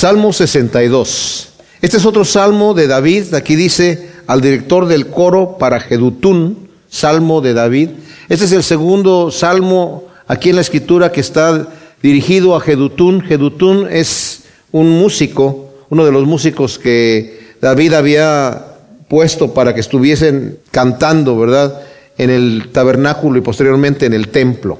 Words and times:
Salmo 0.00 0.32
62. 0.32 1.48
Este 1.82 1.98
es 1.98 2.06
otro 2.06 2.24
salmo 2.24 2.72
de 2.72 2.86
David. 2.86 3.34
Aquí 3.34 3.54
dice 3.54 4.08
al 4.26 4.40
director 4.40 4.86
del 4.86 5.08
coro 5.08 5.58
para 5.58 5.78
Jedutún, 5.78 6.70
salmo 6.88 7.42
de 7.42 7.52
David. 7.52 7.90
Este 8.30 8.46
es 8.46 8.52
el 8.52 8.62
segundo 8.62 9.30
salmo 9.30 10.04
aquí 10.26 10.48
en 10.48 10.54
la 10.54 10.62
escritura 10.62 11.12
que 11.12 11.20
está 11.20 11.68
dirigido 12.02 12.56
a 12.56 12.62
Jedutún. 12.62 13.20
Jedutún 13.20 13.88
es 13.90 14.44
un 14.72 14.88
músico, 14.88 15.74
uno 15.90 16.06
de 16.06 16.12
los 16.12 16.24
músicos 16.24 16.78
que 16.78 17.38
David 17.60 17.92
había 17.92 18.68
puesto 19.06 19.52
para 19.52 19.74
que 19.74 19.80
estuviesen 19.80 20.60
cantando, 20.70 21.38
¿verdad? 21.38 21.78
En 22.16 22.30
el 22.30 22.70
tabernáculo 22.72 23.38
y 23.38 23.42
posteriormente 23.42 24.06
en 24.06 24.14
el 24.14 24.28
templo. 24.28 24.78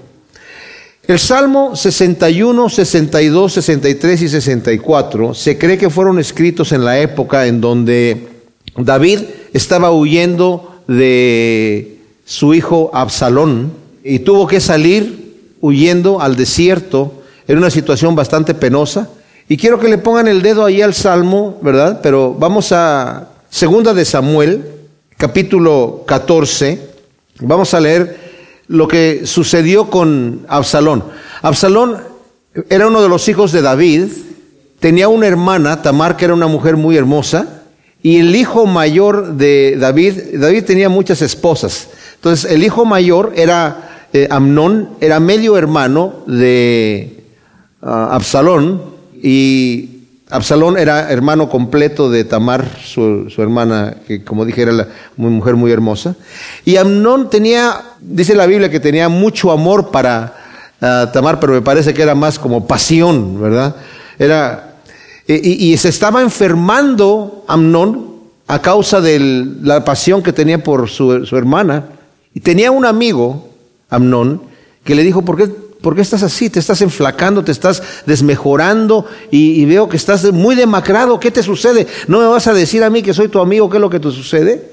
El 1.06 1.18
Salmo 1.18 1.74
61, 1.74 2.68
62, 2.68 3.52
63 3.52 4.22
y 4.22 4.28
64 4.28 5.34
se 5.34 5.58
cree 5.58 5.78
que 5.78 5.90
fueron 5.90 6.18
escritos 6.18 6.72
en 6.72 6.84
la 6.84 7.00
época 7.00 7.46
en 7.46 7.60
donde 7.60 8.28
David 8.76 9.20
estaba 9.52 9.90
huyendo 9.90 10.82
de 10.86 11.98
su 12.24 12.54
hijo 12.54 12.90
Absalón 12.92 13.72
y 14.04 14.20
tuvo 14.20 14.46
que 14.46 14.60
salir 14.60 15.56
huyendo 15.60 16.20
al 16.20 16.36
desierto 16.36 17.22
en 17.48 17.58
una 17.58 17.70
situación 17.70 18.14
bastante 18.14 18.54
penosa. 18.54 19.08
Y 19.48 19.56
quiero 19.56 19.80
que 19.80 19.88
le 19.88 19.98
pongan 19.98 20.28
el 20.28 20.42
dedo 20.42 20.64
ahí 20.64 20.80
al 20.80 20.94
Salmo, 20.94 21.58
¿verdad? 21.60 22.00
Pero 22.02 22.34
vamos 22.34 22.70
a 22.70 23.30
Segunda 23.48 23.94
de 23.94 24.04
Samuel, 24.04 24.64
capítulo 25.16 26.04
14. 26.06 26.78
Vamos 27.40 27.74
a 27.74 27.80
leer 27.80 28.29
lo 28.70 28.86
que 28.86 29.26
sucedió 29.26 29.90
con 29.90 30.46
Absalón. 30.46 31.02
Absalón 31.42 31.96
era 32.68 32.86
uno 32.86 33.02
de 33.02 33.08
los 33.08 33.28
hijos 33.28 33.50
de 33.50 33.62
David, 33.62 34.04
tenía 34.78 35.08
una 35.08 35.26
hermana, 35.26 35.82
Tamar, 35.82 36.16
que 36.16 36.26
era 36.26 36.34
una 36.34 36.46
mujer 36.46 36.76
muy 36.76 36.96
hermosa, 36.96 37.62
y 38.00 38.18
el 38.18 38.36
hijo 38.36 38.66
mayor 38.66 39.34
de 39.34 39.76
David, 39.76 40.38
David 40.38 40.64
tenía 40.66 40.88
muchas 40.88 41.20
esposas. 41.20 41.88
Entonces, 42.14 42.48
el 42.48 42.62
hijo 42.62 42.84
mayor 42.84 43.32
era 43.34 44.06
eh, 44.12 44.28
Amnón, 44.30 44.90
era 45.00 45.18
medio 45.18 45.58
hermano 45.58 46.22
de 46.28 47.24
ah, 47.82 48.10
Absalón, 48.12 48.82
y 49.20 49.99
Absalón 50.30 50.78
era 50.78 51.10
hermano 51.10 51.48
completo 51.48 52.08
de 52.08 52.24
Tamar, 52.24 52.64
su, 52.84 53.32
hermana, 53.38 53.96
que 54.06 54.24
como 54.24 54.44
dije 54.44 54.62
era 54.62 54.86
una 55.16 55.30
mujer 55.30 55.56
muy 55.56 55.72
hermosa. 55.72 56.14
Y 56.64 56.76
Amnón 56.76 57.30
tenía, 57.30 57.80
dice 58.00 58.34
la 58.34 58.46
Biblia 58.46 58.70
que 58.70 58.78
tenía 58.78 59.08
mucho 59.08 59.50
amor 59.50 59.90
para 59.90 60.36
ah, 60.80 61.10
Tamar, 61.12 61.40
pero 61.40 61.52
me 61.52 61.62
parece 61.62 61.92
que 61.92 62.02
era 62.02 62.14
más 62.14 62.38
como 62.38 62.66
pasión, 62.66 63.40
¿verdad? 63.40 63.74
Era, 64.18 64.76
y, 65.26 65.76
se 65.76 65.88
estaba 65.88 66.22
enfermando 66.22 67.44
Amnón 67.48 68.10
a 68.46 68.60
causa 68.60 69.00
de 69.00 69.18
la 69.62 69.84
pasión 69.84 70.22
que 70.22 70.32
tenía 70.32 70.62
por 70.62 70.88
su, 70.88 71.26
su 71.26 71.36
hermana. 71.36 71.86
Y 72.34 72.40
tenía 72.40 72.70
un 72.70 72.84
amigo, 72.84 73.48
Amnón, 73.88 74.42
que 74.84 74.94
le 74.94 75.02
dijo, 75.02 75.22
¿por 75.22 75.36
qué 75.36 75.50
¿Por 75.80 75.94
qué 75.94 76.02
estás 76.02 76.22
así? 76.22 76.50
Te 76.50 76.58
estás 76.58 76.82
enflacando, 76.82 77.42
te 77.42 77.52
estás 77.52 77.82
desmejorando 78.06 79.06
y, 79.30 79.64
veo 79.64 79.88
que 79.88 79.96
estás 79.96 80.30
muy 80.32 80.54
demacrado. 80.54 81.18
¿Qué 81.18 81.30
te 81.30 81.42
sucede? 81.42 81.86
¿No 82.06 82.20
me 82.20 82.26
vas 82.26 82.46
a 82.46 82.52
decir 82.52 82.84
a 82.84 82.90
mí 82.90 83.02
que 83.02 83.14
soy 83.14 83.28
tu 83.28 83.40
amigo 83.40 83.70
qué 83.70 83.78
es 83.78 83.80
lo 83.80 83.90
que 83.90 84.00
te 84.00 84.10
sucede? 84.10 84.72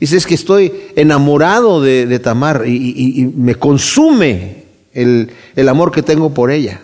Dice, 0.00 0.16
es 0.16 0.26
que 0.26 0.34
estoy 0.34 0.72
enamorado 0.94 1.80
de, 1.80 2.18
Tamar 2.18 2.66
y, 2.66 3.32
me 3.36 3.54
consume 3.54 4.64
el, 4.92 5.30
el 5.54 5.68
amor 5.68 5.90
que 5.90 6.02
tengo 6.02 6.32
por 6.32 6.50
ella. 6.50 6.80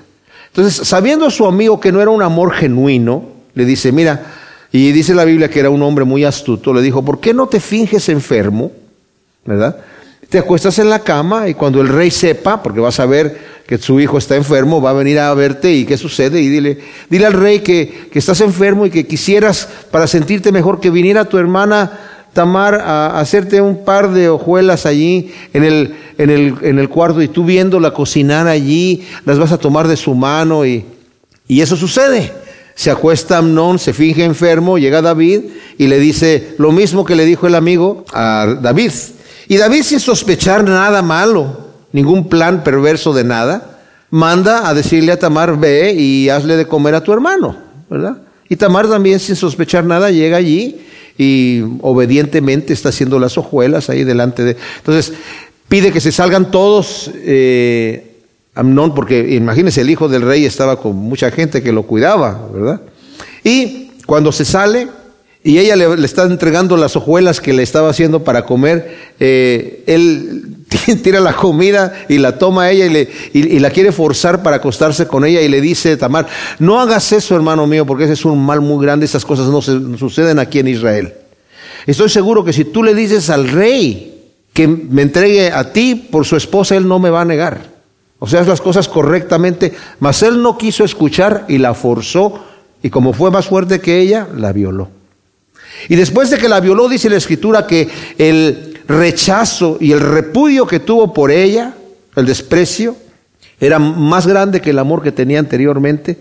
Entonces, 0.49 0.87
sabiendo 0.87 1.31
su 1.31 1.47
amigo 1.47 1.81
que 1.81 1.93
no 1.93 2.01
era 2.01 2.11
un 2.11 2.23
amor 2.23 2.53
genuino, 2.53 3.25
le 3.55 3.65
dice, 3.65 3.93
mira, 3.93 4.27
y 4.71 4.93
dice 4.93 5.15
la 5.15 5.25
Biblia 5.25 5.49
que 5.49 5.61
era 5.61 5.71
un 5.71 5.83
hombre 5.83 6.05
muy 6.05 6.25
astuto, 6.25 6.73
le 6.73 6.83
dijo, 6.83 7.03
¿por 7.03 7.21
qué 7.21 7.35
no 7.35 7.47
te 7.47 7.61
finges 7.61 8.09
enfermo? 8.09 8.73
¿Verdad? 9.45 9.79
Te 10.33 10.39
acuestas 10.39 10.79
en 10.79 10.89
la 10.89 11.01
cama 11.01 11.47
y 11.51 11.53
cuando 11.53 11.83
el 11.83 11.89
rey 11.89 12.11
sepa, 12.11 12.63
porque 12.63 12.81
vas 12.81 12.99
a 13.01 13.05
ver 13.05 13.39
que 13.67 13.77
su 13.77 14.01
hijo 14.01 14.17
está 14.17 14.35
enfermo, 14.35 14.81
va 14.81 14.89
a 14.89 14.95
venir 14.95 15.19
a 15.19 15.35
verte 15.35 15.75
y 15.75 15.85
qué 15.85 15.99
sucede. 15.99 16.41
Y 16.41 16.49
dile, 16.49 16.79
dile 17.11 17.27
al 17.27 17.35
rey 17.35 17.61
que, 17.61 18.09
estás 18.15 18.41
enfermo 18.41 18.87
y 18.87 18.91
que 18.91 19.07
quisieras, 19.07 19.69
para 19.91 20.07
sentirte 20.07 20.51
mejor, 20.51 20.81
que 20.81 20.89
viniera 20.89 21.27
tu 21.27 21.37
hermana 21.37 22.01
Tamar 22.33 22.77
a 22.77 23.21
hacerte 23.21 23.61
un 23.61 23.85
par 23.85 24.11
de 24.13 24.31
hojuelas 24.31 24.87
allí 24.87 25.35
en 25.53 25.65
el, 25.65 25.97
en 26.17 26.31
el, 26.31 26.55
en 26.63 26.79
el 26.79 26.89
cuarto 26.89 27.21
y 27.21 27.29
tú 27.29 27.45
viéndola 27.45 27.91
cocinar 27.91 28.49
allí, 28.49 29.07
las 29.27 29.39
vas 29.39 29.53
a 29.53 29.59
tomar 29.59 29.87
de 29.87 29.99
su 29.99 30.15
mano 30.15 30.65
y, 30.65 30.83
y 31.47 31.61
eso 31.61 31.77
sucede. 31.77 32.33
Se 32.75 32.91
acuesta 32.91 33.37
Amnón, 33.37 33.79
se 33.79 33.93
finge 33.93 34.25
enfermo, 34.25 34.79
llega 34.79 35.03
David 35.03 35.43
y 35.77 35.89
le 35.89 35.99
dice 35.99 36.55
lo 36.57 36.73
mismo 36.73 37.05
que 37.05 37.17
le 37.17 37.27
dijo 37.27 37.47
el 37.47 37.55
amigo 37.55 38.07
a 38.15 38.57
David. 38.63 38.93
Y 39.49 39.57
David 39.57 39.83
sin 39.83 40.01
sospechar 40.01 40.65
nada 40.65 41.03
malo, 41.03 41.69
ningún 41.93 42.29
plan 42.29 42.63
perverso 42.63 43.13
de 43.13 43.25
nada, 43.25 43.81
manda 44.11 44.69
a 44.69 44.75
decirle 44.75 45.13
a 45.13 45.19
Tamar, 45.19 45.59
ve 45.59 45.95
y 45.95 46.29
hazle 46.29 46.57
de 46.57 46.67
comer 46.67 46.95
a 46.95 47.03
tu 47.03 47.13
hermano, 47.13 47.57
¿verdad? 47.89 48.19
Y 48.49 48.57
Tamar 48.57 48.89
también 48.89 49.19
sin 49.19 49.37
sospechar 49.37 49.85
nada 49.85 50.11
llega 50.11 50.37
allí 50.37 50.81
y 51.17 51.63
obedientemente 51.81 52.73
está 52.73 52.91
haciendo 52.91 53.19
las 53.19 53.39
hojuelas 53.39 53.89
ahí 53.91 54.05
delante 54.05 54.45
de... 54.45 54.57
Entonces 54.79 55.15
pide 55.69 55.91
que 55.93 56.01
se 56.01 56.13
salgan 56.13 56.51
todos, 56.51 57.11
eh, 57.15 58.21
Amnón, 58.55 58.95
porque 58.95 59.35
imagínense, 59.35 59.81
el 59.81 59.89
hijo 59.89 60.09
del 60.09 60.23
rey 60.23 60.45
estaba 60.45 60.77
con 60.79 60.95
mucha 60.97 61.31
gente 61.31 61.63
que 61.63 61.73
lo 61.73 61.85
cuidaba, 61.85 62.49
¿verdad? 62.53 62.83
Y 63.43 63.93
cuando 64.05 64.33
se 64.33 64.45
sale, 64.45 64.89
y 65.45 65.59
ella 65.59 65.75
le, 65.75 66.05
está 66.05 66.23
entregando 66.25 66.77
las 66.77 66.95
hojuelas 66.95 67.41
que 67.41 67.53
le 67.53 67.65
estaba 67.65 67.91
haciendo 67.91 68.23
para 68.23 68.45
comer, 68.45 68.97
eh, 69.19 69.83
él 69.87 70.57
tira 71.03 71.19
la 71.19 71.33
comida 71.33 72.05
y 72.09 72.19
la 72.19 72.39
toma 72.39 72.71
ella 72.71 72.87
y, 72.87 72.91
le, 72.91 73.09
y, 73.33 73.59
la 73.59 73.71
quiere 73.71 73.91
forzar 73.91 74.43
para 74.43 74.57
acostarse 74.57 75.09
con 75.09 75.25
ella 75.25 75.41
y 75.41 75.49
le 75.49 75.61
dice 75.61 75.97
Tamar, 75.97 76.29
no 76.61 76.81
hagas 76.81 77.11
eso 77.13 77.35
hermano 77.35 77.67
mío 77.67 77.85
porque 77.85 78.05
ese 78.05 78.13
es 78.13 78.25
un 78.25 78.45
mal 78.45 78.61
muy 78.61 78.85
grande, 78.85 79.07
esas 79.07 79.25
cosas 79.25 79.49
no, 79.49 79.61
se, 79.61 79.99
suceden 79.99 80.39
aquí 80.39 80.61
en 80.61 80.69
Israel. 80.69 81.13
Estoy 81.87 82.09
seguro 82.09 82.45
que 82.45 82.53
si 82.53 82.65
tú 82.65 82.85
le 82.85 82.95
dices 82.95 83.29
al 83.29 83.49
rey 83.49 84.11
que 84.53 84.69
me 84.69 85.03
entregue 85.03 85.51
a 85.51 85.73
ti 85.73 85.97
por 85.97 86.25
su 86.25 86.37
esposa, 86.37 86.77
él 86.77 86.87
no 86.87 87.01
me 87.01 87.11
va 87.11 87.23
a 87.23 87.25
negar. 87.25 87.73
O 88.21 88.29
sea, 88.29 88.43
las 88.45 88.61
cosas 88.61 88.87
correctamente, 88.87 89.73
mas 89.99 90.23
él 90.23 90.41
no 90.41 90.57
quiso 90.57 90.85
escuchar 90.85 91.47
y 91.49 91.59
la 91.59 91.75
forzó 91.75 92.45
y 92.81 92.91
como 92.91 93.13
fue 93.13 93.33
más 93.33 93.47
fuerte 93.47 93.81
que 93.81 93.99
ella, 93.99 94.29
la 94.37 94.53
violó. 94.53 95.02
Y 95.89 95.97
después 95.97 96.31
de 96.31 96.39
que 96.39 96.49
la 96.49 96.61
violó, 96.61 96.89
dice 96.89 97.11
la 97.11 97.17
escritura 97.17 97.67
que 97.67 97.89
el 98.19 98.81
rechazo 98.89 99.79
y 99.81 99.93
el 99.93 100.01
repudio 100.01 100.67
que 100.67 100.81
tuvo 100.81 101.13
por 101.13 101.31
ella, 101.31 101.75
el 102.17 102.27
desprecio, 102.27 102.97
era 103.61 103.79
más 103.79 104.27
grande 104.27 104.61
que 104.61 104.71
el 104.71 104.79
amor 104.79 105.03
que 105.03 105.13
tenía 105.13 105.39
anteriormente. 105.39 106.19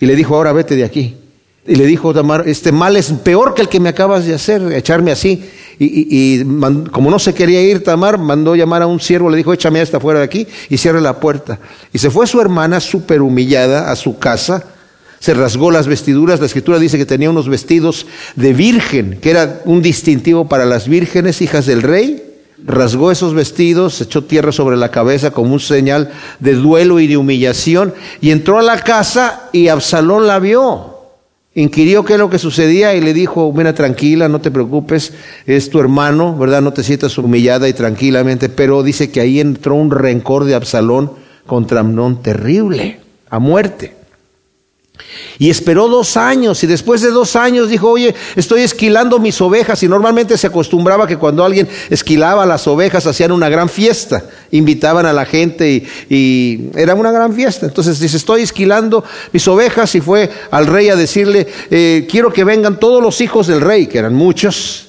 Y 0.00 0.06
le 0.06 0.16
dijo, 0.16 0.34
ahora 0.34 0.52
vete 0.52 0.74
de 0.74 0.84
aquí. 0.84 1.16
Y 1.64 1.76
le 1.76 1.86
dijo 1.86 2.12
Tamar, 2.12 2.48
este 2.48 2.72
mal 2.72 2.96
es 2.96 3.12
peor 3.12 3.54
que 3.54 3.62
el 3.62 3.68
que 3.68 3.78
me 3.78 3.88
acabas 3.88 4.26
de 4.26 4.34
hacer, 4.34 4.60
echarme 4.72 5.12
así. 5.12 5.48
Y, 5.78 6.42
como 6.90 7.10
no 7.10 7.18
se 7.18 7.34
quería 7.34 7.62
ir 7.62 7.84
Tamar, 7.84 8.18
mandó 8.18 8.56
llamar 8.56 8.82
a 8.82 8.86
un 8.86 9.00
siervo, 9.00 9.30
le 9.30 9.36
dijo, 9.36 9.52
échame 9.52 9.80
esta 9.80 10.00
fuera 10.00 10.18
de 10.18 10.24
aquí 10.24 10.46
y 10.68 10.76
cierre 10.76 11.00
la 11.00 11.20
puerta. 11.20 11.60
Y 11.92 11.98
se 11.98 12.10
fue 12.10 12.26
su 12.26 12.40
hermana 12.40 12.80
súper 12.80 13.22
humillada 13.22 13.90
a 13.90 13.96
su 13.96 14.18
casa 14.18 14.64
se 15.22 15.34
rasgó 15.34 15.70
las 15.70 15.86
vestiduras. 15.86 16.40
La 16.40 16.46
escritura 16.46 16.80
dice 16.80 16.98
que 16.98 17.06
tenía 17.06 17.30
unos 17.30 17.48
vestidos 17.48 18.06
de 18.34 18.52
virgen, 18.52 19.18
que 19.22 19.30
era 19.30 19.62
un 19.66 19.80
distintivo 19.80 20.48
para 20.48 20.66
las 20.66 20.88
vírgenes, 20.88 21.40
hijas 21.40 21.64
del 21.64 21.82
rey. 21.82 22.24
Rasgó 22.64 23.12
esos 23.12 23.32
vestidos, 23.32 24.00
echó 24.00 24.24
tierra 24.24 24.50
sobre 24.50 24.76
la 24.76 24.90
cabeza 24.90 25.30
como 25.30 25.52
un 25.52 25.60
señal 25.60 26.10
de 26.40 26.54
duelo 26.54 26.98
y 26.98 27.06
de 27.06 27.16
humillación, 27.16 27.94
y 28.20 28.32
entró 28.32 28.58
a 28.58 28.62
la 28.62 28.80
casa 28.80 29.48
y 29.52 29.68
Absalón 29.68 30.26
la 30.26 30.40
vio. 30.40 30.96
Inquirió 31.54 32.04
qué 32.04 32.14
es 32.14 32.18
lo 32.18 32.28
que 32.28 32.40
sucedía 32.40 32.92
y 32.96 33.00
le 33.00 33.14
dijo, 33.14 33.52
mira, 33.52 33.74
tranquila, 33.74 34.28
no 34.28 34.40
te 34.40 34.50
preocupes, 34.50 35.12
es 35.46 35.70
tu 35.70 35.78
hermano, 35.78 36.36
¿verdad? 36.36 36.62
No 36.62 36.72
te 36.72 36.82
sientas 36.82 37.16
humillada 37.16 37.68
y 37.68 37.74
tranquilamente, 37.74 38.48
pero 38.48 38.82
dice 38.82 39.12
que 39.12 39.20
ahí 39.20 39.38
entró 39.38 39.76
un 39.76 39.92
rencor 39.92 40.46
de 40.46 40.56
Absalón 40.56 41.12
contra 41.46 41.78
Amnón 41.78 42.22
terrible, 42.22 42.98
a 43.30 43.38
muerte. 43.38 44.01
Y 45.38 45.50
esperó 45.50 45.88
dos 45.88 46.16
años 46.16 46.62
y 46.62 46.66
después 46.66 47.00
de 47.00 47.10
dos 47.10 47.36
años 47.36 47.68
dijo, 47.68 47.88
oye, 47.88 48.14
estoy 48.36 48.62
esquilando 48.62 49.18
mis 49.18 49.40
ovejas 49.40 49.82
y 49.82 49.88
normalmente 49.88 50.36
se 50.38 50.46
acostumbraba 50.46 51.06
que 51.06 51.16
cuando 51.16 51.44
alguien 51.44 51.68
esquilaba 51.90 52.46
las 52.46 52.66
ovejas 52.66 53.06
hacían 53.06 53.32
una 53.32 53.48
gran 53.48 53.68
fiesta, 53.68 54.24
invitaban 54.50 55.06
a 55.06 55.12
la 55.12 55.24
gente 55.24 55.84
y, 56.08 56.70
era 56.74 56.94
una 56.94 57.10
gran 57.10 57.34
fiesta. 57.34 57.66
Entonces 57.66 57.98
dice, 57.98 58.16
estoy 58.16 58.42
esquilando 58.42 59.04
mis 59.32 59.46
ovejas 59.48 59.94
y 59.94 60.00
fue 60.00 60.30
al 60.50 60.66
rey 60.66 60.90
a 60.90 60.96
decirle, 60.96 61.46
eh, 61.70 62.06
quiero 62.10 62.32
que 62.32 62.44
vengan 62.44 62.78
todos 62.78 63.02
los 63.02 63.20
hijos 63.20 63.46
del 63.46 63.60
rey, 63.60 63.86
que 63.86 63.98
eran 63.98 64.14
muchos, 64.14 64.88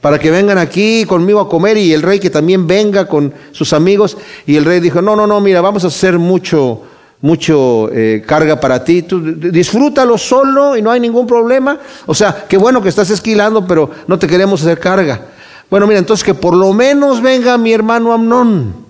para 0.00 0.18
que 0.18 0.30
vengan 0.30 0.58
aquí 0.58 1.04
conmigo 1.04 1.40
a 1.40 1.48
comer 1.48 1.76
y 1.76 1.92
el 1.92 2.02
rey 2.02 2.20
que 2.20 2.30
también 2.30 2.66
venga 2.66 3.06
con 3.08 3.34
sus 3.52 3.72
amigos. 3.72 4.16
Y 4.46 4.56
el 4.56 4.64
rey 4.64 4.80
dijo, 4.80 5.02
no, 5.02 5.16
no, 5.16 5.26
no, 5.26 5.40
mira, 5.40 5.60
vamos 5.60 5.84
a 5.84 5.88
hacer 5.88 6.18
mucho 6.18 6.82
mucho 7.20 7.90
eh, 7.92 8.22
carga 8.26 8.60
para 8.60 8.84
ti. 8.84 9.02
Tú 9.02 9.20
disfrútalo 9.20 10.18
solo 10.18 10.76
y 10.76 10.82
no 10.82 10.90
hay 10.90 11.00
ningún 11.00 11.26
problema. 11.26 11.78
O 12.06 12.14
sea, 12.14 12.46
qué 12.48 12.56
bueno 12.56 12.82
que 12.82 12.88
estás 12.88 13.10
esquilando, 13.10 13.66
pero 13.66 13.90
no 14.06 14.18
te 14.18 14.26
queremos 14.26 14.62
hacer 14.62 14.78
carga. 14.78 15.26
Bueno, 15.70 15.86
mira, 15.86 15.98
entonces 15.98 16.24
que 16.24 16.34
por 16.34 16.54
lo 16.54 16.72
menos 16.72 17.20
venga 17.20 17.58
mi 17.58 17.72
hermano 17.72 18.12
Amnón. 18.12 18.86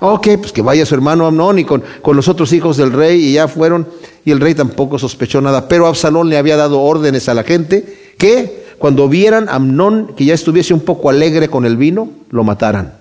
Ok, 0.00 0.28
pues 0.40 0.52
que 0.52 0.62
vaya 0.62 0.84
su 0.84 0.94
hermano 0.94 1.26
Amnón 1.26 1.60
y 1.60 1.64
con, 1.64 1.82
con, 2.02 2.16
los 2.16 2.26
otros 2.26 2.52
hijos 2.52 2.76
del 2.76 2.92
rey 2.92 3.24
y 3.24 3.32
ya 3.34 3.48
fueron. 3.48 3.86
Y 4.24 4.32
el 4.32 4.40
rey 4.40 4.54
tampoco 4.54 4.98
sospechó 4.98 5.40
nada. 5.40 5.68
Pero 5.68 5.86
Absalón 5.86 6.28
le 6.28 6.36
había 6.36 6.56
dado 6.56 6.80
órdenes 6.80 7.28
a 7.28 7.34
la 7.34 7.44
gente 7.44 8.14
que 8.18 8.62
cuando 8.78 9.08
vieran 9.08 9.48
a 9.48 9.54
Amnón 9.54 10.14
que 10.16 10.24
ya 10.24 10.34
estuviese 10.34 10.74
un 10.74 10.80
poco 10.80 11.08
alegre 11.08 11.48
con 11.48 11.64
el 11.64 11.76
vino, 11.76 12.10
lo 12.30 12.42
mataran. 12.42 12.94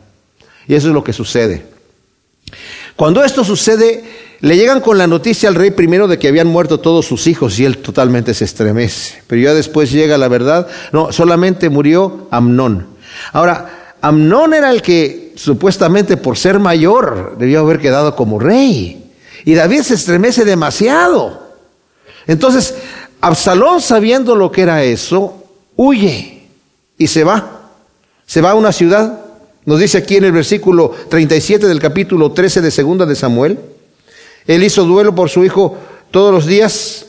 Y 0.68 0.76
eso 0.76 0.90
es 0.90 0.94
lo 0.94 1.04
que 1.04 1.12
sucede. 1.12 1.66
Cuando 2.96 3.24
esto 3.24 3.44
sucede, 3.44 4.04
le 4.42 4.58
llegan 4.58 4.82
con 4.82 4.98
la 4.98 5.06
noticia 5.06 5.50
al 5.50 5.56
rey 5.56 5.72
primero 5.72 6.08
de 6.08 6.18
que 6.18 6.28
habían 6.28 6.48
muerto 6.48 6.80
todos 6.80 7.06
sus 7.06 7.28
hijos 7.28 7.60
y 7.60 7.66
él 7.66 7.78
totalmente 7.78 8.34
se 8.34 8.46
estremece. 8.46 9.22
Pero 9.28 9.42
ya 9.42 9.54
después 9.54 9.92
llega 9.92 10.18
la 10.18 10.28
verdad, 10.28 10.68
no, 10.92 11.12
solamente 11.12 11.70
murió 11.70 12.28
Amnón. 12.32 12.88
Ahora, 13.34 13.96
Amnón 14.02 14.56
era 14.56 14.72
el 14.72 14.82
que 14.82 15.34
supuestamente 15.36 16.18
por 16.18 16.38
ser 16.38 16.58
mayor 16.58 17.36
debió 17.38 17.60
haber 17.60 17.80
quedado 17.80 18.16
como 18.16 18.40
rey. 18.40 19.12
Y 19.46 19.54
David 19.54 19.82
se 19.82 19.94
estremece 19.94 20.44
demasiado. 20.44 21.52
Entonces, 22.26 22.76
Absalón 23.22 23.82
sabiendo 23.82 24.36
lo 24.36 24.52
que 24.52 24.62
era 24.62 24.84
eso, 24.84 25.44
huye 25.76 26.48
y 26.98 27.08
se 27.08 27.24
va. 27.24 27.70
Se 28.26 28.42
va 28.42 28.52
a 28.52 28.56
una 28.56 28.72
ciudad. 28.72 29.20
Nos 29.66 29.80
dice 29.80 30.00
aquí 30.00 30.16
en 30.16 30.24
el 30.24 30.32
versículo 30.32 30.96
37 31.10 31.68
del 31.68 31.80
capítulo 31.80 32.32
13 32.32 32.62
de 32.62 32.72
segunda 32.72 33.06
de 33.06 33.16
Samuel. 33.16 33.60
Él 34.48 34.64
hizo 34.64 34.84
duelo 34.84 35.14
por 35.14 35.30
su 35.30 35.44
hijo 35.44 35.78
todos 36.12 36.34
los 36.34 36.46
días 36.46 37.08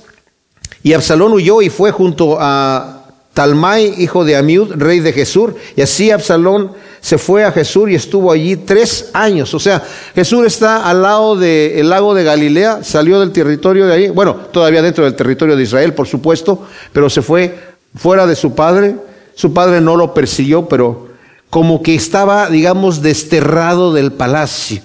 y 0.83 0.93
Absalón 0.93 1.33
huyó 1.33 1.63
y 1.63 1.71
fue 1.71 1.91
junto 1.93 2.39
a 2.41 3.05
Talmai, 3.35 3.95
hijo 4.03 4.25
de 4.25 4.37
Amiud, 4.37 4.73
rey 4.77 5.01
de 5.01 5.13
Jesús, 5.13 5.53
y 5.77 5.81
así 5.81 6.11
Absalón 6.11 6.73
se 7.01 7.19
fue 7.19 7.45
a 7.45 7.53
Jesús 7.53 7.91
y 7.91 7.95
estuvo 7.95 8.31
allí 8.31 8.57
tres 8.57 9.11
años. 9.13 9.55
O 9.55 9.59
sea, 9.59 9.83
Jesús 10.15 10.47
está 10.47 10.89
al 10.89 11.03
lado 11.03 11.37
del 11.37 11.89
lago 11.89 12.15
de 12.15 12.25
Galilea, 12.25 12.85
salió 12.85 13.21
del 13.21 13.33
territorio 13.33 13.87
de 13.87 13.95
ahí, 13.95 14.09
bueno, 14.11 14.35
todavía 14.53 14.83
dentro 14.83 15.05
del 15.05 15.15
territorio 15.15 15.57
de 15.57 15.63
Israel, 15.63 15.95
por 15.95 16.07
supuesto, 16.07 16.67
pero 16.93 17.09
se 17.09 17.23
fue 17.23 17.59
fuera 17.97 18.27
de 18.27 18.37
su 18.37 18.55
padre. 18.55 18.97
Su 19.35 19.55
padre 19.55 19.81
no 19.81 19.97
lo 19.97 20.13
persiguió, 20.13 20.69
pero 20.69 21.09
como 21.49 21.83
que 21.83 21.95
estaba, 21.95 22.51
digamos, 22.51 23.03
desterrado 23.03 23.93
del 23.93 24.13
palacio. 24.13 24.83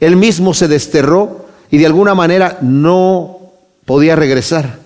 Él 0.00 0.16
mismo 0.16 0.54
se 0.54 0.66
desterró 0.66 1.46
y 1.70 1.78
de 1.78 1.86
alguna 1.86 2.14
manera 2.14 2.58
no 2.62 3.38
podía 3.84 4.16
regresar. 4.16 4.78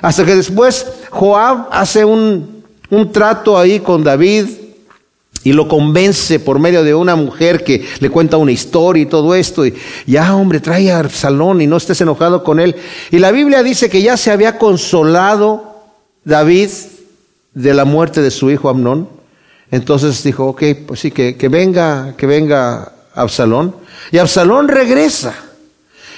Hasta 0.00 0.24
que 0.24 0.34
después 0.34 0.86
Joab 1.10 1.68
hace 1.70 2.04
un, 2.04 2.64
un 2.90 3.12
trato 3.12 3.58
ahí 3.58 3.80
con 3.80 4.02
David 4.02 4.46
y 5.44 5.52
lo 5.52 5.68
convence 5.68 6.40
por 6.40 6.58
medio 6.58 6.84
de 6.84 6.94
una 6.94 7.16
mujer 7.16 7.64
que 7.64 7.84
le 8.00 8.10
cuenta 8.10 8.36
una 8.36 8.52
historia 8.52 9.02
y 9.02 9.06
todo 9.06 9.34
esto. 9.34 9.66
Y 9.66 9.74
ya, 10.06 10.34
hombre, 10.36 10.60
trae 10.60 10.90
a 10.90 10.98
Absalón 10.98 11.60
y 11.60 11.66
no 11.66 11.76
estés 11.76 12.00
enojado 12.00 12.44
con 12.44 12.60
él. 12.60 12.76
Y 13.10 13.18
la 13.18 13.32
Biblia 13.32 13.62
dice 13.62 13.90
que 13.90 14.02
ya 14.02 14.16
se 14.16 14.30
había 14.30 14.58
consolado 14.58 15.82
David 16.24 16.70
de 17.54 17.74
la 17.74 17.84
muerte 17.84 18.22
de 18.22 18.30
su 18.30 18.50
hijo 18.50 18.68
Amnón. 18.68 19.08
Entonces 19.70 20.22
dijo, 20.22 20.46
ok, 20.46 20.62
pues 20.86 21.00
sí, 21.00 21.10
que, 21.10 21.36
que 21.36 21.48
venga, 21.48 22.14
que 22.16 22.26
venga 22.26 22.92
Absalón. 23.14 23.76
Y 24.10 24.18
Absalón 24.18 24.68
regresa. 24.68 25.34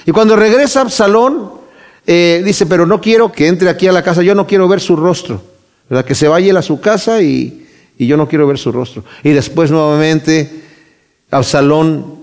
Y 0.05 0.11
cuando 0.11 0.35
regresa 0.35 0.81
Absalón, 0.81 1.51
eh, 2.05 2.41
dice, 2.45 2.65
pero 2.65 2.85
no 2.85 3.01
quiero 3.01 3.31
que 3.31 3.47
entre 3.47 3.69
aquí 3.69 3.87
a 3.87 3.91
la 3.91 4.03
casa, 4.03 4.21
yo 4.21 4.35
no 4.35 4.45
quiero 4.45 4.67
ver 4.67 4.79
su 4.79 4.95
rostro. 4.95 5.41
¿verdad? 5.89 6.05
Que 6.05 6.15
se 6.15 6.27
vaya 6.27 6.57
a 6.57 6.61
su 6.61 6.79
casa 6.79 7.21
y, 7.21 7.67
y 7.97 8.07
yo 8.07 8.17
no 8.17 8.27
quiero 8.27 8.47
ver 8.47 8.57
su 8.57 8.71
rostro. 8.71 9.03
Y 9.23 9.29
después 9.29 9.71
nuevamente 9.71 10.63
Absalón 11.31 12.15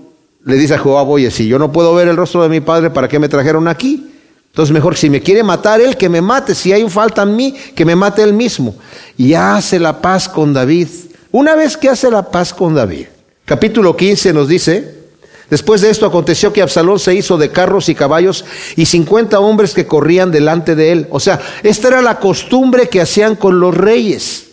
le 0.45 0.55
dice 0.55 0.75
a 0.75 0.77
Joab, 0.77 1.09
oye, 1.09 1.31
si 1.31 1.47
yo 1.47 1.57
no 1.59 1.71
puedo 1.71 1.93
ver 1.95 2.07
el 2.07 2.17
rostro 2.17 2.43
de 2.43 2.49
mi 2.49 2.59
padre, 2.59 2.89
¿para 2.89 3.07
qué 3.07 3.19
me 3.19 3.29
trajeron 3.29 3.67
aquí? 3.67 4.09
Entonces 4.47 4.71
mejor 4.73 4.95
si 4.95 5.09
me 5.09 5.21
quiere 5.21 5.41
matar 5.41 5.81
él, 5.81 5.97
que 5.97 6.09
me 6.09 6.21
mate. 6.21 6.53
Si 6.53 6.71
hay 6.71 6.87
falta 6.89 7.23
en 7.23 7.35
mí, 7.35 7.55
que 7.75 7.85
me 7.85 7.95
mate 7.95 8.21
él 8.21 8.33
mismo. 8.33 8.75
Y 9.17 9.33
hace 9.33 9.79
la 9.79 9.99
paz 10.01 10.29
con 10.29 10.53
David. 10.53 10.87
Una 11.31 11.55
vez 11.55 11.75
que 11.75 11.89
hace 11.89 12.11
la 12.11 12.29
paz 12.29 12.53
con 12.53 12.75
David, 12.75 13.07
capítulo 13.45 13.95
15 13.95 14.33
nos 14.33 14.47
dice, 14.47 15.03
Después 15.49 15.81
de 15.81 15.91
esto 15.91 16.07
aconteció 16.07 16.51
que 16.51 16.63
Absalón 16.63 16.97
se 16.97 17.13
hizo 17.13 17.37
de 17.37 17.51
carros 17.51 17.87
y 17.87 17.93
caballos 17.93 18.43
y 18.75 18.87
cincuenta 18.87 19.39
hombres 19.39 19.75
que 19.75 19.85
corrían 19.85 20.31
delante 20.31 20.73
de 20.73 20.91
él. 20.91 21.07
O 21.11 21.19
sea, 21.19 21.39
esta 21.61 21.89
era 21.89 22.01
la 22.01 22.19
costumbre 22.19 22.89
que 22.89 23.01
hacían 23.01 23.35
con 23.35 23.59
los 23.59 23.75
reyes. 23.77 24.47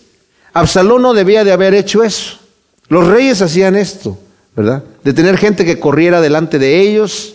Absalón 0.52 1.00
no 1.00 1.14
debía 1.14 1.42
de 1.42 1.52
haber 1.52 1.72
hecho 1.72 2.02
eso. 2.02 2.38
Los 2.88 3.06
reyes 3.06 3.40
hacían 3.40 3.76
esto, 3.76 4.18
¿verdad? 4.54 4.82
De 5.02 5.14
tener 5.14 5.38
gente 5.38 5.64
que 5.64 5.80
corriera 5.80 6.20
delante 6.20 6.58
de 6.58 6.80
ellos 6.80 7.34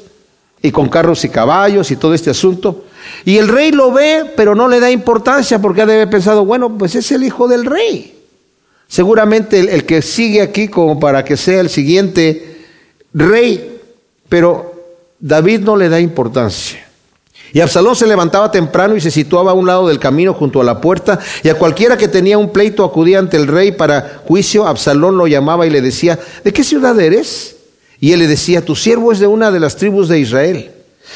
y 0.62 0.72
con 0.72 0.90
carros 0.90 1.24
y 1.26 1.30
caballos 1.30 1.90
y 1.92 1.96
todo 1.96 2.14
este 2.14 2.30
asunto. 2.30 2.86
Y 3.24 3.38
el 3.38 3.48
rey 3.48 3.72
lo 3.72 3.92
ve, 3.92 4.32
pero 4.36 4.54
no 4.54 4.68
le 4.68 4.80
da 4.80 4.92
importancia 4.92 5.60
porque 5.60 5.82
ha 5.82 5.86
de 5.86 5.94
haber 5.94 6.10
pensado, 6.10 6.46
bueno, 6.46 6.78
pues 6.78 6.94
es 6.96 7.12
el 7.12 7.24
hijo 7.24 7.48
del 7.48 7.66
rey. 7.66 8.15
Seguramente 8.88 9.60
el, 9.60 9.86
que 9.86 10.02
sigue 10.02 10.42
aquí 10.42 10.68
como 10.68 11.00
para 11.00 11.26
que 11.26 11.38
sea 11.38 11.62
el 11.62 11.70
siguiente 11.70 12.66
rey, 13.14 13.80
pero 14.30 14.74
David 15.20 15.62
no 15.62 15.76
le 15.76 15.90
da 15.90 16.00
importancia. 16.00 16.86
Y 17.52 17.62
Absalón 17.62 17.96
se 17.96 18.06
levantaba 18.06 18.52
temprano 18.52 18.96
y 18.96 19.02
se 19.02 19.12
situaba 19.12 19.52
a 19.52 19.54
un 19.54 19.66
lado 19.66 19.88
del 19.88 20.00
camino 20.00 20.34
junto 20.34 20.60
a 20.60 20.64
la 20.64 20.82
puerta, 20.82 21.20
y 21.42 21.50
a 21.50 21.56
cualquiera 21.56 21.98
que 21.98 22.08
tenía 22.08 22.38
un 22.38 22.52
pleito 22.52 22.84
acudía 22.84 23.20
ante 23.20 23.38
el 23.38 23.48
rey 23.48 23.72
para 23.72 24.22
juicio. 24.26 24.68
Absalón 24.68 25.18
lo 25.18 25.28
llamaba 25.28 25.66
y 25.66 25.70
le 25.70 25.82
decía, 25.82 26.20
¿de 26.44 26.52
qué 26.52 26.64
ciudad 26.64 27.00
eres? 27.00 27.56
Y 28.00 28.12
él 28.12 28.20
le 28.20 28.28
decía, 28.28 28.64
tu 28.64 28.76
siervo 28.76 29.12
es 29.12 29.20
de 29.20 29.28
una 29.28 29.52
de 29.52 29.60
las 29.60 29.78
tribus 29.78 30.10
de 30.10 30.20
Israel. 30.20 30.72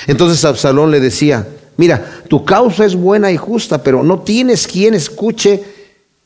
Entonces 0.08 0.46
Absalón 0.46 0.92
le 0.92 1.00
decía, 1.00 1.46
mira, 1.78 2.22
tu 2.30 2.46
causa 2.46 2.86
es 2.86 2.96
buena 2.96 3.32
y 3.32 3.38
justa, 3.38 3.84
pero 3.84 4.02
no 4.02 4.20
tienes 4.20 4.66
quien 4.66 4.94
escuche 4.94 5.62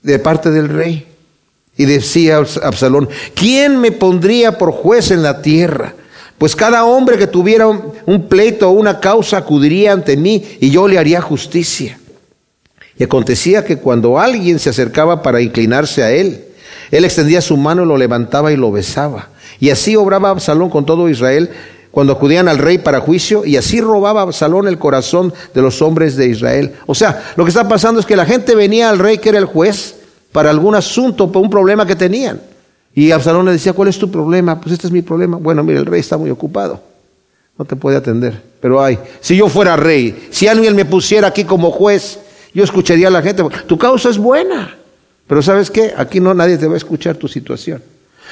de 0.04 0.20
parte 0.20 0.52
del 0.52 0.70
rey. 0.70 1.08
Y 1.76 1.86
decía 1.86 2.38
Absalón, 2.38 3.10
¿quién 3.34 3.80
me 3.80 3.92
pondría 3.92 4.58
por 4.58 4.72
juez 4.72 5.12
en 5.12 5.24
la 5.24 5.42
tierra? 5.42 5.94
Pues 6.38 6.56
cada 6.56 6.86
hombre 6.86 7.18
que 7.18 7.28
tuviera 7.28 7.68
un 7.68 8.28
pleito 8.28 8.70
o 8.70 8.74
una 8.74 9.00
causa 9.00 9.38
acudiría 9.38 9.94
ante 9.94 10.18
mí 10.18 10.44
y 10.60 10.70
yo 10.70 10.88
le 10.88 11.00
haría 11.00 11.22
justicia. 11.22 12.00
Y 12.98 13.04
acontecía 13.04 13.66
que 13.66 13.78
cuando 13.78 14.20
alguien 14.20 14.60
se 14.60 14.70
acercaba 14.70 15.22
para 15.22 15.42
inclinarse 15.42 16.04
a 16.04 16.12
él, 16.12 16.46
él 16.92 17.06
extendía 17.06 17.42
su 17.42 17.58
mano 17.58 17.84
y 17.84 17.88
lo 17.88 17.98
levantaba 17.98 18.52
y 18.52 18.56
lo 18.56 18.72
besaba. 18.72 19.30
Y 19.60 19.70
así 19.72 19.96
obraba 19.96 20.30
Absalón 20.30 20.70
con 20.70 20.86
todo 20.86 21.10
Israel 21.10 21.50
cuando 21.90 22.14
acudían 22.14 22.48
al 22.48 22.58
rey 22.58 22.80
para 22.80 23.02
juicio, 23.02 23.46
y 23.46 23.56
así 23.56 23.80
robaba 23.80 24.24
Absalón 24.24 24.68
el 24.68 24.80
corazón 24.80 25.32
de 25.54 25.62
los 25.62 25.80
hombres 25.84 26.16
de 26.16 26.28
Israel. 26.28 26.74
O 26.88 26.96
sea, 26.96 27.34
lo 27.36 27.46
que 27.46 27.50
está 27.50 27.68
pasando 27.68 28.00
es 28.00 28.08
que 28.08 28.16
la 28.16 28.26
gente 28.26 28.56
venía 28.56 28.90
al 28.90 28.98
rey 28.98 29.20
que 29.20 29.30
era 29.30 29.38
el 29.38 29.46
juez, 29.46 29.98
para 30.34 30.50
algún 30.50 30.76
asunto, 30.76 31.32
para 31.32 31.42
un 31.42 31.50
problema 31.50 31.86
que 31.86 31.96
tenían. 31.96 32.42
Y 32.94 33.12
Absalón 33.12 33.46
le 33.46 33.54
decía, 33.54 33.72
¿cuál 33.72 33.88
es 33.88 33.98
tu 33.98 34.12
problema? 34.12 34.60
Pues 34.60 34.74
este 34.74 34.88
es 34.88 34.92
mi 34.92 35.02
problema. 35.02 35.38
Bueno, 35.38 35.64
mire, 35.64 35.80
el 35.80 35.86
rey 35.86 36.02
está 36.02 36.18
muy 36.18 36.30
ocupado. 36.30 36.82
No 37.58 37.66
te 37.66 37.76
puede 37.76 37.98
atender. 37.98 38.42
Pero 38.60 38.84
ay, 38.84 39.00
si 39.22 39.38
yo 39.38 39.48
fuera 39.48 39.76
rey, 39.76 40.28
si 40.32 40.48
alguien 40.48 40.76
me 40.76 40.86
pusiera 40.86 41.28
aquí 41.28 41.44
como 41.44 41.72
juez, 41.72 42.20
yo 42.54 42.64
escucharía 42.64 43.08
a 43.08 43.12
la 43.12 43.22
gente. 43.22 43.44
Tu 43.68 43.78
causa 43.78 44.10
es 44.10 44.18
buena. 44.18 44.76
Pero 45.28 45.42
¿sabes 45.42 45.72
qué? 45.72 45.94
Aquí 45.96 46.20
no 46.20 46.34
nadie 46.34 46.58
te 46.58 46.68
va 46.68 46.74
a 46.74 46.78
escuchar 46.78 47.16
tu 47.16 47.28
situación. 47.28 47.82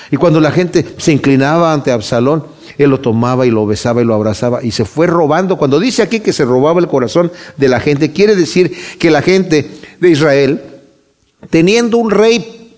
Y 0.10 0.18
cuando 0.18 0.40
la 0.40 0.52
gente 0.52 0.86
se 0.98 1.12
inclinaba 1.12 1.74
ante 1.74 1.92
Absalón, 1.92 2.46
él 2.78 2.90
lo 2.90 3.00
tomaba 3.00 3.46
y 3.46 3.52
lo 3.52 3.66
besaba 3.68 4.02
y 4.02 4.06
lo 4.06 4.16
abrazaba 4.16 4.64
y 4.64 4.72
se 4.72 4.86
fue 4.86 5.06
robando. 5.06 5.58
Cuando 5.58 5.80
dice 5.80 6.02
aquí 6.02 6.20
que 6.20 6.34
se 6.34 6.46
robaba 6.46 6.80
el 6.80 6.88
corazón 6.88 7.32
de 7.58 7.70
la 7.70 7.80
gente, 7.80 8.12
quiere 8.12 8.36
decir 8.36 8.76
que 8.98 9.12
la 9.12 9.22
gente 9.22 9.70
de 10.00 10.10
Israel 10.10 10.62
teniendo 11.50 11.98
un 11.98 12.12
rey 12.12 12.76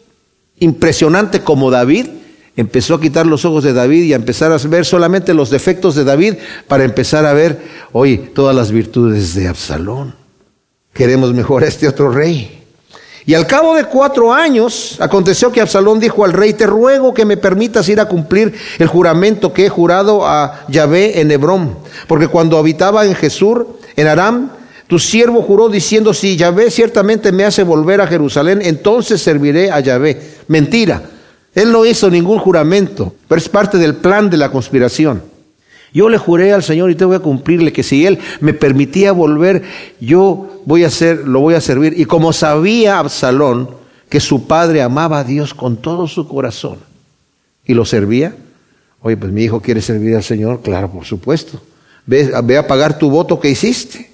impresionante 0.60 1.42
como 1.42 1.72
David, 1.72 2.08
empezó 2.56 2.96
a 2.96 3.02
quitar 3.02 3.26
los 3.26 3.46
ojos 3.46 3.64
de 3.64 3.74
David 3.74 4.04
y 4.04 4.14
a 4.14 4.18
empezar 4.18 4.52
a 4.52 4.58
ver 4.58 4.86
solamente 4.86 5.34
los 5.34 5.50
defectos 5.50 5.96
de 5.96 6.04
David 6.04 6.36
para 6.68 6.84
empezar 6.84 7.26
a 7.26 7.34
ver, 7.34 7.62
hoy 7.92 8.18
todas 8.34 8.56
las 8.56 8.72
virtudes 8.72 9.34
de 9.36 9.48
Absalón. 9.48 10.16
Queremos 10.94 11.34
mejor 11.34 11.64
a 11.64 11.68
este 11.68 11.88
otro 11.88 12.12
rey. 12.12 12.60
Y 13.26 13.36
al 13.36 13.48
cabo 13.48 13.74
de 13.76 13.86
cuatro 13.86 14.34
años, 14.34 14.98
aconteció 15.00 15.52
que 15.52 15.62
Absalón 15.62 16.00
dijo 16.00 16.26
al 16.26 16.34
rey, 16.34 16.54
te 16.54 16.68
ruego 16.68 17.14
que 17.14 17.26
me 17.26 17.38
permitas 17.38 17.88
ir 17.88 18.02
a 18.02 18.08
cumplir 18.08 18.54
el 18.80 18.88
juramento 18.88 19.54
que 19.54 19.66
he 19.66 19.70
jurado 19.70 20.28
a 20.28 20.66
Yahvé 20.68 21.22
en 21.22 21.32
Hebrón, 21.32 21.78
porque 22.08 22.28
cuando 22.28 22.58
habitaba 22.58 23.06
en 23.06 23.16
Jesús, 23.16 23.60
en 23.96 24.08
Aram, 24.08 24.52
tu 24.94 25.00
siervo 25.00 25.42
juró 25.42 25.70
diciendo, 25.70 26.14
si 26.14 26.38
Yahvé 26.38 26.70
ciertamente 26.70 27.32
me 27.32 27.46
hace 27.46 27.64
volver 27.64 28.00
a 28.00 28.06
Jerusalén, 28.06 28.60
entonces 28.62 29.24
serviré 29.24 29.72
a 29.72 29.80
Yahvé. 29.80 30.22
Mentira. 30.48 31.02
Él 31.56 31.72
no 31.72 31.84
hizo 31.84 32.12
ningún 32.12 32.38
juramento, 32.38 33.16
pero 33.28 33.42
es 33.42 33.50
parte 33.50 33.80
del 33.80 33.96
plan 33.96 34.30
de 34.30 34.38
la 34.38 34.52
conspiración. 34.52 35.24
Yo 35.96 36.10
le 36.10 36.20
juré 36.20 36.54
al 36.54 36.62
Señor 36.62 36.92
y 36.92 36.96
te 36.96 37.06
voy 37.06 37.16
a 37.16 37.22
cumplirle 37.22 37.74
que 37.74 37.82
si 37.82 38.06
Él 38.06 38.20
me 38.40 38.54
permitía 38.54 39.14
volver, 39.14 39.64
yo 40.00 40.62
voy 40.66 40.84
a 40.84 40.88
hacer, 40.90 41.28
lo 41.28 41.40
voy 41.40 41.56
a 41.56 41.62
servir. 41.62 42.00
Y 42.00 42.06
como 42.06 42.32
sabía 42.32 43.00
Absalón 43.00 43.70
que 44.10 44.20
su 44.20 44.46
padre 44.46 44.84
amaba 44.84 45.18
a 45.18 45.24
Dios 45.24 45.56
con 45.56 45.78
todo 45.78 46.08
su 46.08 46.28
corazón 46.28 46.78
y 47.66 47.74
lo 47.74 47.84
servía, 47.84 48.36
oye, 49.02 49.18
pues 49.18 49.32
mi 49.32 49.44
hijo 49.44 49.60
quiere 49.60 49.82
servir 49.82 50.16
al 50.16 50.24
Señor, 50.24 50.62
claro, 50.62 50.92
por 50.92 51.06
supuesto. 51.06 51.60
Ve, 52.06 52.32
ve 52.44 52.60
a 52.60 52.68
pagar 52.68 53.00
tu 53.00 53.10
voto 53.10 53.40
que 53.40 53.50
hiciste. 53.50 54.13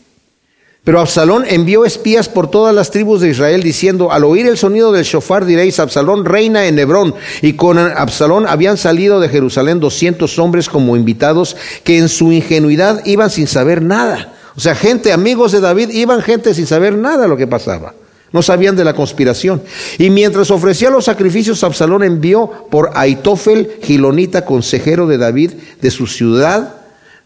Pero 0.83 1.01
Absalón 1.01 1.43
envió 1.47 1.85
espías 1.85 2.29
por 2.29 2.49
todas 2.49 2.73
las 2.73 2.89
tribus 2.89 3.21
de 3.21 3.29
Israel 3.29 3.61
diciendo, 3.61 4.11
al 4.11 4.23
oír 4.23 4.47
el 4.47 4.57
sonido 4.57 4.91
del 4.91 5.03
shofar 5.03 5.45
diréis, 5.45 5.79
Absalón 5.79 6.25
reina 6.25 6.65
en 6.65 6.79
Hebrón. 6.79 7.13
Y 7.41 7.53
con 7.53 7.77
Absalón 7.77 8.47
habían 8.47 8.77
salido 8.77 9.19
de 9.19 9.29
Jerusalén 9.29 9.79
doscientos 9.79 10.39
hombres 10.39 10.69
como 10.69 10.95
invitados 10.95 11.57
que 11.83 11.97
en 11.97 12.09
su 12.09 12.31
ingenuidad 12.31 13.05
iban 13.05 13.29
sin 13.29 13.47
saber 13.47 13.81
nada. 13.81 14.33
O 14.55 14.61
sea, 14.61 14.73
gente, 14.73 15.11
amigos 15.11 15.51
de 15.51 15.59
David, 15.59 15.89
iban 15.89 16.21
gente 16.21 16.53
sin 16.53 16.65
saber 16.65 16.97
nada 16.97 17.27
lo 17.27 17.37
que 17.37 17.47
pasaba. 17.47 17.93
No 18.31 18.41
sabían 18.41 18.75
de 18.75 18.83
la 18.83 18.93
conspiración. 18.93 19.61
Y 19.97 20.09
mientras 20.09 20.51
ofrecía 20.51 20.89
los 20.89 21.05
sacrificios, 21.05 21.63
Absalón 21.63 22.03
envió 22.03 22.67
por 22.69 22.91
Aitofel, 22.93 23.77
Gilonita, 23.81 24.45
consejero 24.45 25.07
de 25.07 25.17
David, 25.17 25.51
de 25.81 25.91
su 25.91 26.07
ciudad 26.07 26.75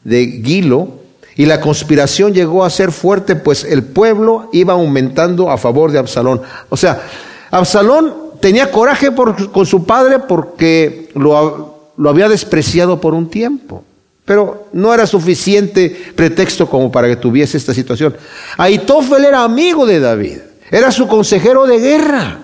de 0.03 0.41
Gilo, 0.43 1.02
y 1.35 1.45
la 1.45 1.59
conspiración 1.59 2.33
llegó 2.33 2.63
a 2.63 2.69
ser 2.69 2.91
fuerte, 2.91 3.35
pues 3.35 3.63
el 3.63 3.83
pueblo 3.83 4.49
iba 4.53 4.73
aumentando 4.73 5.49
a 5.49 5.57
favor 5.57 5.91
de 5.91 5.99
Absalón. 5.99 6.41
O 6.69 6.77
sea, 6.77 7.01
Absalón 7.49 8.13
tenía 8.39 8.71
coraje 8.71 9.09
con 9.13 9.65
su 9.65 9.85
padre 9.85 10.19
porque 10.19 11.09
lo, 11.15 11.91
lo 11.97 12.09
había 12.09 12.29
despreciado 12.29 12.99
por 13.01 13.13
un 13.13 13.29
tiempo. 13.29 13.83
Pero 14.25 14.67
no 14.71 14.93
era 14.93 15.05
suficiente 15.05 16.13
pretexto 16.15 16.69
como 16.69 16.91
para 16.91 17.09
que 17.09 17.17
tuviese 17.17 17.57
esta 17.57 17.73
situación. 17.73 18.15
Aitófel 18.57 19.25
era 19.25 19.43
amigo 19.43 19.85
de 19.85 19.99
David, 19.99 20.37
era 20.71 20.91
su 20.91 21.07
consejero 21.07 21.65
de 21.65 21.79
guerra. 21.79 22.39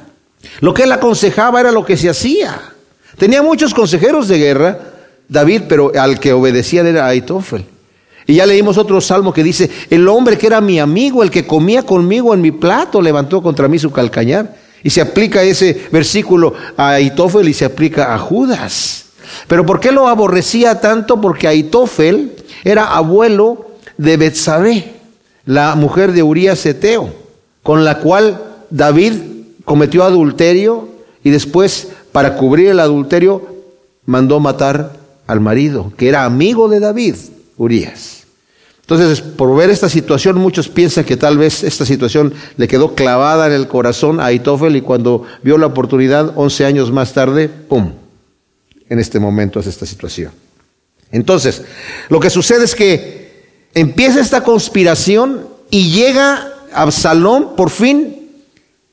Lo 0.60 0.74
que 0.74 0.84
él 0.84 0.92
aconsejaba 0.92 1.60
era 1.60 1.72
lo 1.72 1.86
que 1.86 1.96
se 1.96 2.10
hacía. 2.10 2.60
Tenía 3.18 3.42
muchos 3.42 3.74
consejeros 3.74 4.28
de 4.28 4.40
guerra, 4.40 4.80
David, 5.28 5.64
pero 5.70 5.92
al 5.98 6.20
que 6.20 6.34
obedecía 6.34 6.82
era 6.82 7.08
Aitófel. 7.08 7.66
Y 8.30 8.36
ya 8.36 8.46
leímos 8.46 8.78
otro 8.78 9.02
salmo 9.02 9.34
que 9.34 9.44
dice, 9.44 9.72
el 9.90 10.08
hombre 10.08 10.38
que 10.38 10.46
era 10.46 10.62
mi 10.62 10.80
amigo, 10.80 11.24
el 11.24 11.32
que 11.32 11.48
comía 11.48 11.82
conmigo 11.82 12.32
en 12.32 12.42
mi 12.42 12.52
plato, 12.52 13.02
levantó 13.02 13.42
contra 13.42 13.68
mí 13.68 13.80
su 13.80 13.90
calcañar. 13.90 14.56
Y 14.84 14.92
se 14.92 15.02
aplica 15.02 15.42
ese 15.42 15.88
versículo 15.92 16.54
a 16.78 16.90
Aitófel 16.90 17.50
y 17.50 17.56
se 17.56 17.66
aplica 17.66 18.14
a 18.14 18.20
Judas. 18.20 19.06
Pero 19.48 19.66
¿por 19.66 19.80
qué 19.80 19.92
lo 19.92 20.08
aborrecía 20.08 20.80
tanto? 20.80 21.20
Porque 21.20 21.48
Aitófel 21.48 22.36
era 22.64 22.96
abuelo 22.96 23.72
de 23.98 24.18
Betsabé, 24.18 24.94
la 25.46 25.74
mujer 25.74 26.12
de 26.12 26.22
Urías 26.22 26.64
Eteo, 26.68 27.12
con 27.64 27.84
la 27.84 27.98
cual 27.98 28.44
David 28.70 29.14
cometió 29.66 30.04
adulterio 30.04 30.88
y 31.24 31.32
después, 31.32 31.94
para 32.12 32.36
cubrir 32.36 32.68
el 32.68 32.80
adulterio, 32.80 33.42
mandó 34.06 34.40
matar 34.40 34.98
al 35.26 35.40
marido, 35.40 35.92
que 35.98 36.10
era 36.10 36.26
amigo 36.26 36.70
de 36.70 36.80
David, 36.80 37.16
Urías. 37.58 38.19
Entonces, 38.90 39.22
por 39.22 39.56
ver 39.56 39.70
esta 39.70 39.88
situación, 39.88 40.38
muchos 40.40 40.68
piensan 40.68 41.04
que 41.04 41.16
tal 41.16 41.38
vez 41.38 41.64
esta 41.64 41.86
situación 41.86 42.34
le 42.58 42.68
quedó 42.68 42.96
clavada 42.96 43.46
en 43.46 43.54
el 43.54 43.68
corazón 43.68 44.20
a 44.20 44.26
Aitofel 44.26 44.76
y 44.76 44.82
cuando 44.82 45.28
vio 45.44 45.60
la 45.60 45.68
oportunidad, 45.68 46.34
11 46.36 46.66
años 46.66 46.92
más 46.92 47.14
tarde, 47.14 47.50
¡pum! 47.50 47.92
En 48.90 48.98
este 48.98 49.20
momento 49.20 49.60
es 49.60 49.68
esta 49.68 49.86
situación. 49.86 50.32
Entonces, 51.12 51.62
lo 52.10 52.20
que 52.20 52.32
sucede 52.32 52.66
es 52.66 52.74
que 52.74 53.44
empieza 53.76 54.22
esta 54.22 54.44
conspiración 54.44 55.46
y 55.70 55.92
llega 55.92 56.52
Absalón, 56.74 57.56
por 57.56 57.70
fin, 57.70 58.32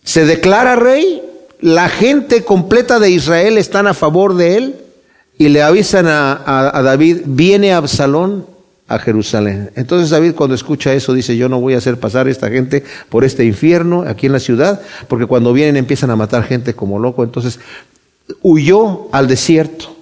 se 0.05 0.27
declara 0.27 0.77
rey, 0.77 1.23
la 1.63 1.89
gente 1.89 2.45
completa 2.45 2.99
de 2.99 3.13
Israel 3.13 3.57
están 3.57 3.87
a 3.87 3.95
favor 3.95 4.37
de 4.37 4.59
él 4.59 4.77
y 5.39 5.49
le 5.49 5.63
avisan 5.63 6.07
a, 6.07 6.71
a 6.77 6.83
David, 6.83 7.23
viene 7.25 7.73
Absalón 7.73 8.56
a 8.89 8.99
Jerusalén. 8.99 9.71
Entonces 9.75 10.11
David 10.11 10.35
cuando 10.35 10.55
escucha 10.55 10.93
eso 10.95 11.13
dice, 11.13 11.37
yo 11.37 11.49
no 11.49 11.61
voy 11.61 11.75
a 11.75 11.79
hacer 11.79 11.99
pasar 11.99 12.27
a 12.27 12.31
esta 12.31 12.49
gente 12.49 12.85
por 13.09 13.25
este 13.25 13.45
infierno 13.45 14.05
aquí 14.07 14.27
en 14.27 14.33
la 14.33 14.41
ciudad, 14.41 14.81
porque 15.09 15.27
cuando 15.27 15.53
vienen 15.53 15.77
empiezan 15.77 16.11
a 16.11 16.17
matar 16.17 16.45
gente 16.45 16.75
como 16.75 16.99
loco. 16.99 17.25
Entonces 17.25 17.59
huyó 18.43 19.09
al 19.13 19.29
desierto, 19.29 19.97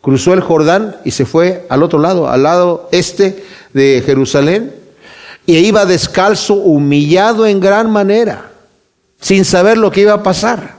cruzó 0.00 0.34
el 0.34 0.40
Jordán 0.40 0.96
y 1.04 1.12
se 1.12 1.24
fue 1.24 1.66
al 1.68 1.82
otro 1.82 1.98
lado, 1.98 2.28
al 2.28 2.42
lado 2.42 2.88
este 2.92 3.44
de 3.72 4.02
Jerusalén, 4.04 4.74
y 5.46 5.56
iba 5.56 5.86
descalzo, 5.86 6.54
humillado 6.54 7.46
en 7.46 7.60
gran 7.60 7.90
manera, 7.90 8.50
sin 9.20 9.46
saber 9.46 9.78
lo 9.78 9.90
que 9.90 10.02
iba 10.02 10.12
a 10.12 10.22
pasar. 10.22 10.78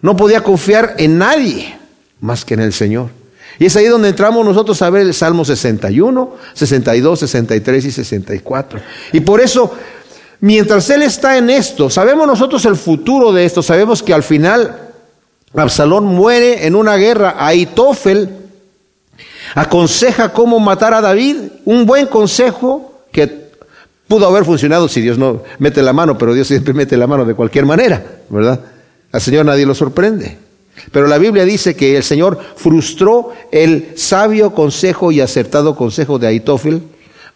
No 0.00 0.16
podía 0.16 0.42
confiar 0.42 0.94
en 0.98 1.18
nadie 1.18 1.76
más 2.20 2.44
que 2.44 2.54
en 2.54 2.60
el 2.60 2.72
Señor. 2.72 3.10
Y 3.58 3.66
es 3.66 3.76
ahí 3.76 3.86
donde 3.86 4.08
entramos 4.08 4.44
nosotros 4.44 4.80
a 4.82 4.90
ver 4.90 5.02
el 5.02 5.14
Salmo 5.14 5.44
61, 5.44 6.34
62, 6.54 7.20
63 7.20 7.84
y 7.84 7.90
64. 7.90 8.80
Y 9.12 9.20
por 9.20 9.40
eso, 9.40 9.72
mientras 10.40 10.88
Él 10.90 11.02
está 11.02 11.36
en 11.36 11.50
esto, 11.50 11.90
sabemos 11.90 12.26
nosotros 12.26 12.64
el 12.64 12.76
futuro 12.76 13.32
de 13.32 13.44
esto, 13.44 13.62
sabemos 13.62 14.02
que 14.02 14.14
al 14.14 14.22
final 14.22 14.90
Absalón 15.54 16.04
muere 16.06 16.66
en 16.66 16.74
una 16.74 16.96
guerra. 16.96 17.36
Aitofel 17.38 18.30
aconseja 19.54 20.32
cómo 20.32 20.58
matar 20.58 20.94
a 20.94 21.00
David, 21.00 21.36
un 21.64 21.84
buen 21.84 22.06
consejo 22.06 23.02
que 23.12 23.42
pudo 24.08 24.26
haber 24.26 24.44
funcionado 24.44 24.88
si 24.88 25.00
Dios 25.00 25.18
no 25.18 25.42
mete 25.58 25.82
la 25.82 25.92
mano, 25.92 26.16
pero 26.18 26.34
Dios 26.34 26.48
siempre 26.48 26.74
mete 26.74 26.96
la 26.96 27.06
mano 27.06 27.24
de 27.24 27.34
cualquier 27.34 27.66
manera, 27.66 28.04
¿verdad? 28.28 28.60
Al 29.10 29.20
Señor 29.20 29.44
nadie 29.44 29.66
lo 29.66 29.74
sorprende. 29.74 30.38
Pero 30.90 31.06
la 31.06 31.18
Biblia 31.18 31.44
dice 31.44 31.76
que 31.76 31.96
el 31.96 32.02
Señor 32.02 32.38
frustró 32.56 33.32
el 33.50 33.92
sabio 33.96 34.54
consejo 34.54 35.12
y 35.12 35.20
acertado 35.20 35.76
consejo 35.76 36.18
de 36.18 36.26
Aitófel 36.26 36.82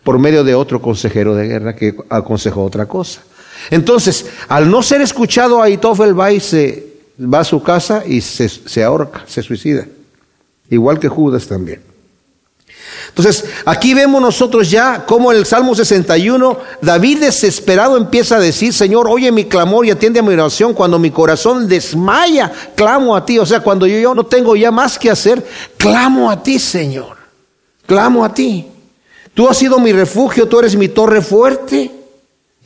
por 0.03 0.19
medio 0.19 0.45
de 0.45 0.55
otro 0.55 0.81
consejero 0.81 1.35
de 1.35 1.49
guerra 1.49 1.77
que 1.77 1.95
aconsejó 2.09 2.65
otra 2.65 2.87
cosa. 2.87 3.23
Entonces, 3.71 4.27
al 4.49 4.71
no 4.71 4.83
ser 4.83 5.01
escuchado, 5.01 5.63
Aitófel 5.63 6.19
va 6.19 6.33
y 6.33 6.41
se 6.41 6.87
va 7.21 7.41
a 7.41 7.45
su 7.45 7.63
casa 7.63 8.03
y 8.07 8.21
se, 8.21 8.49
se 8.49 8.85
ahorca, 8.85 9.25
se 9.27 9.43
suicida. 9.43 9.87
Igual 10.71 10.99
que 10.99 11.09
Judas 11.09 11.47
también. 11.47 11.96
Entonces, 13.17 13.47
aquí 13.65 13.95
vemos 13.95 14.21
nosotros 14.21 14.71
ya 14.71 15.07
como 15.07 15.33
en 15.33 15.39
el 15.39 15.47
Salmo 15.47 15.75
61, 15.75 16.59
David 16.83 17.21
desesperado 17.21 17.97
empieza 17.97 18.37
a 18.37 18.41
decir, 18.41 18.75
Señor, 18.75 19.09
oye 19.09 19.33
mi 19.33 19.47
clamor 19.47 19.87
y 19.87 19.91
atiende 19.91 20.21
a 20.21 20.23
mi 20.23 20.35
oración. 20.35 20.75
Cuando 20.75 20.99
mi 20.99 21.11
corazón 21.11 21.67
desmaya, 21.67 22.53
clamo 22.75 23.17
a 23.17 23.25
ti. 23.25 23.39
O 23.39 23.47
sea, 23.47 23.61
cuando 23.61 23.87
yo, 23.87 23.99
yo 23.99 24.15
no 24.15 24.25
tengo 24.25 24.55
ya 24.55 24.71
más 24.71 24.99
que 24.99 25.11
hacer, 25.11 25.43
clamo 25.79 26.31
a 26.31 26.43
ti, 26.43 26.59
Señor. 26.59 27.17
Clamo 27.87 28.23
a 28.23 28.35
ti. 28.35 28.67
Tú 29.33 29.49
has 29.49 29.57
sido 29.57 29.79
mi 29.79 29.93
refugio, 29.93 30.47
tú 30.47 30.59
eres 30.59 30.77
mi 30.77 30.89
torre 30.89 31.23
fuerte. 31.23 31.91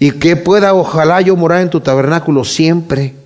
Y 0.00 0.10
que 0.10 0.34
pueda, 0.34 0.74
ojalá 0.74 1.20
yo 1.20 1.36
morar 1.36 1.60
en 1.60 1.70
tu 1.70 1.80
tabernáculo 1.80 2.42
siempre 2.42 3.19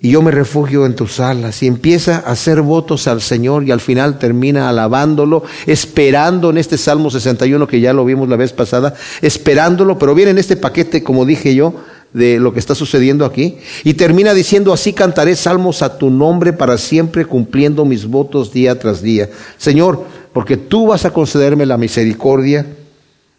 y 0.00 0.10
yo 0.10 0.22
me 0.22 0.30
refugio 0.30 0.86
en 0.86 0.94
tus 0.94 1.18
alas 1.18 1.62
y 1.62 1.66
empieza 1.66 2.16
a 2.16 2.30
hacer 2.30 2.62
votos 2.62 3.08
al 3.08 3.20
Señor 3.20 3.64
y 3.64 3.72
al 3.72 3.80
final 3.80 4.18
termina 4.18 4.68
alabándolo, 4.68 5.42
esperando 5.66 6.50
en 6.50 6.58
este 6.58 6.78
Salmo 6.78 7.10
61 7.10 7.66
que 7.66 7.80
ya 7.80 7.92
lo 7.92 8.04
vimos 8.04 8.28
la 8.28 8.36
vez 8.36 8.52
pasada, 8.52 8.94
esperándolo, 9.22 9.98
pero 9.98 10.14
viene 10.14 10.30
en 10.30 10.38
este 10.38 10.56
paquete, 10.56 11.02
como 11.02 11.24
dije 11.24 11.54
yo, 11.54 11.74
de 12.12 12.38
lo 12.38 12.52
que 12.52 12.60
está 12.60 12.76
sucediendo 12.76 13.24
aquí, 13.24 13.58
y 13.82 13.94
termina 13.94 14.34
diciendo, 14.34 14.72
así 14.72 14.92
cantaré 14.92 15.34
salmos 15.34 15.82
a 15.82 15.98
tu 15.98 16.10
nombre 16.10 16.52
para 16.52 16.78
siempre, 16.78 17.26
cumpliendo 17.26 17.84
mis 17.84 18.06
votos 18.06 18.52
día 18.52 18.78
tras 18.78 19.02
día. 19.02 19.28
Señor, 19.58 20.04
porque 20.32 20.56
tú 20.56 20.86
vas 20.86 21.04
a 21.04 21.12
concederme 21.12 21.66
la 21.66 21.76
misericordia 21.76 22.66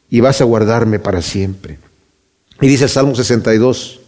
y 0.10 0.20
vas 0.20 0.42
a 0.42 0.44
guardarme 0.44 1.00
para 1.00 1.22
siempre. 1.22 1.80
Y 2.62 2.68
dice 2.68 2.84
el 2.84 2.90
Salmo 2.90 3.16
62, 3.16 3.99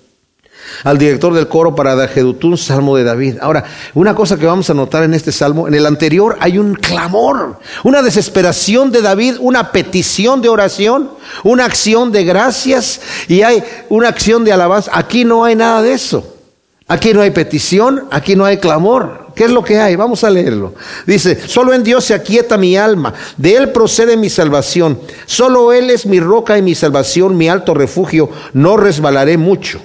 al 0.84 0.98
director 0.98 1.34
del 1.34 1.48
coro 1.48 1.76
para 1.76 1.96
Dajedutún, 1.96 2.58
Salmo 2.58 2.98
de 2.98 3.04
David. 3.04 3.38
Ahora, 3.42 3.64
una 3.94 4.16
cosa 4.16 4.38
que 4.38 4.46
vamos 4.46 4.70
a 4.70 4.74
notar 4.74 5.04
en 5.04 5.14
este 5.14 5.32
salmo, 5.32 5.68
en 5.68 5.74
el 5.74 5.86
anterior 5.86 6.38
hay 6.40 6.58
un 6.58 6.76
clamor, 6.76 7.60
una 7.84 8.02
desesperación 8.02 8.92
de 8.92 9.02
David, 9.02 9.36
una 9.40 9.72
petición 9.72 10.42
de 10.42 10.50
oración, 10.50 11.12
una 11.44 11.66
acción 11.66 12.12
de 12.12 12.24
gracias 12.24 13.02
y 13.28 13.42
hay 13.42 13.64
una 13.90 14.10
acción 14.10 14.44
de 14.44 14.54
alabanza. 14.54 14.92
Aquí 14.94 15.26
no 15.26 15.44
hay 15.44 15.56
nada 15.56 15.82
de 15.82 15.94
eso. 15.94 16.38
Aquí 16.88 17.14
no 17.14 17.22
hay 17.22 17.32
petición, 17.32 18.04
aquí 18.12 18.36
no 18.36 18.44
hay 18.44 18.58
clamor. 18.58 19.28
¿Qué 19.34 19.46
es 19.46 19.52
lo 19.52 19.64
que 19.64 19.80
hay? 19.80 19.96
Vamos 19.96 20.26
a 20.26 20.30
leerlo. 20.30 20.74
Dice, 21.06 21.40
solo 21.48 21.74
en 21.74 21.84
Dios 21.84 22.04
se 22.04 22.14
aquieta 22.14 22.58
mi 22.58 22.76
alma, 22.76 23.14
de 23.38 23.56
Él 23.56 23.72
procede 23.72 24.18
mi 24.18 24.30
salvación, 24.30 25.00
solo 25.26 25.72
Él 25.72 25.90
es 25.90 26.06
mi 26.06 26.20
roca 26.20 26.58
y 26.58 26.62
mi 26.62 26.76
salvación, 26.76 27.38
mi 27.38 27.48
alto 27.48 27.74
refugio, 27.74 28.30
no 28.52 28.76
resbalaré 28.76 29.38
mucho. 29.38 29.80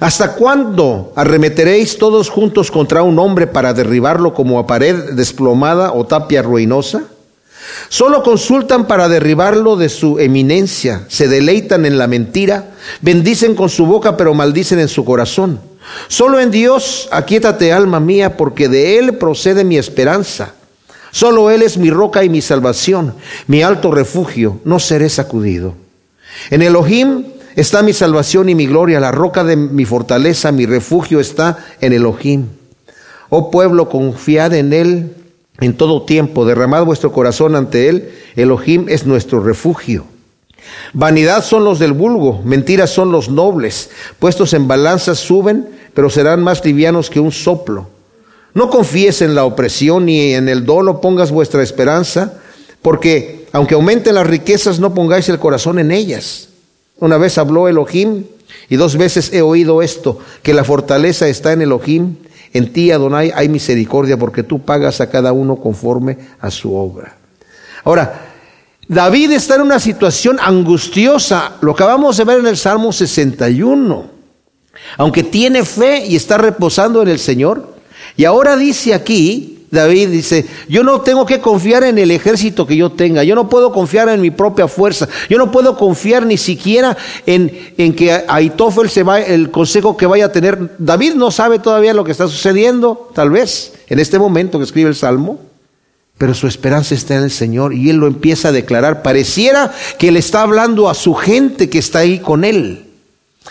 ¿Hasta 0.00 0.34
cuándo 0.34 1.12
arremeteréis 1.16 1.98
todos 1.98 2.30
juntos 2.30 2.70
contra 2.70 3.02
un 3.02 3.18
hombre 3.18 3.46
para 3.46 3.74
derribarlo 3.74 4.34
como 4.34 4.58
a 4.58 4.66
pared 4.66 5.12
desplomada 5.12 5.92
o 5.92 6.06
tapia 6.06 6.42
ruinosa? 6.42 7.04
Solo 7.88 8.22
consultan 8.22 8.86
para 8.86 9.08
derribarlo 9.08 9.76
de 9.76 9.88
su 9.88 10.18
eminencia, 10.18 11.04
se 11.08 11.28
deleitan 11.28 11.86
en 11.86 11.98
la 11.98 12.06
mentira, 12.06 12.72
bendicen 13.00 13.54
con 13.54 13.68
su 13.68 13.86
boca 13.86 14.16
pero 14.16 14.34
maldicen 14.34 14.78
en 14.78 14.88
su 14.88 15.04
corazón. 15.04 15.60
Solo 16.08 16.38
en 16.38 16.50
Dios 16.50 17.08
aquíétate 17.10 17.72
alma 17.72 18.00
mía, 18.00 18.36
porque 18.36 18.68
de 18.68 18.98
Él 18.98 19.16
procede 19.16 19.64
mi 19.64 19.78
esperanza. 19.78 20.54
Solo 21.10 21.50
Él 21.50 21.62
es 21.62 21.78
mi 21.78 21.90
roca 21.90 22.24
y 22.24 22.28
mi 22.28 22.42
salvación, 22.42 23.14
mi 23.46 23.62
alto 23.62 23.90
refugio, 23.90 24.60
no 24.64 24.78
seré 24.78 25.08
sacudido. 25.08 25.74
En 26.50 26.62
Elohim 26.62 27.24
está 27.60 27.82
mi 27.82 27.92
salvación 27.92 28.48
y 28.48 28.54
mi 28.54 28.66
gloria, 28.66 29.00
la 29.00 29.10
roca 29.10 29.42
de 29.42 29.56
mi 29.56 29.84
fortaleza, 29.84 30.52
mi 30.52 30.64
refugio 30.64 31.18
está 31.18 31.58
en 31.80 31.92
Elohim. 31.92 32.46
Oh 33.30 33.50
pueblo, 33.50 33.88
confiad 33.88 34.54
en 34.54 34.72
Él 34.72 35.14
en 35.60 35.76
todo 35.76 36.02
tiempo, 36.02 36.44
derramad 36.44 36.84
vuestro 36.84 37.10
corazón 37.12 37.56
ante 37.56 37.88
Él, 37.88 38.10
Elohim 38.36 38.86
es 38.88 39.06
nuestro 39.06 39.42
refugio. 39.42 40.04
Vanidad 40.92 41.42
son 41.42 41.64
los 41.64 41.80
del 41.80 41.92
vulgo, 41.92 42.40
mentiras 42.44 42.90
son 42.90 43.10
los 43.10 43.28
nobles, 43.28 43.90
puestos 44.20 44.52
en 44.54 44.68
balanzas 44.68 45.18
suben, 45.18 45.68
pero 45.94 46.10
serán 46.10 46.42
más 46.42 46.64
livianos 46.64 47.10
que 47.10 47.18
un 47.18 47.32
soplo. 47.32 47.88
No 48.54 48.70
confíes 48.70 49.20
en 49.20 49.34
la 49.34 49.44
opresión 49.44 50.06
ni 50.06 50.34
en 50.34 50.48
el 50.48 50.64
dolo 50.64 51.00
pongas 51.00 51.32
vuestra 51.32 51.62
esperanza, 51.62 52.34
porque 52.82 53.46
aunque 53.52 53.74
aumenten 53.74 54.14
las 54.14 54.26
riquezas, 54.26 54.78
no 54.78 54.94
pongáis 54.94 55.28
el 55.28 55.40
corazón 55.40 55.80
en 55.80 55.90
ellas. 55.90 56.47
Una 56.98 57.16
vez 57.18 57.38
habló 57.38 57.68
Elohim 57.68 58.24
y 58.68 58.76
dos 58.76 58.96
veces 58.96 59.32
he 59.32 59.42
oído 59.42 59.82
esto, 59.82 60.18
que 60.42 60.54
la 60.54 60.64
fortaleza 60.64 61.28
está 61.28 61.52
en 61.52 61.62
Elohim 61.62 62.16
en 62.52 62.72
ti, 62.72 62.90
Adonai, 62.90 63.32
hay 63.34 63.48
misericordia 63.48 64.16
porque 64.16 64.42
tú 64.42 64.60
pagas 64.60 65.00
a 65.00 65.10
cada 65.10 65.32
uno 65.32 65.56
conforme 65.56 66.18
a 66.40 66.50
su 66.50 66.74
obra. 66.74 67.16
Ahora, 67.84 68.26
David 68.88 69.32
está 69.32 69.56
en 69.56 69.62
una 69.62 69.78
situación 69.78 70.38
angustiosa, 70.40 71.56
lo 71.60 71.72
acabamos 71.72 72.16
de 72.16 72.24
ver 72.24 72.38
en 72.38 72.46
el 72.46 72.56
Salmo 72.56 72.92
61. 72.92 74.10
Aunque 74.96 75.22
tiene 75.22 75.64
fe 75.64 76.06
y 76.06 76.16
está 76.16 76.38
reposando 76.38 77.02
en 77.02 77.08
el 77.08 77.18
Señor, 77.18 77.76
y 78.16 78.24
ahora 78.24 78.56
dice 78.56 78.94
aquí, 78.94 79.57
David 79.70 80.08
dice, 80.08 80.46
yo 80.68 80.82
no 80.82 81.02
tengo 81.02 81.26
que 81.26 81.40
confiar 81.40 81.84
en 81.84 81.98
el 81.98 82.10
ejército 82.10 82.66
que 82.66 82.76
yo 82.76 82.90
tenga, 82.92 83.22
yo 83.22 83.34
no 83.34 83.48
puedo 83.48 83.70
confiar 83.72 84.08
en 84.08 84.20
mi 84.20 84.30
propia 84.30 84.66
fuerza, 84.66 85.08
yo 85.28 85.36
no 85.36 85.50
puedo 85.50 85.76
confiar 85.76 86.24
ni 86.24 86.38
siquiera 86.38 86.96
en, 87.26 87.74
en 87.76 87.94
que 87.94 88.24
Aitofel 88.26 88.88
se 88.88 89.02
va, 89.02 89.20
el 89.20 89.50
consejo 89.50 89.96
que 89.96 90.06
vaya 90.06 90.26
a 90.26 90.32
tener. 90.32 90.76
David 90.78 91.14
no 91.14 91.30
sabe 91.30 91.58
todavía 91.58 91.92
lo 91.92 92.04
que 92.04 92.12
está 92.12 92.28
sucediendo, 92.28 93.10
tal 93.14 93.30
vez, 93.30 93.74
en 93.88 93.98
este 93.98 94.18
momento 94.18 94.58
que 94.58 94.64
escribe 94.64 94.88
el 94.88 94.96
Salmo, 94.96 95.38
pero 96.16 96.34
su 96.34 96.46
esperanza 96.46 96.94
está 96.94 97.16
en 97.16 97.24
el 97.24 97.30
Señor 97.30 97.74
y 97.74 97.90
él 97.90 97.96
lo 97.96 98.06
empieza 98.06 98.48
a 98.48 98.52
declarar. 98.52 99.02
Pareciera 99.02 99.72
que 99.98 100.10
le 100.10 100.18
está 100.18 100.42
hablando 100.42 100.88
a 100.88 100.94
su 100.94 101.14
gente 101.14 101.68
que 101.68 101.78
está 101.78 102.00
ahí 102.00 102.18
con 102.18 102.44
él. 102.44 102.86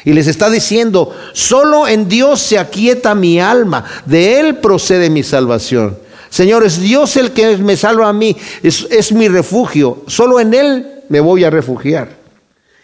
Y 0.04 0.14
les 0.14 0.28
está 0.28 0.50
diciendo, 0.50 1.16
solo 1.34 1.88
en 1.88 2.08
Dios 2.08 2.42
se 2.42 2.60
aquieta 2.60 3.16
mi 3.16 3.40
alma, 3.40 3.84
de 4.06 4.40
Él 4.40 4.58
procede 4.58 5.10
mi 5.10 5.24
salvación. 5.24 5.98
Señor, 6.30 6.66
es 6.66 6.80
Dios 6.82 7.16
el 7.18 7.32
que 7.32 7.58
me 7.58 7.78
salva 7.78 8.10
a 8.10 8.14
mí, 8.14 8.36
es, 8.64 9.12
mi 9.12 9.28
refugio, 9.28 10.04
solo 10.08 10.40
en 10.40 10.54
Él 10.54 10.88
me 11.10 11.20
voy 11.20 11.44
a 11.44 11.50
refugiar. 11.50 12.10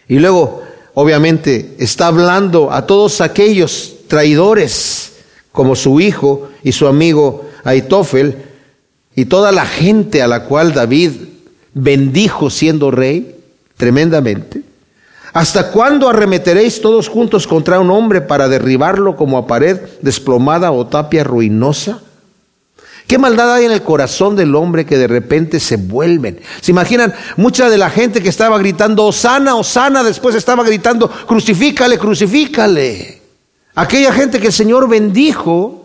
Y 0.08 0.18
luego, 0.18 0.62
obviamente, 0.94 1.74
está 1.78 2.06
hablando 2.06 2.72
a 2.72 2.86
todos 2.86 3.20
aquellos 3.20 3.94
traidores, 4.08 5.12
como 5.52 5.76
su 5.76 6.00
hijo 6.00 6.48
y 6.62 6.72
su 6.72 6.86
amigo 6.86 7.44
Aitofel, 7.64 8.36
y 9.14 9.26
toda 9.26 9.52
la 9.52 9.66
gente 9.66 10.22
a 10.22 10.26
la 10.26 10.44
cual 10.44 10.72
David 10.72 11.12
bendijo 11.74 12.50
siendo 12.50 12.90
rey, 12.90 13.36
tremendamente. 13.76 14.62
¿Hasta 15.32 15.72
cuándo 15.72 16.08
arremeteréis 16.08 16.80
todos 16.80 17.08
juntos 17.08 17.46
contra 17.46 17.80
un 17.80 17.90
hombre 17.90 18.20
para 18.20 18.48
derribarlo 18.48 19.16
como 19.16 19.36
a 19.36 19.48
pared 19.48 19.80
desplomada 20.00 20.70
o 20.70 20.86
tapia 20.86 21.24
ruinosa? 21.24 22.00
¿Qué 23.06 23.18
maldad 23.18 23.54
hay 23.54 23.66
en 23.66 23.72
el 23.72 23.82
corazón 23.82 24.34
del 24.34 24.54
hombre 24.54 24.86
que 24.86 24.96
de 24.96 25.06
repente 25.06 25.60
se 25.60 25.76
vuelven? 25.76 26.40
¿Se 26.60 26.70
imaginan? 26.70 27.14
Mucha 27.36 27.68
de 27.68 27.76
la 27.76 27.90
gente 27.90 28.22
que 28.22 28.30
estaba 28.30 28.58
gritando, 28.58 29.04
Osana, 29.04 29.56
Osana, 29.56 30.02
después 30.02 30.34
estaba 30.34 30.64
gritando, 30.64 31.10
crucifícale, 31.10 31.98
crucifícale. 31.98 33.20
Aquella 33.74 34.12
gente 34.12 34.40
que 34.40 34.46
el 34.46 34.52
Señor 34.52 34.88
bendijo, 34.88 35.84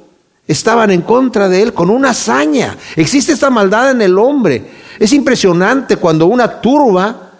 estaban 0.49 0.89
en 0.89 1.01
contra 1.01 1.47
de 1.47 1.61
él 1.61 1.73
con 1.73 1.91
una 1.91 2.09
hazaña. 2.09 2.75
Existe 2.95 3.33
esta 3.33 3.51
maldad 3.51 3.91
en 3.91 4.01
el 4.01 4.17
hombre. 4.17 4.63
Es 4.97 5.13
impresionante 5.13 5.97
cuando 5.97 6.25
una 6.25 6.59
turba 6.59 7.33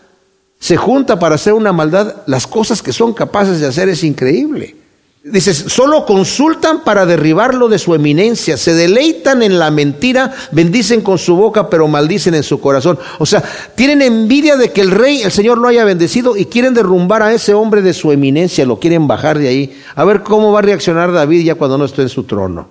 se 0.59 0.77
junta 0.77 1.17
para 1.17 1.35
hacer 1.35 1.53
una 1.53 1.73
maldad, 1.73 2.17
las 2.27 2.45
cosas 2.45 2.83
que 2.83 2.93
son 2.93 3.13
capaces 3.13 3.59
de 3.59 3.65
hacer 3.65 3.89
es 3.89 4.03
increíble. 4.03 4.75
Dices, 5.21 5.65
solo 5.67 6.05
consultan 6.05 6.86
para 6.86 7.05
derribarlo 7.05 7.67
de 7.67 7.77
su 7.77 7.93
eminencia, 7.93 8.55
se 8.55 8.73
deleitan 8.73 9.43
en 9.43 9.60
la 9.60 9.69
mentira, 9.69 10.34
bendicen 10.51 11.01
con 11.01 11.17
su 11.17 11.36
boca, 11.36 11.69
pero 11.69 11.89
maldicen 11.89 12.36
en 12.36 12.43
su 12.43 12.62
corazón. 12.62 12.97
O 13.17 13.25
sea, 13.25 13.43
tienen 13.75 14.01
envidia 14.01 14.55
de 14.55 14.71
que 14.71 14.79
el 14.79 14.91
rey, 14.91 15.21
el 15.21 15.34
Señor 15.34 15.58
lo 15.58 15.67
haya 15.67 15.84
bendecido 15.84 16.38
y 16.38 16.45
quieren 16.45 16.73
derrumbar 16.73 17.21
a 17.21 17.34
ese 17.34 17.53
hombre 17.53 17.82
de 17.82 17.93
su 17.93 18.13
eminencia, 18.13 18.65
lo 18.65 18.79
quieren 18.79 19.08
bajar 19.08 19.38
de 19.38 19.49
ahí. 19.49 19.82
A 19.93 20.05
ver 20.05 20.23
cómo 20.23 20.53
va 20.53 20.60
a 20.60 20.62
reaccionar 20.62 21.12
David 21.12 21.43
ya 21.43 21.55
cuando 21.55 21.77
no 21.77 21.84
esté 21.84 22.01
en 22.01 22.10
su 22.10 22.23
trono. 22.23 22.69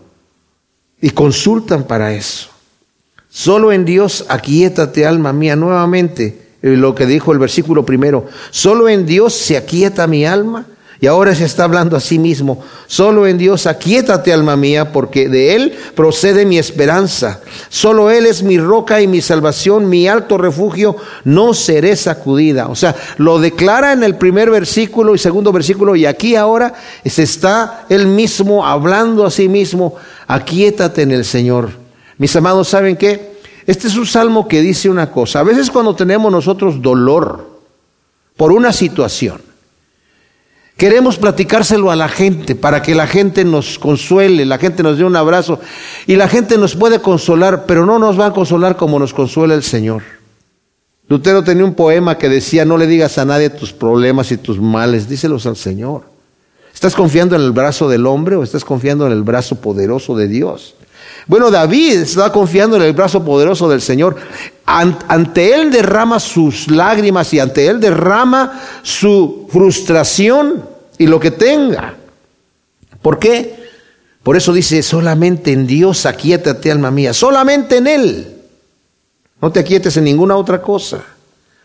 Y 1.02 1.10
consultan 1.10 1.84
para 1.84 2.14
eso. 2.14 2.48
Solo 3.28 3.72
en 3.72 3.84
Dios 3.84 4.24
aquietate, 4.30 5.04
alma 5.04 5.34
mía, 5.34 5.54
nuevamente, 5.54 6.48
eh, 6.62 6.70
lo 6.70 6.94
que 6.94 7.04
dijo 7.04 7.30
el 7.32 7.38
versículo 7.38 7.84
primero, 7.84 8.24
solo 8.50 8.88
en 8.88 9.04
Dios 9.04 9.34
se 9.34 9.58
aquieta 9.58 10.06
mi 10.06 10.24
alma 10.24 10.66
y 11.00 11.06
ahora 11.06 11.32
se 11.34 11.44
está 11.44 11.62
hablando 11.62 11.96
a 11.96 12.00
sí 12.00 12.18
mismo. 12.18 12.60
Solo 12.88 13.28
en 13.28 13.38
Dios 13.38 13.66
aquíétate, 13.66 14.32
alma 14.32 14.56
mía, 14.56 14.92
porque 14.92 15.28
de 15.28 15.54
Él 15.54 15.78
procede 15.94 16.44
mi 16.44 16.58
esperanza. 16.58 17.40
Solo 17.68 18.10
Él 18.10 18.26
es 18.26 18.42
mi 18.42 18.58
roca 18.58 19.00
y 19.00 19.06
mi 19.06 19.20
salvación, 19.20 19.88
mi 19.88 20.08
alto 20.08 20.38
refugio. 20.38 20.96
No 21.22 21.54
seré 21.54 21.94
sacudida. 21.94 22.66
O 22.66 22.74
sea, 22.74 22.96
lo 23.18 23.38
declara 23.38 23.92
en 23.92 24.02
el 24.02 24.16
primer 24.16 24.50
versículo 24.50 25.14
y 25.14 25.18
segundo 25.18 25.52
versículo. 25.52 25.94
Y 25.94 26.04
aquí 26.04 26.34
ahora 26.34 26.74
se 27.04 27.22
está 27.22 27.84
Él 27.88 28.08
mismo 28.08 28.66
hablando 28.66 29.24
a 29.24 29.30
sí 29.30 29.48
mismo. 29.48 29.94
Aquíétate 30.26 31.02
en 31.02 31.12
el 31.12 31.24
Señor. 31.24 31.70
Mis 32.16 32.34
amados, 32.34 32.66
¿saben 32.66 32.96
qué? 32.96 33.38
Este 33.68 33.86
es 33.86 33.96
un 33.96 34.06
salmo 34.06 34.48
que 34.48 34.62
dice 34.62 34.90
una 34.90 35.12
cosa. 35.12 35.38
A 35.40 35.44
veces 35.44 35.70
cuando 35.70 35.94
tenemos 35.94 36.32
nosotros 36.32 36.82
dolor 36.82 37.46
por 38.36 38.50
una 38.50 38.72
situación, 38.72 39.47
Queremos 40.78 41.18
platicárselo 41.18 41.90
a 41.90 41.96
la 41.96 42.08
gente 42.08 42.54
para 42.54 42.82
que 42.82 42.94
la 42.94 43.08
gente 43.08 43.44
nos 43.44 43.80
consuele, 43.80 44.46
la 44.46 44.58
gente 44.58 44.84
nos 44.84 44.96
dé 44.96 45.02
un 45.02 45.16
abrazo 45.16 45.58
y 46.06 46.14
la 46.14 46.28
gente 46.28 46.56
nos 46.56 46.76
puede 46.76 47.00
consolar, 47.00 47.66
pero 47.66 47.84
no 47.84 47.98
nos 47.98 48.18
va 48.18 48.26
a 48.26 48.32
consolar 48.32 48.76
como 48.76 49.00
nos 49.00 49.12
consuela 49.12 49.54
el 49.54 49.64
Señor. 49.64 50.04
Lutero 51.08 51.42
tenía 51.42 51.64
un 51.64 51.74
poema 51.74 52.16
que 52.16 52.28
decía, 52.28 52.64
no 52.64 52.78
le 52.78 52.86
digas 52.86 53.18
a 53.18 53.24
nadie 53.24 53.50
tus 53.50 53.72
problemas 53.72 54.30
y 54.30 54.36
tus 54.36 54.60
males, 54.60 55.08
díselos 55.08 55.46
al 55.46 55.56
Señor. 55.56 56.04
¿Estás 56.72 56.94
confiando 56.94 57.34
en 57.34 57.42
el 57.42 57.50
brazo 57.50 57.88
del 57.88 58.06
hombre 58.06 58.36
o 58.36 58.44
estás 58.44 58.64
confiando 58.64 59.04
en 59.04 59.12
el 59.12 59.24
brazo 59.24 59.60
poderoso 59.60 60.14
de 60.14 60.28
Dios? 60.28 60.76
Bueno, 61.28 61.50
David 61.50 61.98
estaba 62.00 62.32
confiando 62.32 62.76
en 62.76 62.82
el 62.82 62.94
brazo 62.94 63.22
poderoso 63.22 63.68
del 63.68 63.82
Señor. 63.82 64.16
Ante 64.64 65.54
él 65.54 65.70
derrama 65.70 66.18
sus 66.18 66.68
lágrimas 66.68 67.32
y 67.34 67.38
ante 67.38 67.66
él 67.66 67.78
derrama 67.78 68.60
su 68.82 69.46
frustración 69.50 70.64
y 70.96 71.06
lo 71.06 71.20
que 71.20 71.30
tenga. 71.30 71.94
¿Por 73.02 73.18
qué? 73.18 73.68
Por 74.22 74.36
eso 74.36 74.52
dice, 74.52 74.82
solamente 74.82 75.52
en 75.52 75.66
Dios 75.66 76.06
aquíétate, 76.06 76.70
alma 76.70 76.90
mía, 76.90 77.12
solamente 77.14 77.76
en 77.76 77.86
Él. 77.86 78.34
No 79.40 79.52
te 79.52 79.60
aquietes 79.60 79.96
en 79.96 80.04
ninguna 80.04 80.36
otra 80.36 80.60
cosa, 80.60 81.02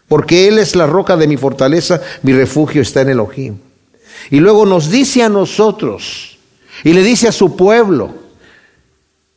porque 0.07 0.47
Él 0.47 0.59
es 0.59 0.75
la 0.75 0.87
roca 0.87 1.17
de 1.17 1.27
mi 1.27 1.35
fortaleza, 1.35 2.01
mi 2.21 2.31
refugio 2.31 2.81
está 2.81 3.01
en 3.01 3.09
Elohim. 3.09 3.57
Y 4.29 4.39
luego 4.39 4.65
nos 4.65 4.89
dice 4.89 5.23
a 5.23 5.29
nosotros, 5.29 6.37
y 6.83 6.93
le 6.93 7.03
dice 7.03 7.27
a 7.27 7.31
su 7.31 7.55
pueblo, 7.55 8.22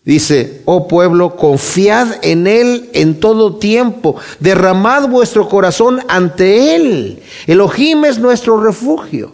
Dice, 0.07 0.63
oh 0.67 0.87
pueblo, 0.87 1.35
confiad 1.35 2.25
en 2.25 2.47
Él 2.47 2.91
en 2.93 3.19
todo 3.19 3.57
tiempo, 3.57 4.15
derramad 4.39 5.09
vuestro 5.09 5.49
corazón 5.49 6.01
ante 6.07 6.77
Él. 6.77 7.23
Elohim 7.49 8.05
es 8.05 8.17
nuestro 8.21 8.63
refugio. 8.63 9.33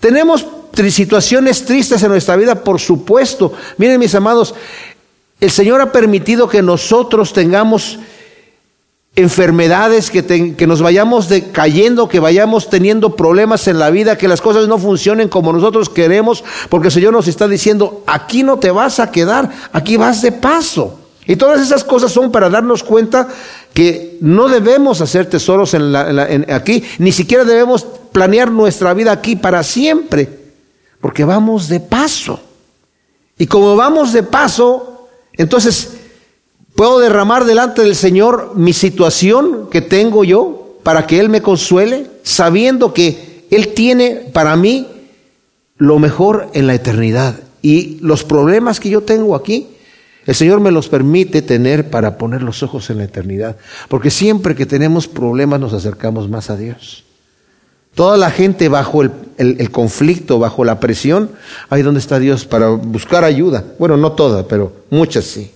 Tenemos 0.00 0.46
situaciones 0.88 1.66
tristes 1.66 2.02
en 2.02 2.08
nuestra 2.08 2.36
vida, 2.36 2.64
por 2.64 2.80
supuesto. 2.80 3.52
Miren 3.76 4.00
mis 4.00 4.14
amados, 4.14 4.54
el 5.38 5.50
Señor 5.50 5.82
ha 5.82 5.92
permitido 5.92 6.48
que 6.48 6.62
nosotros 6.62 7.34
tengamos 7.34 7.98
enfermedades, 9.18 10.12
que, 10.12 10.54
que, 10.54 10.66
nos 10.68 10.80
vayamos 10.80 11.28
decayendo, 11.28 12.08
que 12.08 12.20
vayamos 12.20 12.70
teniendo 12.70 13.16
problemas 13.16 13.66
en 13.66 13.80
la 13.80 13.90
vida, 13.90 14.16
que 14.16 14.28
las 14.28 14.40
cosas 14.40 14.68
no 14.68 14.78
funcionen 14.78 15.28
como 15.28 15.52
nosotros 15.52 15.88
queremos, 15.88 16.44
porque 16.68 16.86
el 16.86 16.92
Señor 16.92 17.12
nos 17.12 17.26
está 17.26 17.48
diciendo, 17.48 18.04
aquí 18.06 18.44
no 18.44 18.60
te 18.60 18.70
vas 18.70 19.00
a 19.00 19.10
quedar, 19.10 19.50
aquí 19.72 19.96
vas 19.96 20.22
de 20.22 20.30
paso. 20.30 21.00
Y 21.26 21.34
todas 21.34 21.60
esas 21.60 21.82
cosas 21.82 22.12
son 22.12 22.30
para 22.30 22.48
darnos 22.48 22.84
cuenta 22.84 23.26
que 23.74 24.18
no 24.20 24.48
debemos 24.48 25.00
hacer 25.00 25.26
tesoros 25.26 25.74
en 25.74 26.46
aquí, 26.52 26.84
ni 26.98 27.10
siquiera 27.10 27.42
debemos 27.42 27.84
planear 28.12 28.52
nuestra 28.52 28.94
vida 28.94 29.10
aquí 29.10 29.34
para 29.34 29.64
siempre, 29.64 30.28
porque 31.00 31.24
vamos 31.24 31.68
de 31.68 31.80
paso. 31.80 32.38
Y 33.36 33.48
como 33.48 33.74
vamos 33.74 34.12
de 34.12 34.22
paso, 34.22 35.08
entonces 35.32 35.98
puedo 36.78 37.00
derramar 37.00 37.44
delante 37.44 37.82
del 37.82 37.96
Señor 37.96 38.52
mi 38.54 38.72
situación 38.72 39.68
que 39.68 39.80
tengo 39.80 40.22
yo 40.22 40.78
para 40.84 41.08
que 41.08 41.18
Él 41.18 41.28
me 41.28 41.42
consuele, 41.42 42.06
sabiendo 42.22 42.94
que 42.94 43.46
Él 43.50 43.74
tiene 43.74 44.30
para 44.32 44.54
mí 44.54 44.86
lo 45.76 45.98
mejor 45.98 46.50
en 46.54 46.68
la 46.68 46.74
eternidad. 46.74 47.34
Y 47.62 47.98
los 48.00 48.22
problemas 48.22 48.78
que 48.78 48.90
yo 48.90 49.00
tengo 49.00 49.34
aquí, 49.34 49.66
el 50.24 50.36
Señor 50.36 50.60
me 50.60 50.70
los 50.70 50.88
permite 50.88 51.42
tener 51.42 51.90
para 51.90 52.16
poner 52.16 52.44
los 52.44 52.62
ojos 52.62 52.90
en 52.90 52.98
la 52.98 53.04
eternidad. 53.04 53.56
Porque 53.88 54.12
siempre 54.12 54.54
que 54.54 54.64
tenemos 54.64 55.08
problemas 55.08 55.58
nos 55.58 55.72
acercamos 55.72 56.28
más 56.28 56.48
a 56.48 56.56
Dios. 56.56 57.02
Toda 57.96 58.16
la 58.16 58.30
gente 58.30 58.68
bajo 58.68 59.02
el, 59.02 59.70
conflicto, 59.72 60.38
bajo 60.38 60.64
la 60.64 60.78
presión, 60.78 61.32
ahí 61.70 61.82
donde 61.82 61.98
está 61.98 62.20
Dios 62.20 62.44
para 62.44 62.68
buscar 62.68 63.24
ayuda. 63.24 63.64
Bueno, 63.80 63.96
no 63.96 64.12
toda, 64.12 64.46
pero 64.46 64.72
muchas 64.90 65.24
sí. 65.24 65.50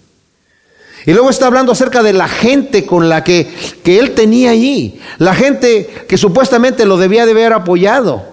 Y 1.04 1.12
luego 1.12 1.30
está 1.30 1.46
hablando 1.46 1.72
acerca 1.72 2.02
de 2.02 2.12
la 2.12 2.28
gente 2.28 2.86
con 2.86 3.08
la 3.08 3.24
que, 3.24 3.48
que 3.82 3.98
él 3.98 4.12
tenía 4.12 4.50
allí. 4.50 5.00
La 5.18 5.34
gente 5.34 5.88
que 6.08 6.16
supuestamente 6.16 6.86
lo 6.86 6.96
debía 6.96 7.24
de 7.24 7.32
haber 7.32 7.52
apoyado. 7.52 8.24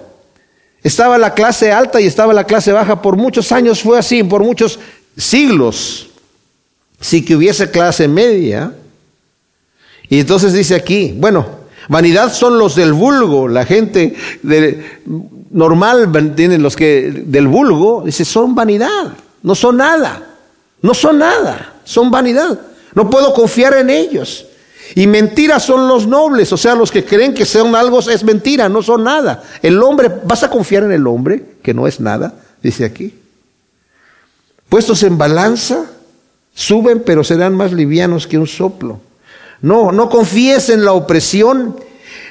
Estaba 0.84 1.18
la 1.18 1.34
clase 1.34 1.72
alta 1.72 2.00
y 2.00 2.06
estaba 2.06 2.34
la 2.34 2.44
clase 2.44 2.72
baja. 2.72 3.02
Por 3.02 3.18
muchos 3.18 3.52
años 3.52 3.82
fue 3.82 3.98
así, 3.98 4.24
por 4.24 4.44
muchos 4.44 4.80
siglos 5.18 6.10
si 7.00 7.24
que 7.24 7.36
hubiese 7.36 7.72
clase 7.72 8.08
media. 8.08 8.74
Y 10.10 10.20
entonces 10.20 10.54
dice 10.54 10.76
aquí, 10.76 11.14
bueno, 11.16 11.46
vanidad 11.88 12.34
son 12.34 12.58
los 12.58 12.76
del 12.76 12.94
vulgo, 12.94 13.48
la 13.48 13.66
gente 13.66 14.16
de, 14.42 15.02
normal, 15.52 16.34
tienen 16.36 16.64
los 16.64 16.76
que 16.76 17.24
del 17.26 17.48
vulgo, 17.48 18.04
dice, 18.06 18.26
son 18.26 18.56
vanidad, 18.56 19.14
no 19.44 19.56
son 19.56 19.78
nada, 19.78 20.36
no 20.82 20.94
son 20.94 21.20
nada, 21.20 21.76
son 21.90 22.12
vanidad. 22.12 22.60
No 22.94 23.10
puedo 23.10 23.34
confiar 23.34 23.74
en 23.74 23.90
ellos. 23.90 24.46
Y 24.94 25.08
mentiras 25.08 25.64
son 25.64 25.88
los 25.88 26.06
nobles, 26.06 26.54
o 26.54 26.58
sea, 26.58 26.76
los 26.76 26.92
que 26.92 27.04
creen 27.04 27.34
que 27.34 27.46
son 27.46 27.76
algo 27.76 28.00
es 28.00 28.24
mentira, 28.24 28.70
no 28.70 28.84
son 28.84 29.04
nada. 29.04 29.44
El 29.64 29.82
hombre, 29.82 30.12
¿vas 30.24 30.44
a 30.44 30.52
confiar 30.52 30.84
en 30.84 30.92
el 30.92 31.08
hombre 31.08 31.44
que 31.64 31.74
no 31.74 31.88
es 31.88 32.00
nada? 32.00 32.34
Dice 32.62 32.86
aquí. 32.86 33.16
Puestos 34.68 35.02
en 35.02 35.18
balanza, 35.18 35.86
Suben, 36.54 37.02
pero 37.06 37.24
serán 37.24 37.56
más 37.56 37.72
livianos 37.72 38.28
que 38.28 38.38
un 38.38 38.48
soplo. 38.48 39.00
No, 39.62 39.92
no 39.92 40.10
confíes 40.10 40.70
en 40.70 40.86
la 40.86 40.94
opresión, 40.94 41.76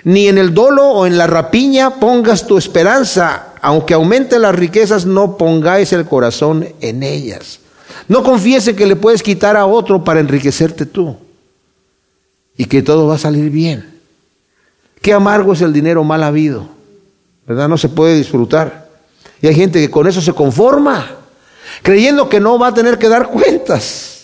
ni 0.04 0.28
en 0.28 0.38
el 0.38 0.54
dolo 0.54 0.86
o 0.88 1.06
en 1.06 1.18
la 1.18 1.26
rapiña 1.26 1.98
pongas 1.98 2.46
tu 2.46 2.58
esperanza. 2.58 3.54
Aunque 3.60 3.94
aumenten 3.94 4.42
las 4.42 4.54
riquezas, 4.54 5.04
no 5.06 5.36
pongáis 5.36 5.92
el 5.92 6.04
corazón 6.04 6.68
en 6.80 7.02
ellas. 7.02 7.60
No 8.08 8.22
confíes 8.22 8.66
en 8.68 8.76
que 8.76 8.86
le 8.86 8.96
puedes 8.96 9.22
quitar 9.22 9.56
a 9.56 9.66
otro 9.66 10.02
para 10.02 10.20
enriquecerte 10.20 10.86
tú. 10.86 11.16
Y 12.56 12.64
que 12.64 12.82
todo 12.82 13.06
va 13.06 13.14
a 13.14 13.18
salir 13.18 13.50
bien. 13.50 14.00
Qué 15.00 15.12
amargo 15.12 15.52
es 15.52 15.60
el 15.60 15.72
dinero 15.72 16.02
mal 16.02 16.24
habido. 16.24 16.68
¿Verdad? 17.46 17.68
No 17.68 17.78
se 17.78 17.88
puede 17.88 18.16
disfrutar. 18.16 18.88
Y 19.40 19.46
hay 19.46 19.54
gente 19.54 19.80
que 19.80 19.90
con 19.90 20.06
eso 20.06 20.20
se 20.20 20.32
conforma, 20.32 21.06
creyendo 21.82 22.28
que 22.28 22.40
no 22.40 22.58
va 22.58 22.68
a 22.68 22.74
tener 22.74 22.98
que 22.98 23.08
dar 23.08 23.28
cuentas. 23.28 24.17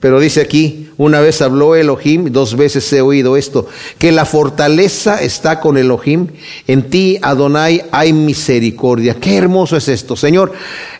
Pero 0.00 0.20
dice 0.20 0.40
aquí, 0.40 0.90
una 0.96 1.20
vez 1.20 1.42
habló 1.42 1.74
Elohim, 1.74 2.30
dos 2.30 2.56
veces 2.56 2.92
he 2.92 3.00
oído 3.00 3.36
esto, 3.36 3.66
que 3.98 4.12
la 4.12 4.24
fortaleza 4.24 5.20
está 5.20 5.58
con 5.58 5.76
Elohim, 5.76 6.28
en 6.68 6.88
ti, 6.88 7.18
Adonai, 7.20 7.84
hay 7.90 8.12
misericordia. 8.12 9.14
Qué 9.14 9.36
hermoso 9.36 9.76
es 9.76 9.88
esto, 9.88 10.14
Señor. 10.14 10.52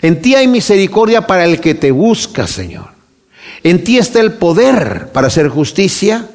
En 0.03 0.21
ti 0.21 0.35
hay 0.35 0.49
misericordia 0.49 1.29
para 1.29 1.45
el 1.45 1.61
que 1.61 1.75
te 1.75 1.93
busca, 1.93 2.49
Señor. 2.49 2.87
En 3.63 3.85
ti 3.85 3.99
está 3.99 4.21
el 4.21 4.33
poder 4.33 5.11
para 5.13 5.29
hacer 5.29 5.49
justicia. 5.49 6.29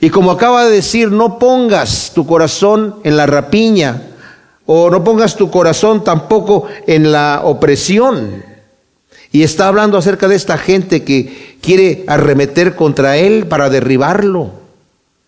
Y 0.00 0.10
como 0.10 0.30
acaba 0.30 0.64
de 0.64 0.70
decir, 0.70 1.10
no 1.10 1.40
pongas 1.40 2.12
tu 2.14 2.24
corazón 2.24 2.96
en 3.02 3.16
la 3.16 3.26
rapiña, 3.26 4.02
o 4.64 4.90
no 4.90 5.02
pongas 5.02 5.36
tu 5.36 5.50
corazón 5.50 6.04
tampoco 6.04 6.66
en 6.86 7.10
la 7.10 7.42
opresión. 7.44 8.55
Y 9.36 9.42
está 9.42 9.68
hablando 9.68 9.98
acerca 9.98 10.28
de 10.28 10.34
esta 10.34 10.56
gente 10.56 11.04
que 11.04 11.58
quiere 11.60 12.04
arremeter 12.06 12.74
contra 12.74 13.18
él 13.18 13.46
para 13.46 13.68
derribarlo. 13.68 14.50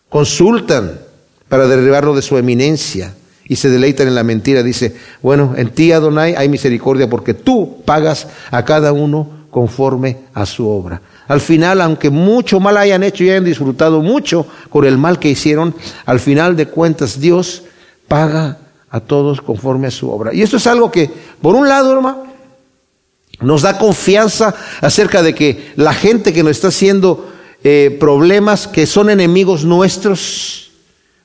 Consultan 0.09 0.99
para 1.47 1.69
derribarlo 1.69 2.17
de 2.17 2.23
su 2.23 2.39
eminencia 2.39 3.15
y 3.45 3.57
se 3.57 3.69
deleitan 3.69 4.09
en 4.09 4.15
la 4.15 4.23
mentira. 4.23 4.63
Dice, 4.63 4.97
bueno, 5.21 5.53
en 5.59 5.69
ti 5.69 5.93
Adonai 5.93 6.35
hay 6.37 6.49
misericordia 6.49 7.11
porque 7.11 7.35
tú 7.35 7.83
pagas 7.85 8.29
a 8.51 8.65
cada 8.65 8.95
uno 8.95 9.29
conforme 9.51 10.17
a 10.33 10.47
su 10.47 10.67
obra. 10.67 11.03
Al 11.27 11.43
final, 11.43 11.83
aunque 11.83 12.09
mucho 12.09 12.61
mal 12.61 12.79
hayan 12.79 13.03
hecho 13.03 13.25
y 13.25 13.29
hayan 13.29 13.45
disfrutado 13.45 14.01
mucho 14.01 14.47
con 14.71 14.87
el 14.87 14.97
mal 14.97 15.19
que 15.19 15.29
hicieron, 15.29 15.75
al 16.07 16.19
final 16.19 16.57
de 16.57 16.65
cuentas 16.65 17.21
Dios 17.21 17.65
paga 18.09 18.57
a 18.89 19.01
todos 19.01 19.43
conforme 19.43 19.89
a 19.89 19.91
su 19.91 20.11
obra. 20.11 20.33
Y 20.33 20.41
esto 20.41 20.57
es 20.57 20.67
algo 20.67 20.91
que, 20.91 21.11
por 21.43 21.55
un 21.55 21.69
lado, 21.69 21.93
hermano, 21.93 22.28
nos 23.41 23.63
da 23.63 23.79
confianza 23.79 24.55
acerca 24.81 25.23
de 25.23 25.35
que 25.35 25.73
la 25.77 25.93
gente 25.93 26.33
que 26.33 26.43
nos 26.43 26.53
está 26.53 26.69
haciendo 26.69 27.29
eh, 27.65 27.97
problemas, 27.99 28.67
que 28.67 28.87
son 28.87 29.11
enemigos 29.11 29.65
nuestros, 29.65 30.71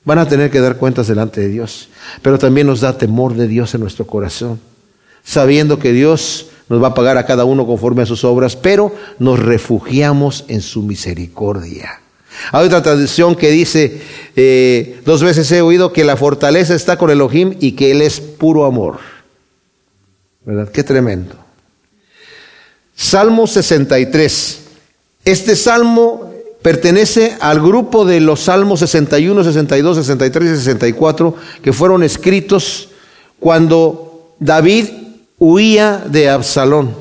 van 0.04 0.18
a 0.18 0.28
tener 0.28 0.50
que 0.50 0.60
dar 0.60 0.76
cuentas 0.76 1.08
delante 1.08 1.40
de 1.40 1.48
Dios. 1.48 1.88
Pero 2.22 2.38
también 2.38 2.66
nos 2.66 2.80
da 2.80 2.98
temor 2.98 3.34
de 3.34 3.48
Dios 3.48 3.74
en 3.74 3.80
nuestro 3.80 4.06
corazón, 4.06 4.60
sabiendo 5.24 5.78
que 5.78 5.92
Dios 5.92 6.46
nos 6.68 6.82
va 6.82 6.88
a 6.88 6.94
pagar 6.94 7.18
a 7.18 7.26
cada 7.26 7.44
uno 7.44 7.66
conforme 7.66 8.02
a 8.02 8.06
sus 8.06 8.24
obras, 8.24 8.56
pero 8.56 8.94
nos 9.18 9.38
refugiamos 9.38 10.44
en 10.48 10.60
su 10.60 10.82
misericordia. 10.82 12.00
Hay 12.52 12.66
otra 12.66 12.82
tradición 12.82 13.36
que 13.36 13.50
dice, 13.50 14.02
eh, 14.34 15.00
dos 15.04 15.22
veces 15.22 15.50
he 15.52 15.62
oído 15.62 15.92
que 15.92 16.04
la 16.04 16.16
fortaleza 16.16 16.74
está 16.74 16.96
con 16.96 17.10
Elohim 17.10 17.54
y 17.60 17.72
que 17.72 17.90
Él 17.90 18.02
es 18.02 18.20
puro 18.20 18.64
amor. 18.64 18.98
¿Verdad? 20.44 20.70
Qué 20.70 20.82
tremendo. 20.82 21.43
Salmo 22.94 23.46
63. 23.46 24.60
Este 25.24 25.56
salmo 25.56 26.32
pertenece 26.62 27.36
al 27.40 27.60
grupo 27.60 28.04
de 28.04 28.20
los 28.20 28.40
salmos 28.40 28.80
61, 28.80 29.44
62, 29.44 29.96
63 29.98 30.50
y 30.50 30.56
64 30.56 31.34
que 31.62 31.72
fueron 31.72 32.02
escritos 32.02 32.88
cuando 33.40 34.34
David 34.38 34.86
huía 35.38 36.02
de 36.06 36.30
Absalón. 36.30 36.94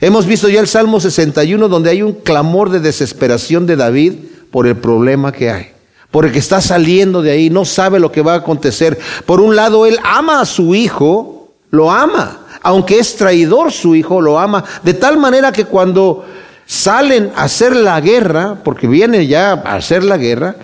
Hemos 0.00 0.26
visto 0.26 0.48
ya 0.48 0.60
el 0.60 0.68
Salmo 0.68 1.00
61 1.00 1.68
donde 1.68 1.90
hay 1.90 2.02
un 2.02 2.12
clamor 2.12 2.70
de 2.70 2.78
desesperación 2.78 3.66
de 3.66 3.76
David 3.76 4.14
por 4.52 4.66
el 4.66 4.76
problema 4.76 5.32
que 5.32 5.50
hay. 5.50 5.70
Porque 6.10 6.38
está 6.38 6.60
saliendo 6.60 7.20
de 7.20 7.32
ahí, 7.32 7.50
no 7.50 7.64
sabe 7.64 7.98
lo 7.98 8.12
que 8.12 8.22
va 8.22 8.34
a 8.34 8.38
acontecer. 8.38 8.98
Por 9.26 9.40
un 9.40 9.56
lado, 9.56 9.86
él 9.86 9.98
ama 10.04 10.40
a 10.40 10.46
su 10.46 10.74
hijo, 10.74 11.52
lo 11.70 11.90
ama 11.90 12.46
aunque 12.68 12.98
es 12.98 13.16
traidor 13.16 13.72
su 13.72 13.94
hijo, 13.94 14.20
lo 14.20 14.38
ama, 14.38 14.62
de 14.82 14.92
tal 14.92 15.16
manera 15.16 15.52
que 15.52 15.64
cuando 15.64 16.26
salen 16.66 17.32
a 17.34 17.44
hacer 17.44 17.74
la 17.74 17.98
guerra, 17.98 18.58
porque 18.62 18.86
viene 18.86 19.26
ya 19.26 19.52
a 19.52 19.76
hacer 19.76 20.04
la 20.04 20.18
guerra, 20.18 20.56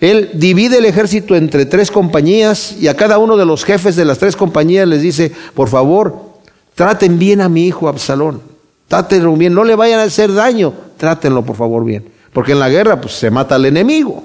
él 0.00 0.30
divide 0.32 0.78
el 0.78 0.86
ejército 0.86 1.36
entre 1.36 1.66
tres 1.66 1.90
compañías 1.90 2.76
y 2.80 2.88
a 2.88 2.96
cada 2.96 3.18
uno 3.18 3.36
de 3.36 3.44
los 3.44 3.62
jefes 3.66 3.94
de 3.94 4.06
las 4.06 4.16
tres 4.16 4.36
compañías 4.36 4.88
les 4.88 5.02
dice, 5.02 5.32
por 5.52 5.68
favor, 5.68 6.30
traten 6.74 7.18
bien 7.18 7.42
a 7.42 7.50
mi 7.50 7.66
hijo 7.66 7.88
Absalón, 7.88 8.40
trátenlo 8.88 9.36
bien, 9.36 9.52
no 9.52 9.64
le 9.64 9.74
vayan 9.74 10.00
a 10.00 10.04
hacer 10.04 10.32
daño, 10.32 10.72
trátenlo 10.96 11.44
por 11.44 11.56
favor 11.56 11.84
bien, 11.84 12.08
porque 12.32 12.52
en 12.52 12.58
la 12.60 12.70
guerra 12.70 13.02
pues 13.02 13.12
se 13.16 13.30
mata 13.30 13.56
al 13.56 13.66
enemigo, 13.66 14.24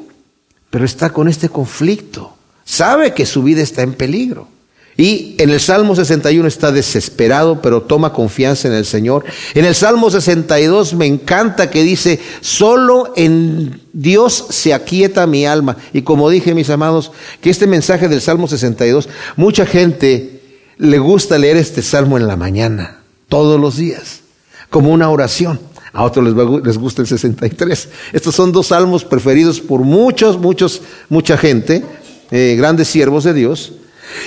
pero 0.69 0.86
está 0.86 1.10
con 1.10 1.28
este 1.28 1.50
conflicto, 1.50 2.34
sabe 2.63 3.13
que 3.13 3.26
su 3.26 3.43
vida 3.43 3.62
está 3.62 3.82
en 3.82 3.91
peligro. 3.91 4.55
Y 4.98 5.36
en 5.40 5.50
el 5.50 5.60
Salmo 5.60 5.94
61 5.94 6.48
está 6.48 6.72
desesperado, 6.72 7.62
pero 7.62 7.82
toma 7.82 8.14
confianza 8.14 8.70
en 8.70 8.74
el 8.74 8.86
Señor. 8.86 9.26
En 9.54 9.66
el 9.66 9.76
Salmo 9.76 10.10
62 10.10 10.94
me 10.94 11.06
encanta 11.06 11.70
que 11.70 11.84
dice, 11.84 12.20
solo 12.40 13.12
en 13.18 13.82
Dios 13.92 14.46
se 14.50 14.74
aquieta 14.74 15.28
mi 15.28 15.46
alma. 15.46 15.76
Y 15.92 16.04
como 16.04 16.30
dije, 16.30 16.54
mis 16.54 16.70
amados, 16.70 17.12
que 17.42 17.50
este 17.50 17.68
mensaje 17.68 18.08
del 18.08 18.22
Salmo 18.22 18.48
62, 18.48 19.10
mucha 19.36 19.66
gente 19.66 20.42
le 20.78 21.00
gusta 21.00 21.38
leer 21.38 21.58
este 21.58 21.82
Salmo 21.82 22.18
en 22.18 22.28
la 22.28 22.38
mañana, 22.38 23.02
todos 23.28 23.60
los 23.60 23.76
días, 23.76 24.22
como 24.70 24.92
una 24.92 25.10
oración. 25.10 25.60
A 25.92 26.04
otros 26.04 26.26
les, 26.66 26.78
gusta 26.78 27.02
el 27.02 27.08
63. 27.08 27.90
Estos 28.12 28.36
son 28.36 28.52
dos 28.52 28.68
salmos 28.68 29.06
preferidos 29.06 29.62
por 29.62 29.82
muchos, 29.82 30.38
muchos, 30.38 30.82
mucha 31.08 31.38
gente, 31.38 31.86
eh, 32.32 32.56
grandes 32.58 32.90
siervos 32.90 33.24
de 33.24 33.34
Dios. 33.34 33.74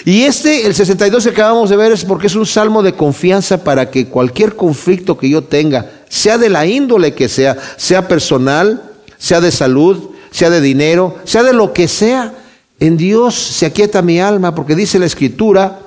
Y 0.04 0.22
este, 0.22 0.66
el 0.66 0.74
62 0.74 1.24
que 1.24 1.30
acabamos 1.30 1.70
de 1.70 1.76
ver, 1.76 1.92
es 1.92 2.04
porque 2.04 2.26
es 2.26 2.34
un 2.34 2.46
salmo 2.46 2.82
de 2.82 2.94
confianza 2.94 3.62
para 3.64 3.90
que 3.90 4.06
cualquier 4.06 4.56
conflicto 4.56 5.18
que 5.18 5.28
yo 5.28 5.42
tenga, 5.42 5.90
sea 6.08 6.38
de 6.38 6.48
la 6.48 6.66
índole 6.66 7.14
que 7.14 7.28
sea, 7.28 7.56
sea 7.76 8.08
personal, 8.08 8.82
sea 9.18 9.40
de 9.40 9.50
salud, 9.50 10.10
sea 10.30 10.50
de 10.50 10.60
dinero, 10.60 11.16
sea 11.24 11.42
de 11.42 11.52
lo 11.52 11.72
que 11.72 11.88
sea. 11.88 12.34
En 12.80 12.96
Dios 12.96 13.34
se 13.34 13.66
aquieta 13.66 14.02
mi 14.02 14.20
alma 14.20 14.54
porque 14.54 14.74
dice 14.74 14.98
la 14.98 15.06
Escritura, 15.06 15.80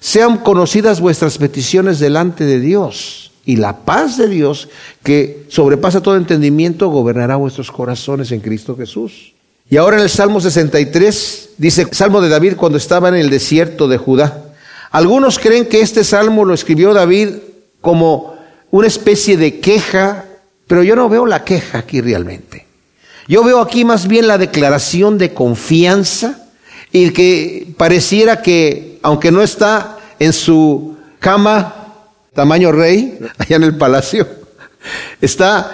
sean 0.00 0.38
conocidas 0.38 1.00
vuestras 1.00 1.38
peticiones 1.38 2.00
delante 2.00 2.44
de 2.44 2.58
Dios 2.58 3.32
y 3.44 3.56
la 3.56 3.84
paz 3.84 4.16
de 4.16 4.28
Dios 4.28 4.68
que 5.02 5.46
sobrepasa 5.48 6.00
todo 6.00 6.16
entendimiento 6.16 6.88
gobernará 6.88 7.36
vuestros 7.36 7.70
corazones 7.70 8.32
en 8.32 8.40
Cristo 8.40 8.76
Jesús. 8.76 9.32
Y 9.72 9.78
ahora 9.78 9.96
en 9.96 10.02
el 10.02 10.10
Salmo 10.10 10.38
63 10.38 11.48
dice, 11.56 11.86
Salmo 11.92 12.20
de 12.20 12.28
David 12.28 12.56
cuando 12.56 12.76
estaba 12.76 13.08
en 13.08 13.14
el 13.14 13.30
desierto 13.30 13.88
de 13.88 13.96
Judá. 13.96 14.52
Algunos 14.90 15.38
creen 15.38 15.64
que 15.64 15.80
este 15.80 16.04
salmo 16.04 16.44
lo 16.44 16.52
escribió 16.52 16.92
David 16.92 17.36
como 17.80 18.36
una 18.70 18.86
especie 18.86 19.38
de 19.38 19.60
queja, 19.60 20.26
pero 20.66 20.82
yo 20.82 20.94
no 20.94 21.08
veo 21.08 21.24
la 21.24 21.42
queja 21.42 21.78
aquí 21.78 22.02
realmente. 22.02 22.66
Yo 23.26 23.42
veo 23.44 23.62
aquí 23.62 23.86
más 23.86 24.08
bien 24.08 24.26
la 24.26 24.36
declaración 24.36 25.16
de 25.16 25.32
confianza 25.32 26.50
y 26.92 27.08
que 27.08 27.66
pareciera 27.78 28.42
que, 28.42 28.98
aunque 29.00 29.32
no 29.32 29.40
está 29.40 29.96
en 30.18 30.34
su 30.34 30.98
cama 31.18 31.94
tamaño 32.34 32.72
rey, 32.72 33.18
allá 33.38 33.56
en 33.56 33.62
el 33.62 33.78
palacio, 33.78 34.28
está 35.22 35.70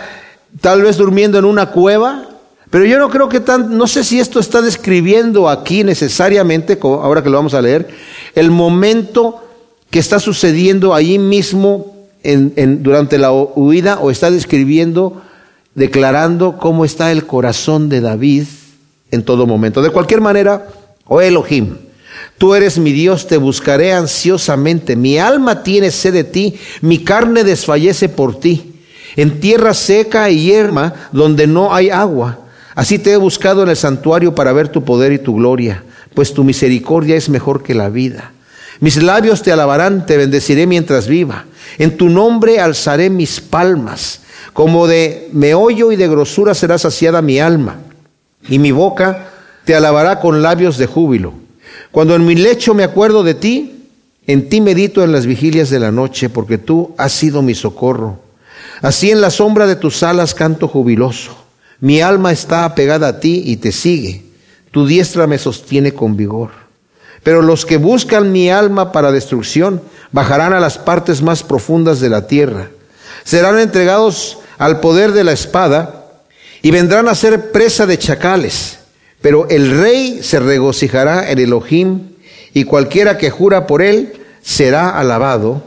tal 0.61 0.82
vez 0.82 0.98
durmiendo 0.98 1.37
en 1.37 1.46
una 1.46 1.72
cueva, 1.72 2.27
pero 2.70 2.85
yo 2.85 2.98
no 2.98 3.09
creo 3.09 3.28
que 3.28 3.40
tan, 3.40 3.76
no 3.76 3.87
sé 3.87 4.04
si 4.04 4.20
esto 4.20 4.40
está 4.40 4.61
describiendo 4.61 5.48
aquí 5.48 5.85
necesariamente, 5.85 6.78
ahora 6.83 7.22
que 7.22 7.31
lo 7.31 7.38
vamos 7.38 7.54
a 7.54 7.62
leer, 7.62 7.88
el 8.35 8.50
momento 8.50 9.42
que 9.90 9.98
está 9.98 10.20
sucediendo 10.20 10.94
ahí 10.94 11.18
mismo 11.18 11.96
en, 12.22 12.83
durante 12.83 13.16
la 13.16 13.33
huida 13.33 13.98
o 14.00 14.11
está 14.11 14.31
describiendo 14.31 15.22
declarando 15.74 16.59
cómo 16.59 16.85
está 16.85 17.12
el 17.12 17.24
corazón 17.24 17.88
de 17.88 18.00
David 18.00 18.44
en 19.11 19.22
todo 19.22 19.46
momento. 19.46 19.81
De 19.81 19.90
cualquier 19.90 20.20
manera, 20.20 20.66
oh 21.07 21.20
Elohim, 21.20 21.76
tú 22.37 22.54
eres 22.54 22.78
mi 22.78 22.92
Dios, 22.92 23.28
te 23.28 23.37
buscaré 23.37 23.92
ansiosamente. 23.92 24.96
Mi 24.96 25.18
alma 25.18 25.62
tiene 25.62 25.90
sed 25.90 26.12
de 26.12 26.24
ti, 26.24 26.59
mi 26.83 27.04
carne 27.04 27.44
desfallece 27.44 28.09
por 28.09 28.38
ti. 28.38 28.74
En 29.16 29.40
tierra 29.40 29.72
seca 29.72 30.28
y 30.31 30.44
yerma, 30.44 30.92
donde 31.12 31.46
no 31.46 31.74
hay 31.74 31.90
agua. 31.90 32.47
Así 32.78 33.00
te 33.00 33.10
he 33.10 33.16
buscado 33.16 33.64
en 33.64 33.70
el 33.70 33.76
santuario 33.76 34.36
para 34.36 34.52
ver 34.52 34.68
tu 34.68 34.84
poder 34.84 35.10
y 35.12 35.18
tu 35.18 35.34
gloria, 35.34 35.82
pues 36.14 36.32
tu 36.32 36.44
misericordia 36.44 37.16
es 37.16 37.28
mejor 37.28 37.64
que 37.64 37.74
la 37.74 37.88
vida. 37.88 38.30
Mis 38.78 39.02
labios 39.02 39.42
te 39.42 39.50
alabarán, 39.50 40.06
te 40.06 40.16
bendeciré 40.16 40.64
mientras 40.64 41.08
viva. 41.08 41.46
En 41.78 41.96
tu 41.96 42.08
nombre 42.08 42.60
alzaré 42.60 43.10
mis 43.10 43.40
palmas. 43.40 44.20
Como 44.52 44.86
de 44.86 45.28
meollo 45.32 45.90
y 45.90 45.96
de 45.96 46.06
grosura 46.06 46.54
será 46.54 46.78
saciada 46.78 47.20
mi 47.20 47.40
alma, 47.40 47.78
y 48.48 48.60
mi 48.60 48.70
boca 48.70 49.26
te 49.64 49.74
alabará 49.74 50.20
con 50.20 50.40
labios 50.40 50.78
de 50.78 50.86
júbilo. 50.86 51.32
Cuando 51.90 52.14
en 52.14 52.24
mi 52.24 52.36
lecho 52.36 52.74
me 52.74 52.84
acuerdo 52.84 53.24
de 53.24 53.34
ti, 53.34 53.88
en 54.24 54.48
ti 54.48 54.60
medito 54.60 55.02
en 55.02 55.10
las 55.10 55.26
vigilias 55.26 55.68
de 55.68 55.80
la 55.80 55.90
noche, 55.90 56.28
porque 56.28 56.58
tú 56.58 56.94
has 56.96 57.10
sido 57.10 57.42
mi 57.42 57.56
socorro. 57.56 58.20
Así 58.82 59.10
en 59.10 59.20
la 59.20 59.30
sombra 59.30 59.66
de 59.66 59.74
tus 59.74 60.04
alas 60.04 60.32
canto 60.32 60.68
jubiloso. 60.68 61.47
Mi 61.80 62.00
alma 62.00 62.32
está 62.32 62.64
apegada 62.64 63.08
a 63.08 63.20
ti 63.20 63.42
y 63.46 63.56
te 63.56 63.72
sigue. 63.72 64.22
Tu 64.70 64.86
diestra 64.86 65.26
me 65.26 65.38
sostiene 65.38 65.92
con 65.92 66.16
vigor. 66.16 66.50
Pero 67.22 67.42
los 67.42 67.66
que 67.66 67.76
buscan 67.76 68.32
mi 68.32 68.50
alma 68.50 68.92
para 68.92 69.12
destrucción 69.12 69.82
bajarán 70.12 70.52
a 70.52 70.60
las 70.60 70.78
partes 70.78 71.22
más 71.22 71.42
profundas 71.42 72.00
de 72.00 72.08
la 72.08 72.26
tierra. 72.26 72.70
Serán 73.24 73.58
entregados 73.58 74.38
al 74.58 74.80
poder 74.80 75.12
de 75.12 75.24
la 75.24 75.32
espada 75.32 76.06
y 76.62 76.70
vendrán 76.70 77.08
a 77.08 77.14
ser 77.14 77.52
presa 77.52 77.86
de 77.86 77.98
chacales. 77.98 78.78
Pero 79.20 79.48
el 79.48 79.78
rey 79.78 80.20
se 80.22 80.40
regocijará 80.40 81.30
en 81.30 81.38
Elohim 81.38 82.10
y 82.54 82.64
cualquiera 82.64 83.18
que 83.18 83.30
jura 83.30 83.66
por 83.66 83.82
él 83.82 84.12
será 84.42 84.90
alabado, 84.98 85.62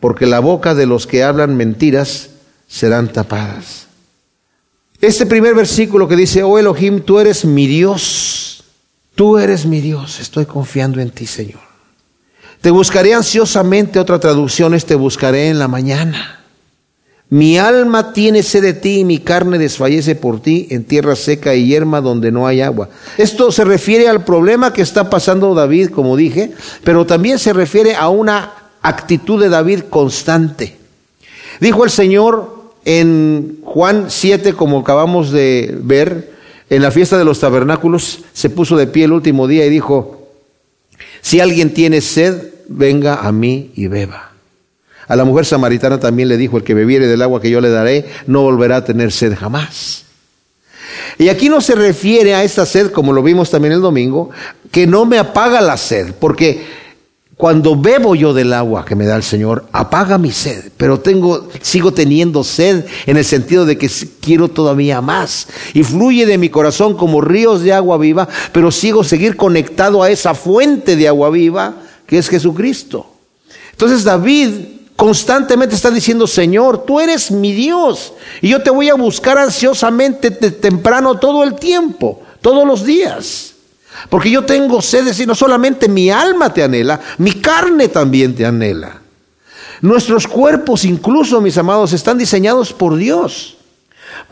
porque 0.00 0.26
la 0.26 0.40
boca 0.40 0.74
de 0.74 0.86
los 0.86 1.06
que 1.06 1.22
hablan 1.22 1.56
mentiras 1.56 2.30
serán 2.68 3.12
tapadas. 3.12 3.88
Este 5.04 5.26
primer 5.26 5.54
versículo 5.54 6.08
que 6.08 6.16
dice, 6.16 6.42
oh 6.42 6.58
Elohim, 6.58 7.00
tú 7.00 7.18
eres 7.18 7.44
mi 7.44 7.66
Dios, 7.66 8.64
tú 9.14 9.36
eres 9.36 9.66
mi 9.66 9.82
Dios, 9.82 10.18
estoy 10.18 10.46
confiando 10.46 10.98
en 10.98 11.10
ti, 11.10 11.26
Señor. 11.26 11.60
Te 12.62 12.70
buscaré 12.70 13.12
ansiosamente, 13.12 13.98
otra 13.98 14.18
traducción 14.18 14.72
es 14.72 14.86
te 14.86 14.94
buscaré 14.94 15.48
en 15.48 15.58
la 15.58 15.68
mañana. 15.68 16.40
Mi 17.28 17.58
alma 17.58 18.14
tiene 18.14 18.42
sed 18.42 18.62
de 18.62 18.72
ti 18.72 19.00
y 19.00 19.04
mi 19.04 19.18
carne 19.18 19.58
desfallece 19.58 20.14
por 20.14 20.40
ti 20.40 20.68
en 20.70 20.84
tierra 20.84 21.16
seca 21.16 21.54
y 21.54 21.66
yerma 21.66 22.00
donde 22.00 22.32
no 22.32 22.46
hay 22.46 22.62
agua. 22.62 22.88
Esto 23.18 23.52
se 23.52 23.66
refiere 23.66 24.08
al 24.08 24.24
problema 24.24 24.72
que 24.72 24.80
está 24.80 25.10
pasando 25.10 25.54
David, 25.54 25.90
como 25.90 26.16
dije, 26.16 26.54
pero 26.82 27.04
también 27.04 27.38
se 27.38 27.52
refiere 27.52 27.94
a 27.94 28.08
una 28.08 28.54
actitud 28.80 29.38
de 29.38 29.50
David 29.50 29.80
constante. 29.90 30.78
Dijo 31.60 31.84
el 31.84 31.90
Señor 31.90 32.63
en 32.84 33.58
Juan 33.64 34.06
7, 34.08 34.54
como 34.54 34.80
acabamos 34.80 35.30
de 35.30 35.74
ver, 35.82 36.32
en 36.70 36.82
la 36.82 36.90
fiesta 36.90 37.18
de 37.18 37.24
los 37.24 37.40
tabernáculos, 37.40 38.24
se 38.32 38.50
puso 38.50 38.76
de 38.76 38.86
pie 38.86 39.04
el 39.04 39.12
último 39.12 39.46
día 39.46 39.64
y 39.66 39.70
dijo, 39.70 40.28
si 41.20 41.40
alguien 41.40 41.72
tiene 41.72 42.00
sed, 42.00 42.48
venga 42.68 43.16
a 43.16 43.32
mí 43.32 43.72
y 43.74 43.86
beba. 43.86 44.32
A 45.06 45.16
la 45.16 45.24
mujer 45.24 45.44
samaritana 45.44 46.00
también 46.00 46.28
le 46.28 46.36
dijo, 46.36 46.56
el 46.56 46.64
que 46.64 46.74
bebiere 46.74 47.06
del 47.06 47.22
agua 47.22 47.40
que 47.40 47.50
yo 47.50 47.60
le 47.60 47.70
daré, 47.70 48.06
no 48.26 48.42
volverá 48.42 48.76
a 48.76 48.84
tener 48.84 49.12
sed 49.12 49.34
jamás. 49.36 50.04
Y 51.18 51.28
aquí 51.28 51.48
no 51.48 51.60
se 51.60 51.74
refiere 51.74 52.34
a 52.34 52.42
esta 52.42 52.66
sed, 52.66 52.90
como 52.90 53.12
lo 53.12 53.22
vimos 53.22 53.50
también 53.50 53.72
el 53.72 53.80
domingo, 53.80 54.30
que 54.70 54.86
no 54.86 55.04
me 55.04 55.18
apaga 55.18 55.60
la 55.60 55.76
sed, 55.76 56.14
porque 56.18 56.83
cuando 57.36 57.74
bebo 57.74 58.14
yo 58.14 58.32
del 58.32 58.52
agua 58.52 58.84
que 58.84 58.94
me 58.94 59.06
da 59.06 59.16
el 59.16 59.24
Señor, 59.24 59.66
apaga 59.72 60.18
mi 60.18 60.30
sed, 60.30 60.70
pero 60.76 61.00
tengo, 61.00 61.48
sigo 61.60 61.92
teniendo 61.92 62.44
sed 62.44 62.84
en 63.06 63.16
el 63.16 63.24
sentido 63.24 63.66
de 63.66 63.76
que 63.76 63.90
quiero 64.20 64.48
todavía 64.48 65.00
más. 65.00 65.48
Y 65.72 65.82
fluye 65.82 66.26
de 66.26 66.38
mi 66.38 66.48
corazón 66.48 66.96
como 66.96 67.20
ríos 67.20 67.62
de 67.62 67.72
agua 67.72 67.98
viva, 67.98 68.28
pero 68.52 68.70
sigo 68.70 69.02
seguir 69.02 69.36
conectado 69.36 70.02
a 70.02 70.10
esa 70.10 70.34
fuente 70.34 70.94
de 70.94 71.08
agua 71.08 71.30
viva 71.30 71.74
que 72.06 72.18
es 72.18 72.28
Jesucristo. 72.28 73.06
Entonces 73.72 74.04
David 74.04 74.50
constantemente 74.94 75.74
está 75.74 75.90
diciendo, 75.90 76.28
Señor, 76.28 76.84
tú 76.84 77.00
eres 77.00 77.32
mi 77.32 77.52
Dios 77.52 78.12
y 78.42 78.50
yo 78.50 78.62
te 78.62 78.70
voy 78.70 78.90
a 78.90 78.94
buscar 78.94 79.38
ansiosamente 79.38 80.30
temprano 80.30 81.18
todo 81.18 81.42
el 81.42 81.56
tiempo, 81.56 82.22
todos 82.40 82.64
los 82.64 82.84
días. 82.84 83.53
Porque 84.08 84.30
yo 84.30 84.44
tengo 84.44 84.82
sed 84.82 85.06
y 85.18 85.26
no 85.26 85.34
solamente 85.34 85.88
mi 85.88 86.10
alma 86.10 86.52
te 86.52 86.62
anhela, 86.62 87.00
mi 87.18 87.32
carne 87.32 87.88
también 87.88 88.34
te 88.34 88.44
anhela. 88.44 89.00
Nuestros 89.80 90.26
cuerpos 90.26 90.84
incluso, 90.84 91.40
mis 91.40 91.58
amados, 91.58 91.92
están 91.92 92.18
diseñados 92.18 92.72
por 92.72 92.96
Dios 92.96 93.56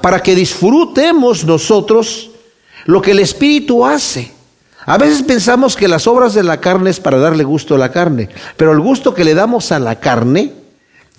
para 0.01 0.22
que 0.22 0.35
disfrutemos 0.35 1.44
nosotros 1.44 2.31
lo 2.87 3.03
que 3.03 3.12
el 3.12 3.18
Espíritu 3.18 3.85
hace. 3.85 4.33
A 4.85 4.98
veces 4.98 5.22
pensamos 5.22 5.77
que 5.77 5.88
las 5.88 6.07
obras 6.07 6.35
de 6.35 6.42
la 6.42 6.61
carne 6.61 6.90
es 6.90 6.98
para 6.98 7.18
darle 7.18 7.44
gusto 7.44 7.77
a 7.77 7.79
la 7.79 7.92
carne, 7.92 8.29
pero 8.57 8.72
el 8.72 8.81
gusto 8.81 9.14
que 9.14 9.25
le 9.25 9.35
damos 9.35 9.70
a 9.70 9.79
la 9.79 10.01
carne 10.01 10.62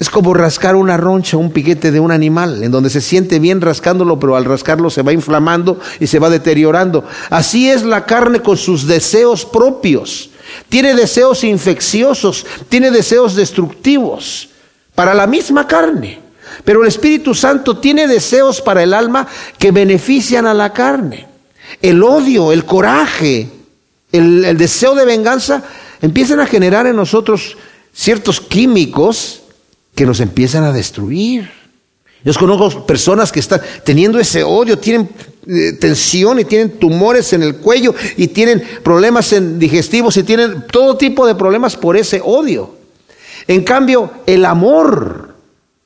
es 0.03 0.09
como 0.09 0.33
rascar 0.33 0.75
una 0.75 0.97
roncha, 0.97 1.37
un 1.37 1.51
piquete 1.51 1.91
de 1.91 1.99
un 1.99 2.11
animal, 2.11 2.63
en 2.63 2.71
donde 2.71 2.89
se 2.89 3.01
siente 3.01 3.39
bien 3.39 3.59
rascándolo, 3.59 4.19
pero 4.19 4.35
al 4.35 4.45
rascarlo 4.45 4.89
se 4.89 5.01
va 5.01 5.11
inflamando 5.11 5.79
y 5.99 6.07
se 6.07 6.19
va 6.19 6.29
deteriorando. 6.29 7.03
Así 7.29 7.69
es 7.69 7.83
la 7.83 8.05
carne 8.05 8.41
con 8.41 8.57
sus 8.57 8.85
deseos 8.85 9.45
propios. 9.45 10.29
Tiene 10.69 10.93
deseos 10.93 11.43
infecciosos, 11.43 12.45
tiene 12.69 12.91
deseos 12.91 13.35
destructivos 13.35 14.49
para 14.93 15.13
la 15.13 15.25
misma 15.25 15.67
carne. 15.67 16.21
Pero 16.63 16.81
el 16.81 16.87
Espíritu 16.87 17.33
Santo 17.33 17.77
tiene 17.77 18.07
deseos 18.07 18.61
para 18.61 18.83
el 18.83 18.93
alma 18.93 19.27
que 19.57 19.71
benefician 19.71 20.45
a 20.45 20.53
la 20.53 20.71
carne 20.71 21.33
el 21.81 22.03
odio, 22.03 22.51
el 22.51 22.65
coraje, 22.65 23.49
el, 24.11 24.57
deseo 24.57 24.95
de 24.95 25.05
venganza, 25.05 25.63
empiezan 26.01 26.39
a 26.39 26.45
generar 26.45 26.87
en 26.87 26.95
nosotros 26.95 27.57
ciertos 27.93 28.39
químicos 28.39 29.42
que 29.95 30.06
nos 30.06 30.19
empiezan 30.19 30.63
a 30.63 30.71
destruir. 30.71 31.49
Yo 32.23 32.34
conozco 32.36 32.86
personas 32.86 33.32
que 33.32 33.39
están 33.39 33.62
teniendo 33.84 34.19
ese 34.19 34.43
odio, 34.43 34.77
tienen 34.79 35.10
eh, 35.47 35.73
tensión 35.73 36.39
y 36.39 36.45
tienen 36.45 36.79
tumores 36.79 37.34
en 37.34 37.43
el 37.43 37.58
cuello 37.58 37.93
y 38.15 38.27
tienen 38.27 38.63
problemas 38.82 39.34
en 39.34 39.60
digestivos 39.60 40.15
y 40.17 40.23
tienen 40.23 40.65
todo 40.71 40.95
tipo 40.95 41.27
de 41.27 41.36
problemas 41.36 41.75
por 41.75 41.97
ese 41.97 42.21
odio. 42.23 42.75
En 43.45 43.63
cambio, 43.63 44.10
el 44.25 44.45
amor, 44.45 45.36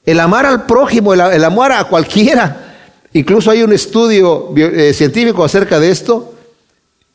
el 0.06 0.20
amar 0.20 0.46
al 0.46 0.68
prójimo, 0.68 1.14
el 1.14 1.44
amor 1.44 1.72
a 1.72 1.86
cualquiera, 1.86 2.68
Incluso 3.14 3.50
hay 3.50 3.64
un 3.64 3.74
estudio 3.74 4.54
eh, 4.56 4.94
científico 4.94 5.44
acerca 5.44 5.80
de 5.80 5.90
esto. 5.90 6.36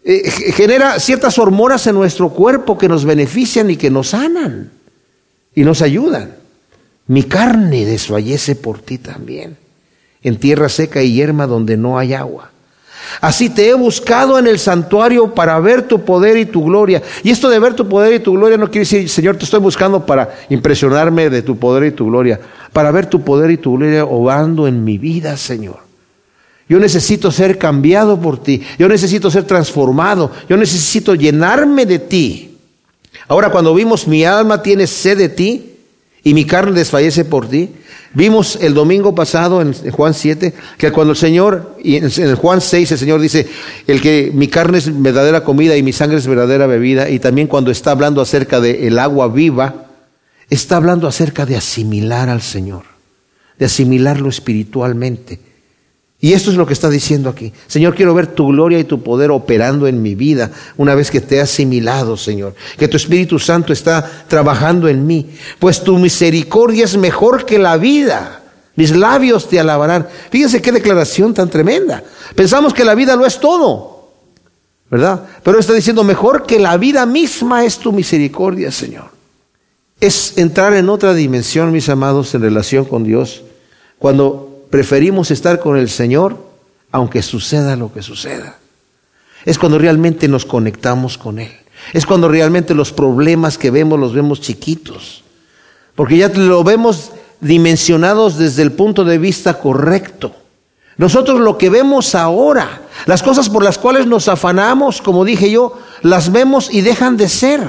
Eh, 0.04 0.28
genera 0.30 0.98
ciertas 0.98 1.38
hormonas 1.38 1.86
en 1.86 1.94
nuestro 1.94 2.30
cuerpo 2.30 2.76
que 2.76 2.88
nos 2.88 3.04
benefician 3.04 3.70
y 3.70 3.76
que 3.76 3.88
nos 3.88 4.08
sanan 4.08 4.72
y 5.54 5.62
nos 5.62 5.80
ayudan. 5.80 6.34
Mi 7.12 7.24
carne 7.24 7.84
desfallece 7.84 8.54
por 8.56 8.78
ti 8.78 8.96
también. 8.96 9.58
en 10.22 10.36
tierra 10.36 10.70
seca 10.70 11.02
y 11.02 11.12
yerma 11.12 11.46
donde 11.46 11.76
no 11.76 11.98
hay 11.98 12.14
agua. 12.14 12.50
Así 13.20 13.50
te 13.50 13.68
he 13.68 13.74
buscado 13.74 14.38
en 14.38 14.46
el 14.46 14.58
santuario 14.58 15.34
para 15.34 15.60
ver 15.60 15.86
tu 15.86 16.06
poder 16.06 16.38
y 16.38 16.46
tu 16.46 16.64
gloria. 16.64 17.02
Y 17.22 17.28
esto 17.28 17.50
de 17.50 17.58
ver 17.58 17.74
tu 17.74 17.86
poder 17.86 18.14
y 18.14 18.20
tu 18.20 18.32
gloria 18.32 18.56
no 18.56 18.70
quiere 18.70 18.86
decir, 18.86 19.10
Señor, 19.10 19.36
te 19.36 19.44
estoy 19.44 19.60
buscando 19.60 20.06
para 20.06 20.32
impresionarme 20.48 21.28
de 21.28 21.42
tu 21.42 21.58
poder 21.58 21.84
y 21.84 21.90
tu 21.90 22.06
gloria, 22.06 22.40
para 22.72 22.90
ver 22.90 23.04
tu 23.04 23.20
poder 23.20 23.50
y 23.50 23.58
tu 23.58 23.76
gloria 23.76 24.06
obrando 24.06 24.66
en 24.66 24.82
mi 24.82 24.96
vida, 24.96 25.36
Señor. 25.36 25.80
Yo 26.66 26.78
necesito 26.78 27.30
ser 27.30 27.58
cambiado 27.58 28.18
por 28.18 28.42
ti, 28.42 28.62
yo 28.78 28.88
necesito 28.88 29.30
ser 29.30 29.44
transformado, 29.44 30.30
yo 30.48 30.56
necesito 30.56 31.14
llenarme 31.14 31.84
de 31.84 31.98
ti. 31.98 32.56
Ahora 33.28 33.50
cuando 33.50 33.74
vimos 33.74 34.08
mi 34.08 34.24
alma 34.24 34.62
tiene 34.62 34.86
sed 34.86 35.18
de 35.18 35.28
ti 35.28 35.71
y 36.24 36.34
mi 36.34 36.44
carne 36.44 36.72
desfallece 36.72 37.24
por 37.24 37.48
ti, 37.48 37.70
Vimos 38.14 38.58
el 38.60 38.74
domingo 38.74 39.14
pasado 39.14 39.62
en 39.62 39.72
Juan 39.90 40.12
7 40.12 40.52
que 40.76 40.92
cuando 40.92 41.12
el 41.12 41.16
Señor, 41.16 41.76
y 41.82 41.96
en 41.96 42.36
Juan 42.36 42.60
6 42.60 42.92
el 42.92 42.98
Señor 42.98 43.20
dice, 43.20 43.48
el 43.86 44.02
que 44.02 44.30
mi 44.34 44.48
carne 44.48 44.78
es 44.78 45.02
verdadera 45.02 45.42
comida 45.44 45.76
y 45.76 45.82
mi 45.82 45.94
sangre 45.94 46.18
es 46.18 46.26
verdadera 46.26 46.66
bebida, 46.66 47.08
y 47.08 47.18
también 47.20 47.46
cuando 47.46 47.70
está 47.70 47.92
hablando 47.92 48.20
acerca 48.20 48.60
del 48.60 48.76
el 48.76 48.98
agua 48.98 49.28
viva, 49.28 49.86
está 50.50 50.76
hablando 50.76 51.08
acerca 51.08 51.46
de 51.46 51.56
asimilar 51.56 52.28
al 52.28 52.42
Señor, 52.42 52.82
de 53.58 53.64
asimilarlo 53.64 54.28
espiritualmente. 54.28 55.40
Y 56.24 56.34
esto 56.34 56.52
es 56.52 56.56
lo 56.56 56.66
que 56.66 56.72
está 56.72 56.88
diciendo 56.88 57.28
aquí. 57.28 57.52
Señor, 57.66 57.96
quiero 57.96 58.14
ver 58.14 58.28
tu 58.28 58.46
gloria 58.46 58.78
y 58.78 58.84
tu 58.84 59.02
poder 59.02 59.32
operando 59.32 59.88
en 59.88 60.00
mi 60.00 60.14
vida 60.14 60.52
una 60.76 60.94
vez 60.94 61.10
que 61.10 61.20
te 61.20 61.34
he 61.34 61.40
asimilado, 61.40 62.16
Señor. 62.16 62.54
Que 62.78 62.86
tu 62.86 62.96
Espíritu 62.96 63.40
Santo 63.40 63.72
está 63.72 64.08
trabajando 64.28 64.86
en 64.86 65.04
mí. 65.04 65.30
Pues 65.58 65.82
tu 65.82 65.98
misericordia 65.98 66.84
es 66.84 66.96
mejor 66.96 67.44
que 67.44 67.58
la 67.58 67.76
vida. 67.76 68.40
Mis 68.76 68.94
labios 68.94 69.48
te 69.48 69.58
alabarán. 69.58 70.06
Fíjense 70.30 70.62
qué 70.62 70.70
declaración 70.70 71.34
tan 71.34 71.50
tremenda. 71.50 72.04
Pensamos 72.36 72.72
que 72.72 72.84
la 72.84 72.94
vida 72.94 73.16
lo 73.16 73.26
es 73.26 73.40
todo, 73.40 74.12
¿verdad? 74.88 75.24
Pero 75.42 75.58
está 75.58 75.72
diciendo, 75.72 76.04
mejor 76.04 76.46
que 76.46 76.60
la 76.60 76.76
vida 76.76 77.04
misma 77.04 77.64
es 77.64 77.78
tu 77.78 77.90
misericordia, 77.90 78.70
Señor. 78.70 79.06
Es 79.98 80.38
entrar 80.38 80.72
en 80.74 80.88
otra 80.88 81.14
dimensión, 81.14 81.72
mis 81.72 81.88
amados, 81.88 82.32
en 82.36 82.42
relación 82.42 82.84
con 82.84 83.02
Dios. 83.02 83.42
Cuando 83.98 84.51
preferimos 84.72 85.30
estar 85.30 85.60
con 85.60 85.76
el 85.76 85.90
Señor 85.90 86.38
aunque 86.90 87.22
suceda 87.22 87.76
lo 87.76 87.92
que 87.92 88.02
suceda. 88.02 88.56
Es 89.44 89.58
cuando 89.58 89.78
realmente 89.78 90.28
nos 90.28 90.46
conectamos 90.46 91.18
con 91.18 91.38
Él. 91.38 91.52
Es 91.92 92.06
cuando 92.06 92.26
realmente 92.26 92.74
los 92.74 92.90
problemas 92.90 93.58
que 93.58 93.70
vemos 93.70 94.00
los 94.00 94.14
vemos 94.14 94.40
chiquitos. 94.40 95.24
Porque 95.94 96.16
ya 96.16 96.28
lo 96.28 96.64
vemos 96.64 97.10
dimensionados 97.40 98.38
desde 98.38 98.62
el 98.62 98.72
punto 98.72 99.04
de 99.04 99.18
vista 99.18 99.58
correcto. 99.58 100.34
Nosotros 100.96 101.40
lo 101.40 101.58
que 101.58 101.68
vemos 101.68 102.14
ahora, 102.14 102.82
las 103.04 103.22
cosas 103.22 103.50
por 103.50 103.62
las 103.62 103.76
cuales 103.76 104.06
nos 104.06 104.26
afanamos, 104.28 105.02
como 105.02 105.26
dije 105.26 105.50
yo, 105.50 105.78
las 106.00 106.32
vemos 106.32 106.72
y 106.72 106.80
dejan 106.80 107.18
de 107.18 107.28
ser. 107.28 107.60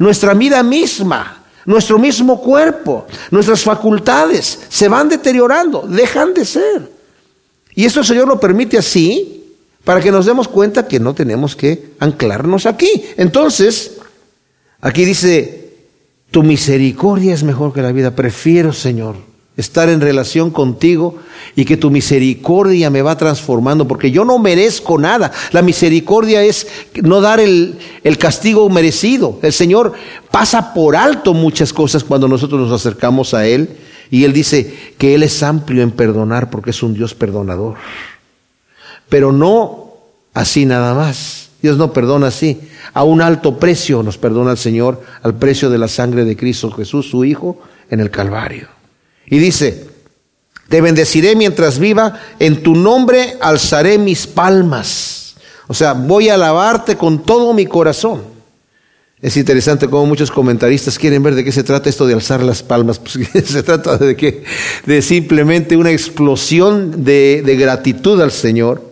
Nuestra 0.00 0.34
vida 0.34 0.64
misma 0.64 1.37
nuestro 1.68 1.98
mismo 1.98 2.40
cuerpo, 2.40 3.06
nuestras 3.30 3.62
facultades 3.62 4.58
se 4.70 4.88
van 4.88 5.06
deteriorando, 5.06 5.82
dejan 5.86 6.32
de 6.32 6.46
ser. 6.46 6.90
Y 7.74 7.84
eso 7.84 8.00
el 8.00 8.06
Señor 8.06 8.26
lo 8.26 8.40
permite 8.40 8.78
así 8.78 9.44
para 9.84 10.00
que 10.00 10.10
nos 10.10 10.24
demos 10.24 10.48
cuenta 10.48 10.88
que 10.88 10.98
no 10.98 11.12
tenemos 11.12 11.54
que 11.54 11.90
anclarnos 11.98 12.64
aquí. 12.64 13.04
Entonces, 13.18 13.98
aquí 14.80 15.04
dice, 15.04 15.74
tu 16.30 16.42
misericordia 16.42 17.34
es 17.34 17.42
mejor 17.42 17.74
que 17.74 17.82
la 17.82 17.92
vida. 17.92 18.16
Prefiero, 18.16 18.72
Señor, 18.72 19.16
estar 19.58 19.88
en 19.88 20.00
relación 20.00 20.50
contigo 20.50 21.16
y 21.56 21.64
que 21.64 21.76
tu 21.76 21.90
misericordia 21.90 22.90
me 22.90 23.02
va 23.02 23.18
transformando, 23.18 23.88
porque 23.88 24.12
yo 24.12 24.24
no 24.24 24.38
merezco 24.38 24.98
nada. 24.98 25.32
La 25.50 25.62
misericordia 25.62 26.44
es 26.44 26.68
no 27.02 27.20
dar 27.20 27.40
el, 27.40 27.76
el, 28.04 28.18
castigo 28.18 28.70
merecido. 28.70 29.40
El 29.42 29.52
Señor 29.52 29.94
pasa 30.30 30.72
por 30.72 30.94
alto 30.94 31.34
muchas 31.34 31.72
cosas 31.72 32.04
cuando 32.04 32.28
nosotros 32.28 32.60
nos 32.60 32.80
acercamos 32.80 33.34
a 33.34 33.46
Él 33.48 33.68
y 34.12 34.22
Él 34.22 34.32
dice 34.32 34.94
que 34.96 35.16
Él 35.16 35.24
es 35.24 35.42
amplio 35.42 35.82
en 35.82 35.90
perdonar 35.90 36.50
porque 36.50 36.70
es 36.70 36.80
un 36.84 36.94
Dios 36.94 37.14
perdonador. 37.14 37.74
Pero 39.08 39.32
no 39.32 39.92
así 40.34 40.66
nada 40.66 40.94
más. 40.94 41.48
Dios 41.60 41.76
no 41.76 41.92
perdona 41.92 42.28
así. 42.28 42.60
A 42.94 43.02
un 43.02 43.20
alto 43.20 43.58
precio 43.58 44.04
nos 44.04 44.18
perdona 44.18 44.52
el 44.52 44.58
Señor, 44.58 45.02
al 45.22 45.34
precio 45.34 45.68
de 45.68 45.78
la 45.78 45.88
sangre 45.88 46.24
de 46.24 46.36
Cristo 46.36 46.70
Jesús, 46.70 47.10
su 47.10 47.24
Hijo, 47.24 47.58
en 47.90 47.98
el 47.98 48.12
Calvario. 48.12 48.77
Y 49.30 49.38
dice, 49.38 49.86
te 50.68 50.80
bendeciré 50.80 51.36
mientras 51.36 51.78
viva, 51.78 52.20
en 52.38 52.62
tu 52.62 52.74
nombre 52.74 53.36
alzaré 53.40 53.98
mis 53.98 54.26
palmas. 54.26 55.36
O 55.66 55.74
sea, 55.74 55.92
voy 55.92 56.28
a 56.28 56.34
alabarte 56.34 56.96
con 56.96 57.22
todo 57.22 57.52
mi 57.54 57.66
corazón. 57.66 58.22
Es 59.20 59.36
interesante 59.36 59.88
cómo 59.88 60.06
muchos 60.06 60.30
comentaristas 60.30 60.98
quieren 60.98 61.22
ver 61.22 61.34
de 61.34 61.44
qué 61.44 61.50
se 61.50 61.64
trata 61.64 61.90
esto 61.90 62.06
de 62.06 62.14
alzar 62.14 62.42
las 62.42 62.62
palmas. 62.62 63.00
Pues 63.32 63.46
se 63.46 63.62
trata 63.62 63.96
de 63.98 64.16
que 64.16 64.44
de 64.86 65.02
simplemente 65.02 65.76
una 65.76 65.90
explosión 65.90 67.04
de, 67.04 67.42
de 67.44 67.56
gratitud 67.56 68.20
al 68.20 68.30
Señor 68.30 68.87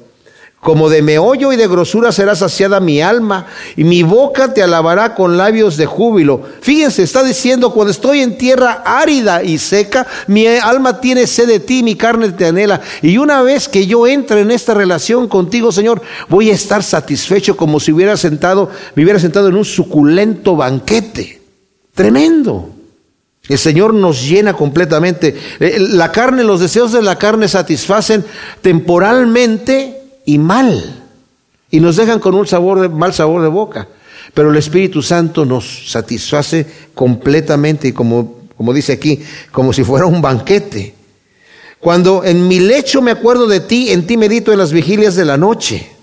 como 0.67 0.91
de 0.91 1.01
meollo 1.01 1.53
y 1.53 1.57
de 1.57 1.69
grosura 1.69 2.11
será 2.11 2.35
saciada 2.35 2.81
mi 2.81 3.01
alma, 3.01 3.47
y 3.77 3.85
mi 3.85 4.03
boca 4.03 4.53
te 4.53 4.65
alabará 4.65 5.15
con 5.15 5.37
labios 5.37 5.77
de 5.77 5.87
júbilo. 5.87 6.43
Fíjense, 6.61 7.05
está 7.05 7.23
diciendo, 7.23 7.73
cuando 7.73 7.93
estoy 7.93 8.19
en 8.19 8.37
tierra 8.37 8.83
árida 8.85 9.45
y 9.45 9.59
seca, 9.59 10.09
mi 10.27 10.45
alma 10.49 11.01
tiene 11.01 11.29
sed 11.29 11.47
de 11.47 11.61
ti, 11.61 11.85
mi 11.85 11.95
carne 11.95 12.31
te 12.31 12.47
anhela. 12.47 12.81
Y 13.01 13.17
una 13.17 13.43
vez 13.43 13.69
que 13.69 13.87
yo 13.87 14.09
entre 14.09 14.41
en 14.41 14.51
esta 14.51 14.75
relación 14.75 15.29
contigo, 15.29 15.71
Señor, 15.71 16.03
voy 16.29 16.51
a 16.51 16.55
estar 16.55 16.83
satisfecho 16.83 17.57
como 17.57 17.79
si 17.79 17.93
hubiera 17.93 18.17
sentado, 18.17 18.69
me 18.97 19.05
hubiera 19.05 19.21
sentado 19.21 19.47
en 19.47 19.55
un 19.55 19.65
suculento 19.65 20.57
banquete. 20.57 21.43
Tremendo. 21.95 22.71
El 23.49 23.59
Señor 23.59 23.95
nos 23.95 24.29
llena 24.29 24.55
completamente. 24.55 25.37
Eh, 25.61 25.77
la 25.79 26.11
carne, 26.11 26.43
los 26.43 26.59
deseos 26.59 26.91
de 26.91 27.03
la 27.03 27.17
carne 27.19 27.47
satisfacen 27.47 28.25
temporalmente 28.63 29.96
y 30.27 30.37
mal. 30.37 31.03
Y 31.71 31.81
nos 31.81 31.97
dejan 31.97 32.21
con 32.21 32.35
un 32.35 32.47
sabor 32.47 32.81
de, 32.81 32.91
mal 32.91 33.15
sabor 33.15 33.41
de 33.41 33.49
boca. 33.49 33.89
Pero 34.35 34.51
el 34.51 34.57
Espíritu 34.57 35.01
Santo 35.01 35.47
nos 35.47 35.91
satisface 35.91 36.67
completamente 36.95 37.89
y 37.89 37.93
como, 37.93 38.41
como 38.55 38.75
dice 38.75 38.93
aquí, 38.93 39.23
como 39.51 39.73
si 39.73 39.83
fuera 39.83 40.05
un 40.05 40.21
banquete. 40.21 40.95
Cuando 41.81 42.25
en 42.25 42.47
mi 42.47 42.61
lecho 42.61 43.01
me 43.01 43.13
acuerdo 43.13 43.47
de 43.47 43.61
ti, 43.61 43.91
en 43.91 44.07
ti 44.07 44.17
medito 44.17 44.53
en 44.53 44.59
las 44.59 44.73
vigilias 44.73 45.15
de 45.15 45.25
la 45.25 45.39
noche. 45.39 45.96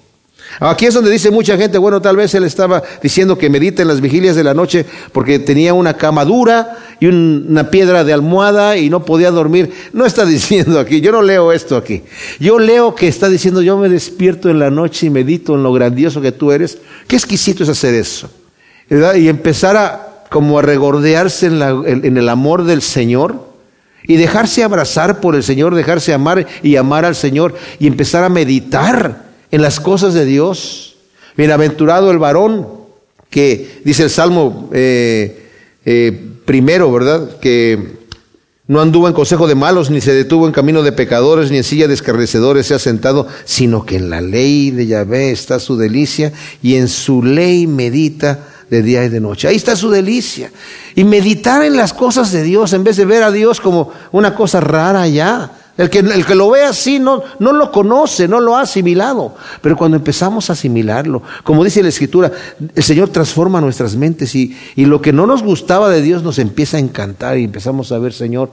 Aquí 0.60 0.86
es 0.86 0.94
donde 0.94 1.12
dice 1.12 1.32
mucha 1.32 1.58
gente, 1.58 1.78
bueno, 1.78 2.02
tal 2.02 2.16
vez 2.16 2.34
él 2.36 2.44
estaba 2.44 2.84
diciendo 3.02 3.38
que 3.38 3.50
medita 3.50 3.82
en 3.82 3.88
las 3.88 4.02
vigilias 4.02 4.36
de 4.36 4.44
la 4.44 4.54
noche 4.54 4.86
porque 5.12 5.40
tenía 5.40 5.74
una 5.74 5.96
cama 5.96 6.26
dura 6.26 6.78
y 7.00 7.08
una 7.08 7.70
piedra 7.70 8.04
de 8.04 8.14
almohada 8.14 8.78
y 8.78 8.90
no 8.90 9.06
podía 9.06 9.32
dormir. 9.32 9.72
No 9.94 10.06
está 10.06 10.26
diciendo 10.28 10.80
aquí, 10.80 11.02
yo 11.02 11.12
no 11.12 11.22
leo 11.22 11.52
esto 11.52 11.76
aquí. 11.76 12.04
Yo 12.40 12.60
leo 12.60 12.96
que 12.96 13.08
está 13.08 13.30
diciendo, 13.30 13.62
yo 13.62 13.78
me 13.78 13.90
despierto 13.90 14.50
en 14.50 14.60
la 14.60 14.70
noche 14.70 15.08
y 15.08 15.10
medito 15.10 15.56
en 15.56 15.64
lo 15.64 15.74
grandioso 15.74 16.22
que 16.22 16.32
tú 16.32 16.52
eres. 16.52 16.78
Qué 17.08 17.16
exquisito 17.16 17.64
es 17.64 17.70
hacer 17.70 17.96
eso. 17.96 18.30
Y 18.90 19.28
empezar 19.28 19.78
a 19.78 20.10
como 20.30 20.58
a 20.58 20.64
regordearse 20.64 21.46
en, 21.46 21.62
en 21.62 22.18
el 22.18 22.28
amor 22.28 22.64
del 22.64 22.82
Señor 22.82 23.54
y 24.06 24.16
dejarse 24.16 24.64
abrazar 24.64 25.22
por 25.22 25.36
el 25.36 25.44
Señor, 25.44 25.76
dejarse 25.76 26.14
amar 26.14 26.48
y 26.62 26.76
amar 26.76 27.06
al 27.06 27.16
Señor 27.16 27.56
y 27.80 27.88
empezar 27.88 28.24
a 28.24 28.30
meditar 28.30 29.33
en 29.54 29.62
las 29.62 29.80
cosas 29.80 30.16
de 30.16 30.26
Dios. 30.26 30.96
Bienaventurado 31.38 32.10
el 32.10 32.18
varón 32.18 32.68
que 33.30 33.82
dice 33.86 34.02
el 34.02 34.10
Salmo 34.10 34.72
eh, 34.74 35.48
eh, 35.86 36.12
primero, 36.44 36.92
¿verdad? 36.92 37.38
Que 37.38 38.00
no 38.66 38.82
anduvo 38.82 39.08
en 39.08 39.14
consejo 39.14 39.46
de 39.46 39.54
malos, 39.54 39.92
ni 39.92 40.02
se 40.02 40.12
detuvo 40.12 40.48
en 40.48 40.54
camino 40.54 40.82
de 40.82 40.92
pecadores, 40.92 41.52
ni 41.52 41.58
en 41.58 41.64
silla 41.64 41.88
de 41.88 41.94
escarnecedores 41.94 42.66
se 42.66 42.74
ha 42.74 42.80
sentado, 42.80 43.28
sino 43.46 43.86
que 43.86 43.98
en 43.98 44.10
la 44.10 44.22
ley 44.22 44.72
de 44.72 44.88
Yahvé 44.88 45.30
está 45.30 45.60
su 45.60 45.78
delicia 45.78 46.34
y 46.64 46.76
en 46.78 46.88
su 46.88 47.22
ley 47.22 47.68
medita 47.68 48.48
de 48.72 48.82
día 48.82 49.06
y 49.06 49.10
de 49.10 49.20
noche. 49.20 49.48
Ahí 49.48 49.56
está 49.56 49.76
su 49.76 49.92
delicia. 49.92 50.52
Y 50.96 51.04
meditar 51.04 51.64
en 51.64 51.78
las 51.78 51.94
cosas 51.94 52.32
de 52.32 52.42
Dios 52.42 52.74
en 52.74 52.84
vez 52.84 52.98
de 52.98 53.06
ver 53.06 53.22
a 53.22 53.32
Dios 53.32 53.62
como 53.62 53.92
una 54.12 54.34
cosa 54.34 54.62
rara 54.62 55.08
ya. 55.08 55.60
El 55.76 55.90
que, 55.90 56.00
el 56.00 56.26
que 56.26 56.36
lo 56.36 56.52
ve 56.52 56.64
así 56.64 57.00
no, 57.00 57.24
no 57.40 57.52
lo 57.52 57.72
conoce, 57.72 58.28
no 58.28 58.40
lo 58.40 58.56
ha 58.56 58.62
asimilado. 58.62 59.36
Pero 59.62 59.76
cuando 59.76 59.98
empezamos 59.98 60.50
a 60.50 60.54
asimilarlo, 60.54 61.24
como 61.44 61.64
dice 61.64 61.82
la 61.82 61.90
Escritura, 61.90 62.32
el 62.76 62.84
Señor 62.84 63.10
transforma 63.10 63.60
nuestras 63.60 63.96
mentes 63.96 64.36
y, 64.36 64.56
y 64.76 64.86
lo 64.86 65.02
que 65.02 65.14
no 65.14 65.26
nos 65.26 65.42
gustaba 65.42 65.90
de 65.90 66.02
Dios 66.02 66.22
nos 66.22 66.38
empieza 66.38 66.78
a 66.78 66.80
encantar 66.80 67.38
y 67.38 67.44
empezamos 67.44 67.92
a 67.92 67.98
ver, 67.98 68.14
Señor, 68.14 68.52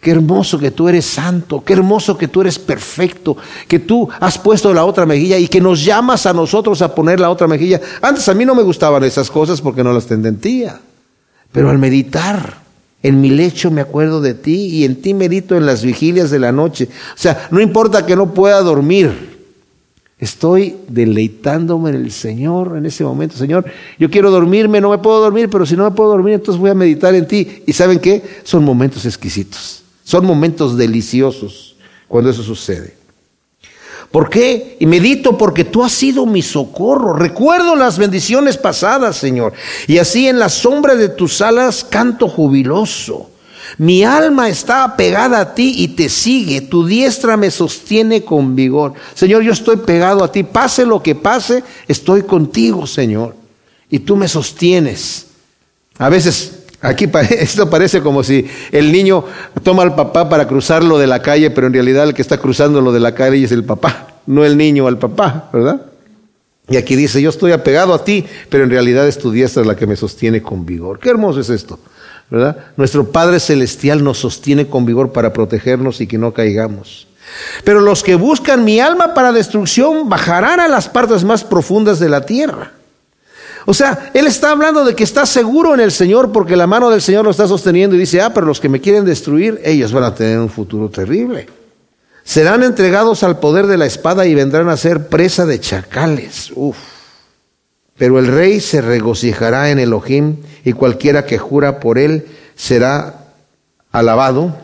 Qué 0.00 0.12
hermoso 0.12 0.58
que 0.58 0.70
tú 0.70 0.88
eres 0.88 1.04
santo, 1.04 1.62
qué 1.62 1.74
hermoso 1.74 2.16
que 2.16 2.26
tú 2.26 2.40
eres 2.40 2.58
perfecto, 2.58 3.36
que 3.68 3.80
tú 3.80 4.08
has 4.18 4.38
puesto 4.38 4.72
la 4.72 4.86
otra 4.86 5.04
mejilla 5.04 5.36
y 5.36 5.46
que 5.46 5.60
nos 5.60 5.84
llamas 5.84 6.24
a 6.24 6.32
nosotros 6.32 6.80
a 6.80 6.94
poner 6.94 7.20
la 7.20 7.28
otra 7.28 7.46
mejilla. 7.46 7.82
Antes 8.00 8.26
a 8.30 8.32
mí 8.32 8.46
no 8.46 8.54
me 8.54 8.62
gustaban 8.62 9.04
esas 9.04 9.30
cosas 9.30 9.60
porque 9.60 9.84
no 9.84 9.92
las 9.92 10.06
tendentía. 10.06 10.80
Pero 11.52 11.68
al 11.68 11.76
meditar 11.76 12.59
En 13.02 13.20
mi 13.20 13.30
lecho 13.30 13.70
me 13.70 13.80
acuerdo 13.80 14.20
de 14.20 14.34
ti 14.34 14.66
y 14.66 14.84
en 14.84 15.00
ti 15.00 15.14
medito 15.14 15.56
en 15.56 15.64
las 15.64 15.82
vigilias 15.82 16.30
de 16.30 16.38
la 16.38 16.52
noche. 16.52 16.88
O 17.14 17.18
sea, 17.18 17.48
no 17.50 17.60
importa 17.60 18.04
que 18.04 18.16
no 18.16 18.34
pueda 18.34 18.60
dormir. 18.60 19.30
Estoy 20.18 20.76
deleitándome 20.86 21.90
en 21.90 21.96
el 21.96 22.12
Señor 22.12 22.76
en 22.76 22.84
ese 22.84 23.02
momento. 23.04 23.38
Señor, 23.38 23.64
yo 23.98 24.10
quiero 24.10 24.30
dormirme, 24.30 24.78
no 24.82 24.90
me 24.90 24.98
puedo 24.98 25.18
dormir, 25.18 25.48
pero 25.48 25.64
si 25.64 25.76
no 25.76 25.84
me 25.84 25.96
puedo 25.96 26.10
dormir, 26.10 26.34
entonces 26.34 26.60
voy 26.60 26.68
a 26.68 26.74
meditar 26.74 27.14
en 27.14 27.26
ti. 27.26 27.62
¿Y 27.66 27.72
saben 27.72 27.98
qué? 27.98 28.22
Son 28.44 28.62
momentos 28.62 29.06
exquisitos. 29.06 29.82
Son 30.04 30.26
momentos 30.26 30.76
deliciosos 30.76 31.76
cuando 32.06 32.28
eso 32.28 32.42
sucede. 32.42 32.99
¿Por 34.10 34.28
qué? 34.28 34.76
Y 34.80 34.86
medito 34.86 35.38
porque 35.38 35.64
tú 35.64 35.84
has 35.84 35.92
sido 35.92 36.26
mi 36.26 36.42
socorro. 36.42 37.12
Recuerdo 37.12 37.76
las 37.76 37.96
bendiciones 37.96 38.56
pasadas, 38.56 39.16
Señor. 39.16 39.52
Y 39.86 39.98
así 39.98 40.26
en 40.26 40.38
la 40.38 40.48
sombra 40.48 40.96
de 40.96 41.08
tus 41.08 41.40
alas 41.40 41.84
canto 41.84 42.28
jubiloso. 42.28 43.30
Mi 43.78 44.02
alma 44.02 44.48
está 44.48 44.82
apegada 44.82 45.38
a 45.38 45.54
ti 45.54 45.74
y 45.76 45.88
te 45.88 46.08
sigue. 46.08 46.60
Tu 46.60 46.84
diestra 46.86 47.36
me 47.36 47.52
sostiene 47.52 48.24
con 48.24 48.56
vigor. 48.56 48.94
Señor, 49.14 49.42
yo 49.42 49.52
estoy 49.52 49.76
pegado 49.76 50.24
a 50.24 50.32
ti. 50.32 50.42
Pase 50.42 50.84
lo 50.84 51.00
que 51.00 51.14
pase, 51.14 51.62
estoy 51.86 52.22
contigo, 52.22 52.88
Señor. 52.88 53.36
Y 53.88 54.00
tú 54.00 54.16
me 54.16 54.26
sostienes. 54.26 55.26
A 55.98 56.08
veces 56.08 56.59
Aquí 56.82 57.08
esto 57.30 57.68
parece 57.68 58.00
como 58.00 58.22
si 58.22 58.46
el 58.72 58.90
niño 58.90 59.24
toma 59.62 59.82
al 59.82 59.94
papá 59.94 60.28
para 60.28 60.48
cruzarlo 60.48 60.98
de 60.98 61.06
la 61.06 61.22
calle, 61.22 61.50
pero 61.50 61.66
en 61.66 61.72
realidad 61.72 62.04
el 62.04 62.14
que 62.14 62.22
está 62.22 62.38
cruzando 62.38 62.80
lo 62.80 62.92
de 62.92 63.00
la 63.00 63.14
calle 63.14 63.44
es 63.44 63.52
el 63.52 63.64
papá, 63.64 64.08
no 64.26 64.44
el 64.44 64.56
niño 64.56 64.86
al 64.86 64.98
papá, 64.98 65.50
¿verdad? 65.52 65.82
Y 66.68 66.76
aquí 66.76 66.94
dice, 66.94 67.20
yo 67.20 67.30
estoy 67.30 67.52
apegado 67.52 67.92
a 67.92 68.04
ti, 68.04 68.24
pero 68.48 68.64
en 68.64 68.70
realidad 68.70 69.06
es 69.08 69.18
tu 69.18 69.32
diestra 69.32 69.64
la 69.64 69.74
que 69.74 69.86
me 69.86 69.96
sostiene 69.96 70.40
con 70.40 70.64
vigor. 70.64 71.00
Qué 71.00 71.10
hermoso 71.10 71.40
es 71.40 71.50
esto, 71.50 71.80
¿verdad? 72.30 72.56
Nuestro 72.76 73.10
Padre 73.10 73.40
Celestial 73.40 74.04
nos 74.04 74.18
sostiene 74.18 74.68
con 74.68 74.86
vigor 74.86 75.12
para 75.12 75.32
protegernos 75.32 76.00
y 76.00 76.06
que 76.06 76.16
no 76.16 76.32
caigamos. 76.32 77.08
Pero 77.64 77.80
los 77.80 78.02
que 78.02 78.14
buscan 78.14 78.64
mi 78.64 78.80
alma 78.80 79.14
para 79.14 79.32
destrucción 79.32 80.08
bajarán 80.08 80.60
a 80.60 80.68
las 80.68 80.88
partes 80.88 81.24
más 81.24 81.44
profundas 81.44 81.98
de 81.98 82.08
la 82.08 82.24
tierra. 82.24 82.72
O 83.66 83.74
sea, 83.74 84.10
él 84.14 84.26
está 84.26 84.50
hablando 84.50 84.84
de 84.84 84.94
que 84.94 85.04
está 85.04 85.26
seguro 85.26 85.74
en 85.74 85.80
el 85.80 85.92
Señor 85.92 86.32
porque 86.32 86.56
la 86.56 86.66
mano 86.66 86.90
del 86.90 87.02
Señor 87.02 87.24
lo 87.24 87.30
está 87.30 87.46
sosteniendo 87.46 87.96
y 87.96 88.00
dice, 88.00 88.20
ah, 88.20 88.32
pero 88.32 88.46
los 88.46 88.60
que 88.60 88.68
me 88.68 88.80
quieren 88.80 89.04
destruir, 89.04 89.60
ellos 89.64 89.92
van 89.92 90.04
a 90.04 90.14
tener 90.14 90.38
un 90.38 90.48
futuro 90.48 90.88
terrible. 90.88 91.46
Serán 92.24 92.62
entregados 92.62 93.22
al 93.22 93.38
poder 93.38 93.66
de 93.66 93.76
la 93.76 93.86
espada 93.86 94.26
y 94.26 94.34
vendrán 94.34 94.68
a 94.68 94.76
ser 94.76 95.08
presa 95.08 95.46
de 95.46 95.60
chacales. 95.60 96.52
Uf. 96.54 96.76
Pero 97.98 98.18
el 98.18 98.28
rey 98.28 98.60
se 98.60 98.80
regocijará 98.80 99.70
en 99.70 99.78
Elohim 99.78 100.36
y 100.64 100.72
cualquiera 100.72 101.26
que 101.26 101.38
jura 101.38 101.80
por 101.80 101.98
él 101.98 102.26
será 102.54 103.26
alabado, 103.92 104.56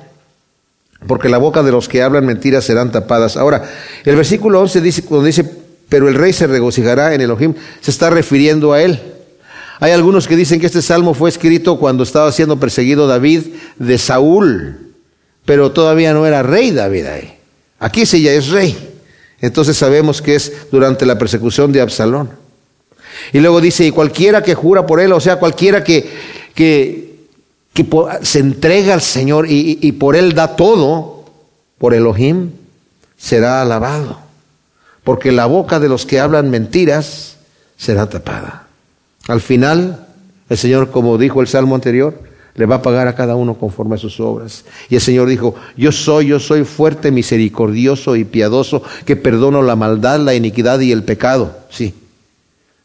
porque 1.07 1.29
la 1.29 1.39
boca 1.39 1.63
de 1.63 1.73
los 1.73 1.89
que 1.89 2.03
hablan 2.03 2.25
mentiras 2.25 2.65
serán 2.65 2.93
tapadas. 2.93 3.37
Ahora, 3.37 3.63
el 4.05 4.17
versículo 4.17 4.61
11 4.61 4.81
dice, 4.81 5.03
cuando 5.03 5.27
dice, 5.27 5.66
pero 5.89 6.09
el 6.09 6.15
rey 6.15 6.33
se 6.33 6.47
regocijará 6.47 7.15
en 7.15 7.21
Elohim, 7.21 7.55
se 7.81 7.91
está 7.91 8.11
refiriendo 8.11 8.73
a 8.73 8.83
él. 8.83 9.01
Hay 9.79 9.93
algunos 9.93 10.27
que 10.27 10.37
dicen 10.37 10.59
que 10.59 10.67
este 10.67 10.83
salmo 10.83 11.15
fue 11.15 11.29
escrito 11.29 11.79
cuando 11.79 12.03
estaba 12.03 12.33
siendo 12.33 12.59
perseguido 12.59 13.07
David 13.07 13.43
de 13.79 13.99
Saúl, 13.99 14.95
pero 15.45 15.71
todavía 15.73 16.13
no 16.13 16.27
era 16.27 16.43
rey 16.43 16.71
David 16.71 17.07
ahí. 17.07 17.39
Aquí 17.79 18.07
sí 18.07 18.23
ya 18.23 18.33
es 18.33 18.49
rey. 18.49 18.77
Entonces 19.41 19.77
sabemos 19.77 20.23
que 20.23 20.35
es 20.35 20.71
durante 20.73 21.05
la 21.05 21.19
persecución 21.19 21.73
de 21.73 21.83
Absalón. 21.83 22.31
Y 23.33 23.41
luego 23.41 23.61
dice, 23.61 23.87
y 23.87 23.91
cualquiera 23.91 24.43
que 24.43 24.55
jura 24.55 24.87
por 24.87 24.99
él, 24.99 25.13
o 25.13 25.21
sea, 25.21 25.37
cualquiera 25.37 25.85
que, 25.85 26.09
que, 26.55 27.07
se 28.23 28.39
entrega 28.39 28.95
al 28.95 29.03
Señor 29.03 29.47
y 29.49 29.93
por 29.93 30.17
él 30.17 30.33
da 30.33 30.57
todo, 30.57 31.27
por 31.77 31.93
Elohim, 31.93 32.51
será 33.19 33.61
alabado 33.61 34.26
porque 35.07 35.31
la 35.31 35.47
boca 35.47 35.79
de 35.79 35.89
los 35.89 36.05
que 36.05 36.19
hablan 36.19 36.51
mentiras 36.51 37.37
será 37.77 38.09
tapada. 38.09 38.67
Al 39.29 39.41
final, 39.41 40.05
el 40.49 40.59
Señor, 40.59 40.91
como 40.91 41.17
dijo 41.17 41.41
el 41.41 41.47
Salmo 41.47 41.77
anterior, 41.77 42.19
le 42.57 42.67
va 42.67 42.77
a 42.77 42.83
pagar 42.83 43.07
a 43.07 43.15
cada 43.15 43.37
uno 43.37 43.55
conforme 43.55 43.95
a 43.95 43.99
sus 43.99 44.19
obras. 44.19 44.65
Y 44.91 44.97
el 44.97 45.01
Señor 45.01 45.29
dijo, 45.29 45.55
yo 45.77 45.93
soy, 45.93 46.27
yo 46.27 46.41
soy 46.41 46.65
fuerte, 46.65 47.13
misericordioso 47.13 48.17
y 48.17 48.25
piadoso, 48.25 48.83
que 49.05 49.15
perdono 49.15 49.63
la 49.63 49.77
maldad, 49.77 50.19
la 50.19 50.35
iniquidad 50.35 50.81
y 50.81 50.91
el 50.91 51.05
pecado. 51.05 51.57
Sí, 51.71 51.95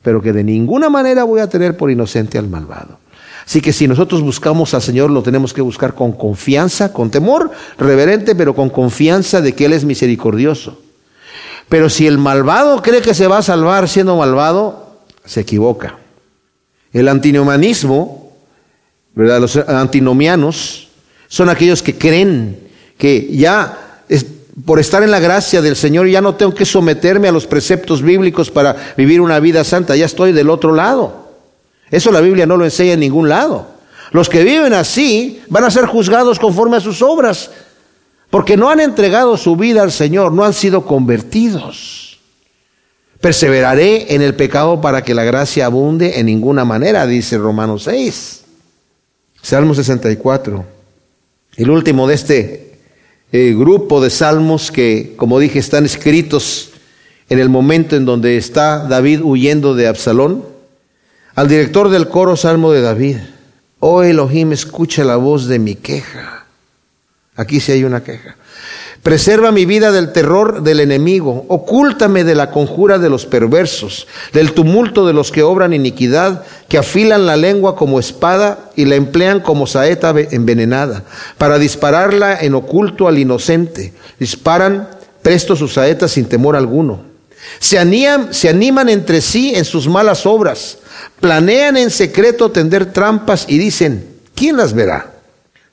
pero 0.04 0.22
que 0.22 0.32
de 0.32 0.44
ninguna 0.44 0.92
manera 0.92 1.24
voy 1.24 1.40
a 1.40 1.50
tener 1.50 1.76
por 1.76 1.90
inocente 1.90 2.38
al 2.38 2.48
malvado. 2.48 3.00
Así 3.48 3.62
que 3.62 3.74
si 3.74 3.88
nosotros 3.88 4.22
buscamos 4.22 4.76
al 4.76 4.84
Señor, 4.84 5.10
lo 5.10 5.24
tenemos 5.24 5.54
que 5.54 5.62
buscar 5.62 5.96
con 5.96 6.12
confianza, 6.12 6.94
con 6.94 7.10
temor 7.10 7.50
reverente, 7.80 8.36
pero 8.36 8.54
con 8.54 8.70
confianza 8.70 9.42
de 9.42 9.54
que 9.54 9.66
Él 9.66 9.74
es 9.74 9.86
misericordioso 9.86 10.78
pero 11.70 11.90
si 11.90 12.08
el 12.08 12.18
malvado 12.18 12.82
cree 12.82 13.02
que 13.02 13.14
se 13.14 13.28
va 13.28 13.40
a 13.40 13.44
salvar 13.44 13.88
siendo 13.88 14.16
malvado, 14.18 14.98
se 15.26 15.42
equivoca. 15.42 15.98
El 16.94 17.08
antinomianismo, 17.08 18.34
¿verdad? 19.16 19.40
los 19.40 19.56
antinomianos, 19.56 20.90
son 21.28 21.50
aquellos 21.50 21.82
que 21.82 21.98
creen 21.98 22.68
que 22.98 23.30
ya 23.32 24.04
por 24.66 24.80
estar 24.80 25.02
en 25.04 25.12
la 25.12 25.20
gracia 25.20 25.62
del 25.62 25.76
Señor 25.76 26.08
ya 26.08 26.22
no 26.22 26.36
tengo 26.36 26.54
que 26.54 26.66
someterme 26.66 27.28
a 27.28 27.32
los 27.32 27.48
preceptos 27.48 28.02
bíblicos 28.02 28.52
para 28.52 28.76
vivir 28.98 29.22
una 29.22 29.40
vida 29.40 29.64
santa, 29.64 29.96
ya 29.96 30.06
estoy 30.06 30.34
del 30.34 30.50
otro 30.50 30.74
lado. 30.74 31.32
Eso 31.90 32.12
la 32.12 32.22
Biblia 32.22 32.46
no 32.46 32.58
lo 32.58 32.66
enseña 32.66 32.94
en 32.94 33.00
ningún 33.00 33.30
lado. 33.30 33.68
Los 34.12 34.28
que 34.28 34.44
viven 34.44 34.74
así 34.74 35.42
van 35.48 35.64
a 35.64 35.72
ser 35.72 35.86
juzgados 35.86 36.38
conforme 36.38 36.78
a 36.78 36.82
sus 36.82 37.02
obras 37.02 37.52
porque 38.32 38.58
no 38.58 38.70
han 38.70 38.80
entregado 38.80 39.38
su 39.38 39.56
vida 39.56 39.84
al 39.84 39.92
Señor, 39.92 40.32
no 40.32 40.44
han 40.44 40.54
sido 40.54 40.86
convertidos. 40.86 42.20
Perseveraré 43.20 44.16
en 44.16 44.24
el 44.24 44.34
pecado 44.34 44.82
para 44.82 45.04
que 45.04 45.14
la 45.14 45.24
gracia 45.24 45.68
abunde 45.68 46.20
en 46.20 46.26
ninguna 46.26 46.66
manera, 46.66 47.06
dice 47.06 47.38
Romanos 47.38 47.84
6. 47.84 48.42
Salmo 49.44 49.76
64. 49.76 50.66
El 51.58 51.70
último 51.70 52.08
de 52.08 52.16
este 52.16 52.80
eh, 53.34 53.54
grupo 53.56 54.02
de 54.02 54.10
salmos 54.10 54.72
que, 54.72 55.14
como 55.18 55.38
dije, 55.38 55.60
están 55.60 55.86
escritos 55.86 56.72
en 57.30 57.38
el 57.38 57.50
momento 57.50 57.96
en 57.96 58.06
donde 58.06 58.38
está 58.38 58.88
David 58.88 59.22
huyendo 59.24 59.76
de 59.76 59.88
Absalón. 59.88 60.46
Al 61.36 61.50
director 61.50 61.90
del 61.90 62.08
coro, 62.08 62.38
Salmo 62.38 62.72
de 62.72 62.82
David. 62.82 63.18
Oh 63.80 64.04
Elohim, 64.04 64.54
escucha 64.54 65.04
la 65.04 65.18
voz 65.18 65.48
de 65.48 65.60
mi 65.60 65.76
queja. 65.76 66.41
Aquí 67.42 67.60
sí 67.60 67.72
hay 67.72 67.84
una 67.84 68.04
queja. 68.04 68.36
Preserva 69.02 69.52
mi 69.52 69.66
vida 69.66 69.92
del 69.92 70.12
terror 70.14 70.62
del 70.62 70.80
enemigo, 70.80 71.46
ocúltame 71.48 72.24
de 72.24 72.36
la 72.36 72.52
conjura 72.52 73.00
de 73.00 73.10
los 73.10 73.26
perversos, 73.26 74.08
del 74.32 74.54
tumulto 74.54 75.08
de 75.08 75.14
los 75.14 75.32
que 75.32 75.42
obran 75.42 75.74
iniquidad, 75.74 76.44
que 76.70 76.78
afilan 76.78 77.26
la 77.26 77.36
lengua 77.36 77.76
como 77.76 78.00
espada 78.00 78.70
y 78.76 78.86
la 78.86 78.94
emplean 78.96 79.40
como 79.40 79.66
saeta 79.66 80.14
envenenada, 80.30 81.04
para 81.40 81.58
dispararla 81.58 82.38
en 82.40 82.54
oculto 82.54 83.08
al 83.08 83.18
inocente. 83.18 83.92
Disparan 84.20 84.88
presto 85.24 85.56
sus 85.56 85.74
saetas 85.74 86.12
sin 86.12 86.26
temor 86.26 86.56
alguno. 86.56 87.02
Se 87.58 87.80
animan, 87.80 88.32
se 88.32 88.50
animan 88.50 88.88
entre 88.88 89.20
sí 89.22 89.56
en 89.56 89.66
sus 89.66 89.88
malas 89.88 90.28
obras, 90.28 90.78
planean 91.20 91.76
en 91.76 91.90
secreto 91.90 92.52
tender 92.52 92.94
trampas 92.94 93.46
y 93.48 93.58
dicen, 93.58 94.08
¿quién 94.36 94.58
las 94.58 94.74
verá? 94.74 95.11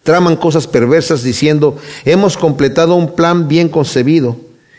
Traman 0.08 0.36
cosas 0.36 0.66
perversas 0.66 1.22
diciendo, 1.22 1.76
hemos 2.06 2.38
completado 2.38 2.94
un 2.94 3.14
plan 3.14 3.46
bien 3.46 3.68
concebido. 3.68 4.38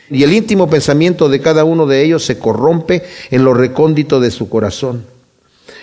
Y 0.10 0.24
el 0.24 0.34
íntimo 0.34 0.72
pensamiento 0.72 1.30
de 1.30 1.40
cada 1.40 1.66
uno 1.66 1.86
de 1.86 2.04
ellos 2.04 2.26
se 2.26 2.40
corrompe 2.40 3.04
en 3.30 3.44
lo 3.44 3.54
recóndito 3.54 4.20
de 4.20 4.32
su 4.32 4.50
corazón. 4.50 5.06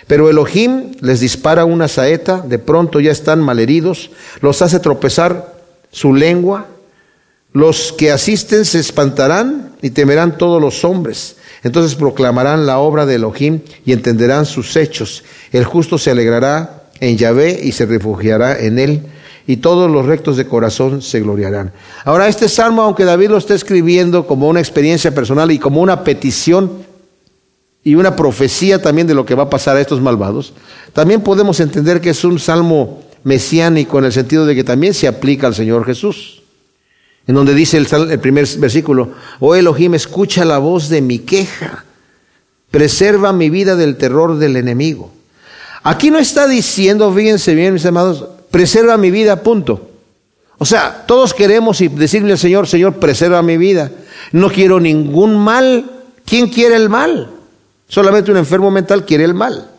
Pero 0.08 0.28
Elohim 0.28 0.96
les 1.00 1.20
dispara 1.20 1.64
una 1.64 1.86
saeta, 1.86 2.40
de 2.40 2.58
pronto 2.58 2.98
ya 2.98 3.12
están 3.12 3.40
malheridos, 3.40 4.10
los 4.40 4.62
hace 4.62 4.80
tropezar 4.80 5.54
su 5.92 6.12
lengua, 6.12 6.66
los 7.52 7.92
que 7.92 8.10
asisten 8.10 8.64
se 8.64 8.80
espantarán 8.80 9.76
y 9.80 9.90
temerán 9.90 10.38
todos 10.38 10.60
los 10.60 10.84
hombres. 10.84 11.36
Entonces 11.62 11.94
proclamarán 11.94 12.66
la 12.66 12.78
obra 12.78 13.06
de 13.06 13.14
Elohim 13.14 13.60
y 13.84 13.92
entenderán 13.92 14.44
sus 14.44 14.74
hechos. 14.74 15.22
El 15.52 15.64
justo 15.64 15.98
se 15.98 16.10
alegrará 16.10 16.88
en 16.98 17.16
Yahvé 17.16 17.60
y 17.62 17.70
se 17.70 17.86
refugiará 17.86 18.58
en 18.58 18.80
él 18.80 19.02
y 19.46 19.58
todos 19.58 19.90
los 19.90 20.06
rectos 20.06 20.36
de 20.36 20.46
corazón 20.46 21.02
se 21.02 21.20
gloriarán. 21.20 21.72
Ahora, 22.04 22.28
este 22.28 22.48
salmo, 22.48 22.82
aunque 22.82 23.04
David 23.04 23.30
lo 23.30 23.38
está 23.38 23.54
escribiendo 23.54 24.26
como 24.26 24.48
una 24.48 24.60
experiencia 24.60 25.14
personal 25.14 25.50
y 25.52 25.58
como 25.58 25.80
una 25.80 26.02
petición 26.02 26.84
y 27.84 27.94
una 27.94 28.16
profecía 28.16 28.82
también 28.82 29.06
de 29.06 29.14
lo 29.14 29.24
que 29.24 29.36
va 29.36 29.44
a 29.44 29.50
pasar 29.50 29.76
a 29.76 29.80
estos 29.80 30.00
malvados, 30.00 30.52
también 30.92 31.20
podemos 31.20 31.60
entender 31.60 32.00
que 32.00 32.10
es 32.10 32.24
un 32.24 32.40
salmo 32.40 33.02
mesiánico 33.22 33.98
en 33.98 34.06
el 34.06 34.12
sentido 34.12 34.46
de 34.46 34.56
que 34.56 34.64
también 34.64 34.94
se 34.94 35.06
aplica 35.06 35.46
al 35.46 35.54
Señor 35.54 35.84
Jesús. 35.86 36.42
En 37.28 37.34
donde 37.34 37.54
dice 37.54 37.76
el, 37.76 37.86
el 38.10 38.20
primer 38.20 38.46
versículo, 38.58 39.12
oh 39.40 39.54
Elohim, 39.54 39.94
escucha 39.94 40.44
la 40.44 40.58
voz 40.58 40.88
de 40.88 41.02
mi 41.02 41.20
queja, 41.20 41.84
preserva 42.70 43.32
mi 43.32 43.50
vida 43.50 43.76
del 43.76 43.96
terror 43.96 44.38
del 44.38 44.56
enemigo. 44.56 45.12
Aquí 45.82 46.10
no 46.10 46.18
está 46.18 46.48
diciendo, 46.48 47.12
fíjense 47.12 47.54
bien 47.54 47.74
mis 47.74 47.86
amados, 47.86 48.26
preserva 48.56 48.96
mi 48.96 49.10
vida, 49.10 49.42
punto. 49.42 49.90
O 50.56 50.64
sea, 50.64 51.04
todos 51.06 51.34
queremos 51.34 51.82
y 51.82 51.88
decirle 51.88 52.32
al 52.32 52.38
Señor, 52.38 52.66
Señor, 52.66 52.94
preserva 52.94 53.42
mi 53.42 53.58
vida. 53.58 53.92
No 54.32 54.48
quiero 54.48 54.80
ningún 54.80 55.36
mal. 55.36 55.90
¿Quién 56.24 56.48
quiere 56.48 56.74
el 56.74 56.88
mal? 56.88 57.32
Solamente 57.86 58.30
un 58.30 58.38
enfermo 58.38 58.70
mental 58.70 59.04
quiere 59.04 59.24
el 59.24 59.34
mal. 59.34 59.72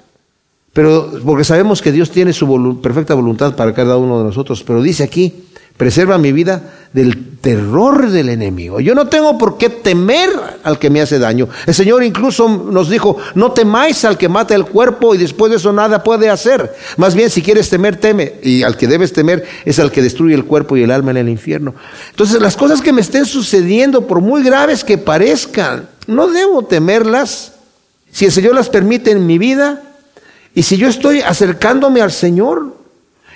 Pero 0.73 1.11
porque 1.25 1.43
sabemos 1.43 1.81
que 1.81 1.91
Dios 1.91 2.11
tiene 2.11 2.33
su 2.33 2.79
perfecta 2.79 3.15
voluntad 3.15 3.55
para 3.55 3.73
cada 3.73 3.97
uno 3.97 4.19
de 4.19 4.25
nosotros. 4.25 4.61
Pero 4.61 4.83
dice 4.83 5.01
aquí, 5.01 5.46
preserva 5.77 6.17
mi 6.17 6.31
vida 6.31 6.61
del 6.91 7.37
terror 7.39 8.09
del 8.09 8.29
enemigo. 8.29 8.79
Yo 8.79 8.95
no 8.95 9.07
tengo 9.07 9.37
por 9.37 9.57
qué 9.57 9.69
temer 9.69 10.29
al 10.63 10.79
que 10.79 10.89
me 10.89 11.01
hace 11.01 11.19
daño. 11.19 11.47
El 11.67 11.73
Señor 11.75 12.03
incluso 12.03 12.49
nos 12.49 12.89
dijo, 12.89 13.17
no 13.35 13.51
temáis 13.51 14.03
al 14.03 14.17
que 14.17 14.27
mata 14.27 14.55
el 14.55 14.65
cuerpo 14.65 15.13
y 15.13 15.19
después 15.19 15.51
de 15.51 15.57
eso 15.57 15.71
nada 15.71 16.03
puede 16.03 16.29
hacer. 16.29 16.73
Más 16.97 17.13
bien, 17.13 17.29
si 17.29 17.43
quieres 17.43 17.69
temer, 17.69 17.97
teme. 17.97 18.33
Y 18.41 18.63
al 18.63 18.75
que 18.75 18.87
debes 18.87 19.13
temer 19.13 19.45
es 19.65 19.77
al 19.79 19.91
que 19.91 20.01
destruye 20.01 20.33
el 20.33 20.45
cuerpo 20.45 20.75
y 20.75 20.83
el 20.83 20.91
alma 20.91 21.11
en 21.11 21.17
el 21.17 21.29
infierno. 21.29 21.75
Entonces, 22.09 22.41
las 22.41 22.57
cosas 22.57 22.81
que 22.81 22.91
me 22.91 23.01
estén 23.01 23.25
sucediendo, 23.25 24.07
por 24.07 24.19
muy 24.19 24.43
graves 24.43 24.83
que 24.83 24.97
parezcan, 24.97 25.87
no 26.07 26.27
debo 26.27 26.63
temerlas. 26.63 27.53
Si 28.11 28.25
el 28.25 28.31
Señor 28.31 28.55
las 28.55 28.69
permite 28.69 29.11
en 29.11 29.27
mi 29.27 29.37
vida 29.37 29.83
y 30.55 30.63
si 30.63 30.77
yo 30.77 30.87
estoy 30.87 31.21
acercándome 31.21 32.01
al 32.01 32.11
Señor 32.11 32.75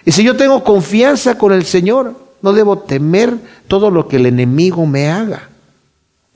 y 0.05 0.11
si 0.11 0.23
yo 0.23 0.35
tengo 0.35 0.63
confianza 0.63 1.37
con 1.37 1.53
el 1.53 1.65
Señor, 1.65 2.15
no 2.41 2.53
debo 2.53 2.79
temer 2.79 3.33
todo 3.67 3.91
lo 3.91 4.07
que 4.07 4.17
el 4.17 4.25
enemigo 4.25 4.85
me 4.85 5.09
haga. 5.09 5.49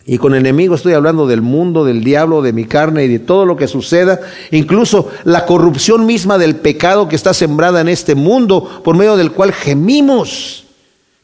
Y 0.07 0.19
con 0.19 0.35
enemigo 0.35 0.75
estoy 0.75 0.93
hablando 0.93 1.25
del 1.25 1.41
mundo, 1.41 1.83
del 1.83 2.03
diablo, 2.03 2.43
de 2.43 2.53
mi 2.53 2.65
carne 2.65 3.05
y 3.05 3.07
de 3.07 3.19
todo 3.19 3.45
lo 3.45 3.57
que 3.57 3.67
suceda, 3.67 4.19
incluso 4.51 5.09
la 5.23 5.47
corrupción 5.47 6.05
misma 6.05 6.37
del 6.37 6.57
pecado 6.57 7.07
que 7.07 7.15
está 7.15 7.33
sembrada 7.33 7.81
en 7.81 7.89
este 7.89 8.13
mundo, 8.13 8.81
por 8.83 8.95
medio 8.95 9.17
del 9.17 9.31
cual 9.31 9.51
gemimos, 9.51 10.65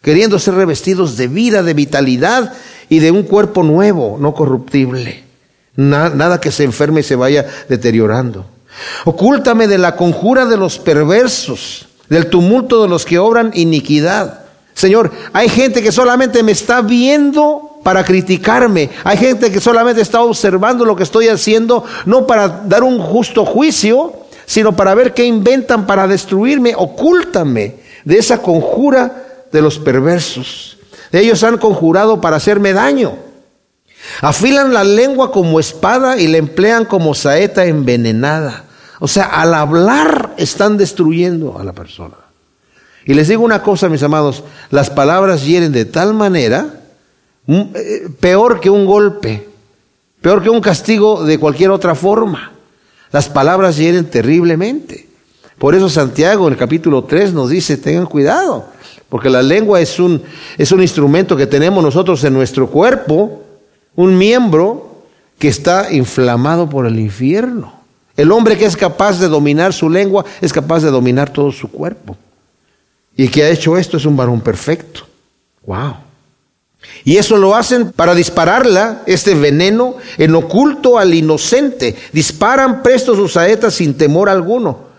queriendo 0.01 0.39
ser 0.39 0.55
revestidos 0.55 1.15
de 1.15 1.27
vida, 1.27 1.61
de 1.61 1.75
vitalidad 1.75 2.53
y 2.89 2.99
de 2.99 3.11
un 3.11 3.21
cuerpo 3.21 3.61
nuevo, 3.61 4.17
no 4.19 4.34
corruptible. 4.34 5.25
nada 5.75 6.41
que 6.41 6.51
se 6.51 6.63
enferme 6.63 7.01
y 7.01 7.03
se 7.03 7.15
vaya 7.15 7.45
deteriorando. 7.69 8.47
Ocúltame 9.05 9.67
de 9.67 9.77
la 9.77 9.95
conjura 9.95 10.47
de 10.47 10.57
los 10.57 10.79
perversos, 10.79 11.88
del 12.09 12.27
tumulto 12.27 12.82
de 12.82 12.89
los 12.89 13.05
que 13.05 13.19
obran 13.19 13.51
iniquidad 13.53 14.41
Señor, 14.82 15.11
hay 15.32 15.47
gente 15.47 15.84
que 15.84 15.91
solamente 15.91 16.41
me 16.41 16.53
está 16.53 16.82
viendo 16.82 17.77
para 17.84 18.03
criticarme. 18.03 18.89
Hay 19.03 19.15
gente 19.15 19.51
que 19.51 19.61
solamente 19.61 20.01
está 20.01 20.23
observando 20.23 20.86
lo 20.86 20.95
que 20.95 21.03
estoy 21.03 21.27
haciendo, 21.27 21.86
no 22.07 22.25
para 22.25 22.47
dar 22.47 22.82
un 22.82 22.97
justo 22.97 23.45
juicio, 23.45 24.11
sino 24.47 24.75
para 24.75 24.95
ver 24.95 25.13
qué 25.13 25.23
inventan 25.23 25.86
para 25.86 26.07
destruirme. 26.07 26.73
Ocúltame 26.75 27.75
de 28.05 28.17
esa 28.17 28.41
conjura 28.41 29.45
de 29.51 29.61
los 29.61 29.77
perversos. 29.77 30.79
Ellos 31.11 31.43
han 31.43 31.59
conjurado 31.59 32.19
para 32.19 32.38
hacerme 32.38 32.73
daño. 32.73 33.19
Afilan 34.21 34.73
la 34.73 34.84
lengua 34.84 35.32
como 35.32 35.59
espada 35.59 36.17
y 36.17 36.27
la 36.27 36.38
emplean 36.38 36.86
como 36.86 37.13
saeta 37.13 37.65
envenenada. 37.65 38.63
O 38.99 39.07
sea, 39.07 39.25
al 39.25 39.53
hablar 39.53 40.34
están 40.38 40.75
destruyendo 40.75 41.59
a 41.59 41.63
la 41.63 41.73
persona. 41.73 42.30
Y 43.06 43.14
les 43.14 43.28
digo 43.28 43.43
una 43.43 43.64
cosa, 43.64 43.89
mis 43.89 44.04
amados, 44.04 44.43
las 44.70 44.89
palabras 44.89 45.45
hieren 45.45 45.72
de 45.72 45.86
tal 45.86 46.14
manera, 46.14 46.82
mm, 47.47 47.62
eh, 47.74 48.08
peor 48.20 48.60
que 48.60 48.70
un 48.70 48.86
golpe, 48.86 49.47
peor 50.22 50.43
que 50.43 50.49
un 50.49 50.62
castigo 50.62 51.24
de 51.24 51.39
cualquier 51.39 51.72
otra 51.72 51.95
forma. 51.95 52.52
Las 53.12 53.28
palabras 53.28 53.78
hieren 53.78 54.06
terriblemente. 54.06 55.08
Por 55.58 55.76
eso 55.76 55.89
Santiago 55.89 56.47
en 56.47 56.54
el 56.54 56.60
capítulo 56.60 57.04
3 57.04 57.34
nos 57.34 57.49
dice, 57.49 57.78
tengan 57.78 58.06
cuidado, 58.06 58.66
porque 59.10 59.30
la 59.30 59.41
lengua 59.41 59.80
es 59.80 59.99
un, 59.99 60.22
es 60.58 60.72
un 60.72 60.82
instrumento 60.82 61.36
que 61.36 61.47
tenemos 61.47 61.84
nosotros 61.84 62.24
en 62.24 62.34
nuestro 62.34 62.68
cuerpo, 62.68 63.43
un 63.95 64.18
miembro 64.18 65.04
que 65.38 65.47
está 65.47 65.91
inflamado 65.91 66.70
por 66.70 66.86
el 66.86 66.99
infierno. 66.99 67.74
El 68.16 68.32
hombre 68.32 68.58
que 68.58 68.66
es 68.66 68.78
capaz 68.78 69.20
de 69.20 69.28
dominar 69.28 69.74
su 69.74 69.89
lengua 69.89 70.26
es 70.41 70.54
capaz 70.54 70.82
de 70.82 70.91
dominar 70.91 71.32
todo 71.32 71.52
su 71.52 71.70
cuerpo. 71.70 72.16
Y 73.16 73.28
que 73.28 73.43
ha 73.43 73.49
hecho 73.49 73.78
esto 73.78 73.97
es 73.97 74.05
un 74.05 74.16
varón 74.16 74.41
perfecto. 74.41 75.01
Wow. 75.66 75.95
Y 77.03 77.18
eso 77.18 77.38
lo 77.38 77.55
hacen 77.55 77.91
para 77.91 78.16
dispararla, 78.16 79.03
este 79.05 79.36
veneno, 79.36 79.95
en 80.18 80.36
oculto 80.36 80.97
al 80.97 81.14
inocente. 81.14 81.95
Disparan 82.12 82.82
presto 82.82 83.16
sus 83.16 83.34
saetas 83.34 83.76
sin 83.76 83.95
temor 83.95 84.30
alguno. 84.30 84.91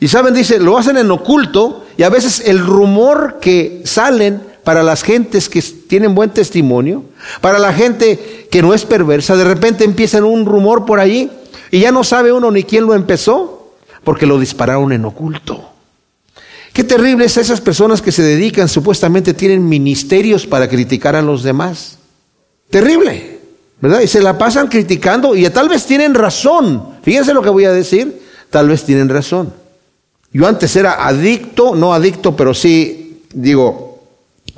Y 0.00 0.08
saben, 0.08 0.34
dice, 0.34 0.58
lo 0.58 0.76
hacen 0.76 0.96
en 0.96 1.10
oculto 1.10 1.86
y 1.96 2.02
a 2.02 2.08
veces 2.08 2.42
el 2.46 2.58
rumor 2.58 3.38
que 3.40 3.82
salen 3.84 4.42
para 4.64 4.82
las 4.82 5.02
gentes 5.02 5.48
que 5.48 5.62
tienen 5.62 6.14
buen 6.14 6.30
testimonio, 6.30 7.04
para 7.40 7.58
la 7.58 7.72
gente 7.72 8.48
que 8.50 8.62
no 8.62 8.74
es 8.74 8.84
perversa, 8.84 9.36
de 9.36 9.44
repente 9.44 9.84
empiezan 9.84 10.24
un 10.24 10.46
rumor 10.46 10.86
por 10.86 11.00
allí 11.00 11.30
y 11.70 11.80
ya 11.80 11.92
no 11.92 12.02
sabe 12.02 12.32
uno 12.32 12.50
ni 12.50 12.64
quién 12.64 12.86
lo 12.86 12.94
empezó, 12.94 13.74
porque 14.02 14.26
lo 14.26 14.38
dispararon 14.38 14.92
en 14.92 15.04
oculto. 15.04 15.73
Qué 16.74 16.82
terrible 16.82 17.24
es 17.24 17.36
esas 17.36 17.60
personas 17.60 18.02
que 18.02 18.10
se 18.10 18.24
dedican, 18.24 18.68
supuestamente 18.68 19.32
tienen 19.32 19.68
ministerios 19.68 20.44
para 20.44 20.68
criticar 20.68 21.14
a 21.14 21.22
los 21.22 21.44
demás. 21.44 21.98
Terrible, 22.68 23.38
¿verdad? 23.80 24.00
Y 24.00 24.08
se 24.08 24.20
la 24.20 24.36
pasan 24.36 24.66
criticando 24.66 25.36
y 25.36 25.48
tal 25.50 25.68
vez 25.68 25.86
tienen 25.86 26.14
razón. 26.14 26.82
Fíjense 27.04 27.32
lo 27.32 27.42
que 27.42 27.48
voy 27.48 27.64
a 27.64 27.70
decir, 27.70 28.20
tal 28.50 28.68
vez 28.68 28.82
tienen 28.82 29.08
razón. 29.08 29.54
Yo 30.32 30.48
antes 30.48 30.74
era 30.74 31.06
adicto, 31.06 31.76
no 31.76 31.94
adicto, 31.94 32.34
pero 32.34 32.52
sí, 32.52 33.22
digo, 33.32 34.02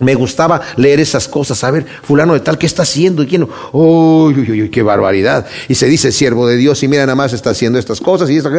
me 0.00 0.14
gustaba 0.14 0.62
leer 0.76 1.00
esas 1.00 1.28
cosas, 1.28 1.62
a 1.64 1.70
ver, 1.70 1.84
fulano 2.02 2.32
de 2.32 2.40
tal, 2.40 2.56
¿qué 2.56 2.64
está 2.64 2.84
haciendo? 2.84 3.22
¿Y 3.22 3.26
quién? 3.26 3.46
Uy, 3.72 4.40
uy, 4.40 4.62
uy, 4.62 4.70
qué 4.70 4.82
barbaridad. 4.82 5.46
Y 5.68 5.74
se 5.74 5.84
dice 5.84 6.10
siervo 6.12 6.46
de 6.48 6.56
Dios 6.56 6.82
y 6.82 6.88
mira, 6.88 7.02
nada 7.02 7.14
más 7.14 7.34
está 7.34 7.50
haciendo 7.50 7.78
estas 7.78 8.00
cosas 8.00 8.30
y 8.30 8.38
esto. 8.38 8.50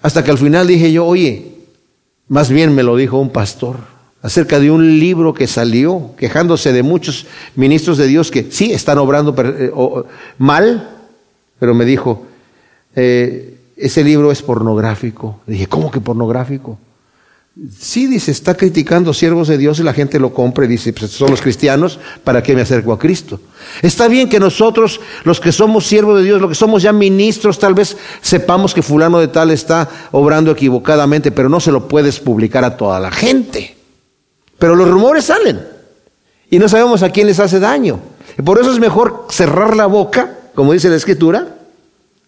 Hasta 0.00 0.24
que 0.24 0.30
al 0.30 0.38
final 0.38 0.66
dije 0.66 0.90
yo, 0.90 1.04
oye, 1.04 1.51
más 2.32 2.50
bien 2.50 2.74
me 2.74 2.82
lo 2.82 2.96
dijo 2.96 3.18
un 3.18 3.28
pastor 3.28 3.76
acerca 4.22 4.58
de 4.58 4.70
un 4.70 4.98
libro 4.98 5.34
que 5.34 5.46
salió 5.46 6.12
quejándose 6.16 6.72
de 6.72 6.82
muchos 6.82 7.26
ministros 7.56 7.98
de 7.98 8.06
Dios 8.06 8.30
que 8.30 8.50
sí 8.50 8.72
están 8.72 8.96
obrando 8.96 9.34
eh, 9.36 9.70
mal, 10.38 10.88
pero 11.58 11.74
me 11.74 11.84
dijo, 11.84 12.24
eh, 12.96 13.58
ese 13.76 14.02
libro 14.02 14.32
es 14.32 14.40
pornográfico. 14.40 15.40
dije, 15.46 15.66
¿cómo 15.66 15.90
que 15.90 16.00
pornográfico? 16.00 16.78
Sí, 17.78 18.06
dice, 18.06 18.30
está 18.30 18.56
criticando 18.56 19.12
siervos 19.12 19.46
de 19.46 19.58
Dios 19.58 19.78
y 19.78 19.82
la 19.82 19.92
gente 19.92 20.18
lo 20.18 20.32
compra 20.32 20.64
y 20.64 20.68
dice, 20.68 20.94
pues 20.94 21.10
son 21.10 21.30
los 21.30 21.42
cristianos, 21.42 21.98
¿para 22.24 22.42
qué 22.42 22.54
me 22.54 22.62
acerco 22.62 22.94
a 22.94 22.98
Cristo? 22.98 23.40
Está 23.82 24.08
bien 24.08 24.30
que 24.30 24.40
nosotros, 24.40 25.02
los 25.24 25.38
que 25.38 25.52
somos 25.52 25.86
siervos 25.86 26.18
de 26.18 26.24
Dios, 26.24 26.40
los 26.40 26.48
que 26.48 26.54
somos 26.54 26.82
ya 26.82 26.94
ministros, 26.94 27.58
tal 27.58 27.74
vez 27.74 27.98
sepamos 28.22 28.72
que 28.72 28.80
fulano 28.80 29.18
de 29.18 29.28
tal 29.28 29.50
está 29.50 29.86
obrando 30.12 30.50
equivocadamente, 30.50 31.30
pero 31.30 31.50
no 31.50 31.60
se 31.60 31.72
lo 31.72 31.88
puedes 31.88 32.20
publicar 32.20 32.64
a 32.64 32.78
toda 32.78 32.98
la 32.98 33.10
gente. 33.10 33.76
Pero 34.58 34.74
los 34.74 34.88
rumores 34.88 35.26
salen 35.26 35.60
y 36.48 36.58
no 36.58 36.70
sabemos 36.70 37.02
a 37.02 37.10
quién 37.10 37.26
les 37.26 37.38
hace 37.38 37.60
daño. 37.60 38.00
Por 38.42 38.60
eso 38.60 38.72
es 38.72 38.78
mejor 38.78 39.26
cerrar 39.28 39.76
la 39.76 39.86
boca, 39.86 40.38
como 40.54 40.72
dice 40.72 40.88
la 40.88 40.96
Escritura, 40.96 41.56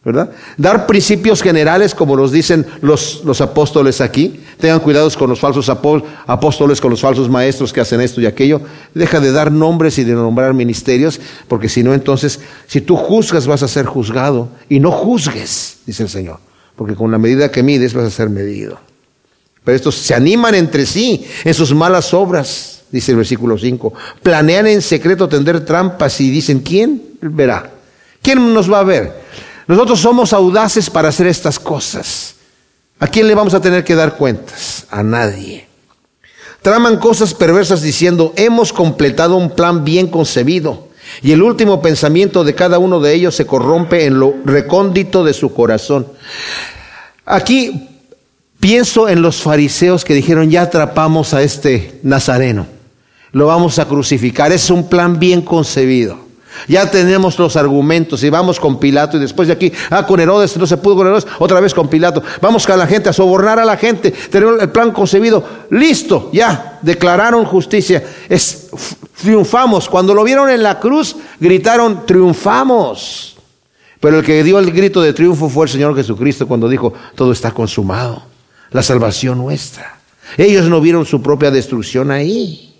¿verdad? 0.04 0.30
Dar 0.58 0.86
principios 0.86 1.40
generales 1.40 1.94
como 1.94 2.14
los 2.14 2.30
dicen 2.30 2.66
los, 2.82 3.22
los 3.24 3.40
apóstoles 3.40 4.00
aquí. 4.00 4.40
Tengan 4.60 4.80
cuidados 4.80 5.16
con 5.16 5.30
los 5.30 5.40
falsos 5.40 5.70
apóstoles, 5.70 6.80
con 6.80 6.90
los 6.90 7.00
falsos 7.00 7.30
maestros 7.30 7.72
que 7.72 7.80
hacen 7.80 8.00
esto 8.00 8.20
y 8.20 8.26
aquello. 8.26 8.60
Deja 8.92 9.18
de 9.20 9.32
dar 9.32 9.50
nombres 9.50 9.98
y 9.98 10.04
de 10.04 10.12
nombrar 10.12 10.52
ministerios, 10.52 11.20
porque 11.48 11.68
si 11.68 11.82
no, 11.82 11.94
entonces, 11.94 12.40
si 12.66 12.82
tú 12.82 12.96
juzgas 12.96 13.46
vas 13.46 13.62
a 13.62 13.68
ser 13.68 13.86
juzgado. 13.86 14.48
Y 14.68 14.78
no 14.78 14.90
juzgues, 14.90 15.78
dice 15.86 16.02
el 16.02 16.10
Señor, 16.10 16.38
porque 16.76 16.94
con 16.94 17.10
la 17.10 17.18
medida 17.18 17.50
que 17.50 17.62
mides 17.62 17.94
vas 17.94 18.04
a 18.04 18.10
ser 18.10 18.28
medido. 18.28 18.78
Pero 19.64 19.76
estos 19.76 19.94
se 19.94 20.14
animan 20.14 20.54
entre 20.54 20.84
sí 20.84 21.24
en 21.44 21.54
sus 21.54 21.74
malas 21.74 22.12
obras, 22.12 22.82
dice 22.90 23.12
el 23.12 23.16
versículo 23.16 23.56
5. 23.56 23.94
Planean 24.22 24.66
en 24.66 24.82
secreto 24.82 25.26
tender 25.26 25.64
trampas 25.64 26.20
y 26.20 26.30
dicen, 26.30 26.60
¿quién 26.60 27.02
verá? 27.22 27.70
¿Quién 28.20 28.52
nos 28.52 28.70
va 28.70 28.80
a 28.80 28.84
ver? 28.84 29.24
Nosotros 29.66 30.00
somos 30.00 30.32
audaces 30.32 30.90
para 30.90 31.08
hacer 31.08 31.26
estas 31.26 31.58
cosas. 31.58 32.34
¿A 32.98 33.06
quién 33.06 33.26
le 33.26 33.34
vamos 33.34 33.54
a 33.54 33.60
tener 33.60 33.84
que 33.84 33.94
dar 33.94 34.16
cuentas? 34.16 34.86
A 34.90 35.02
nadie. 35.02 35.66
Traman 36.62 36.98
cosas 36.98 37.34
perversas 37.34 37.82
diciendo, 37.82 38.32
hemos 38.36 38.72
completado 38.72 39.36
un 39.36 39.50
plan 39.50 39.84
bien 39.84 40.06
concebido. 40.06 40.88
Y 41.22 41.32
el 41.32 41.42
último 41.42 41.82
pensamiento 41.82 42.44
de 42.44 42.54
cada 42.54 42.78
uno 42.78 43.00
de 43.00 43.12
ellos 43.12 43.34
se 43.34 43.46
corrompe 43.46 44.06
en 44.06 44.18
lo 44.18 44.34
recóndito 44.44 45.24
de 45.24 45.34
su 45.34 45.52
corazón. 45.52 46.06
Aquí 47.26 47.88
pienso 48.60 49.08
en 49.08 49.22
los 49.22 49.42
fariseos 49.42 50.04
que 50.04 50.14
dijeron, 50.14 50.50
ya 50.50 50.62
atrapamos 50.62 51.34
a 51.34 51.42
este 51.42 52.00
nazareno, 52.02 52.66
lo 53.32 53.46
vamos 53.46 53.78
a 53.78 53.86
crucificar. 53.86 54.52
Es 54.52 54.70
un 54.70 54.88
plan 54.88 55.18
bien 55.18 55.42
concebido. 55.42 56.18
Ya 56.68 56.90
tenemos 56.90 57.38
los 57.38 57.56
argumentos 57.56 58.22
y 58.22 58.30
vamos 58.30 58.58
con 58.58 58.78
Pilato 58.78 59.16
y 59.16 59.20
después 59.20 59.48
de 59.48 59.54
aquí, 59.54 59.72
ah, 59.90 60.06
con 60.06 60.20
Herodes, 60.20 60.56
no 60.56 60.66
se 60.66 60.76
pudo 60.76 60.96
con 60.96 61.06
Herodes, 61.06 61.26
otra 61.38 61.60
vez 61.60 61.74
con 61.74 61.88
Pilato. 61.88 62.22
Vamos 62.40 62.66
con 62.66 62.78
la 62.78 62.86
gente 62.86 63.08
a 63.08 63.12
sobornar 63.12 63.58
a 63.58 63.64
la 63.64 63.76
gente. 63.76 64.10
Tenemos 64.10 64.60
el 64.60 64.70
plan 64.70 64.92
concebido. 64.92 65.44
Listo, 65.70 66.30
ya, 66.32 66.78
declararon 66.82 67.44
justicia. 67.44 68.02
Es, 68.28 68.68
triunfamos. 69.20 69.88
Cuando 69.88 70.14
lo 70.14 70.24
vieron 70.24 70.50
en 70.50 70.62
la 70.62 70.80
cruz, 70.80 71.16
gritaron, 71.40 72.06
triunfamos. 72.06 73.36
Pero 74.00 74.18
el 74.18 74.24
que 74.24 74.42
dio 74.44 74.58
el 74.58 74.70
grito 74.70 75.00
de 75.00 75.12
triunfo 75.12 75.48
fue 75.48 75.66
el 75.66 75.72
Señor 75.72 75.96
Jesucristo 75.96 76.46
cuando 76.46 76.68
dijo, 76.68 76.92
todo 77.14 77.32
está 77.32 77.52
consumado. 77.52 78.22
La 78.70 78.82
salvación 78.82 79.38
nuestra. 79.38 79.98
Ellos 80.36 80.66
no 80.66 80.80
vieron 80.80 81.06
su 81.06 81.22
propia 81.22 81.50
destrucción 81.50 82.10
ahí. 82.10 82.74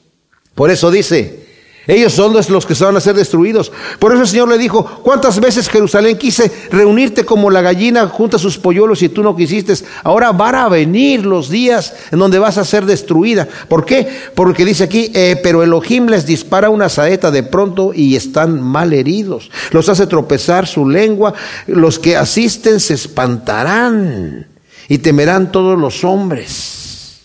Por 0.55 0.71
eso 0.71 0.91
dice, 0.91 1.44
ellos 1.87 2.15
son 2.15 2.33
los 2.33 2.67
que 2.67 2.75
van 2.75 2.97
a 2.97 3.01
ser 3.01 3.15
destruidos. 3.15 3.71
Por 3.99 4.13
eso 4.13 4.23
el 4.23 4.29
Señor 4.29 4.49
le 4.49 4.59
dijo, 4.59 4.85
¿cuántas 5.03 5.39
veces 5.39 5.69
Jerusalén 5.69 6.17
quise 6.17 6.51
reunirte 6.71 7.25
como 7.25 7.51
la 7.51 7.61
gallina 7.61 8.09
junto 8.09 8.37
a 8.37 8.41
sus 8.41 8.57
polluelos 8.59 9.03
y 9.03 9.11
tú 9.11 9.23
no 9.23 9.37
quisiste? 9.37 9.75
Ahora 10.03 10.33
van 10.33 10.55
a 10.55 10.69
venir 10.69 11.27
los 11.27 11.51
días 11.51 11.95
en 12.11 12.19
donde 12.19 12.39
vas 12.39 12.57
a 12.57 12.65
ser 12.65 12.87
destruida. 12.87 13.47
¿Por 13.69 13.85
qué? 13.85 14.09
Porque 14.35 14.65
dice 14.65 14.85
aquí, 14.85 15.11
eh, 15.15 15.39
pero 15.43 15.63
Elohim 15.63 16.07
les 16.07 16.25
dispara 16.25 16.71
una 16.71 16.89
saeta 16.89 17.31
de 17.31 17.43
pronto 17.43 17.93
y 17.95 18.17
están 18.17 18.63
mal 18.63 18.93
heridos. 18.93 19.51
Los 19.71 19.89
hace 19.89 20.07
tropezar 20.07 20.67
su 20.67 20.89
lengua. 20.89 21.35
Los 21.67 21.99
que 21.99 22.17
asisten 22.17 22.81
se 22.81 22.95
espantarán 22.95 24.47
y 24.89 24.99
temerán 24.99 25.53
todos 25.53 25.79
los 25.79 26.05
hombres. 26.05 27.21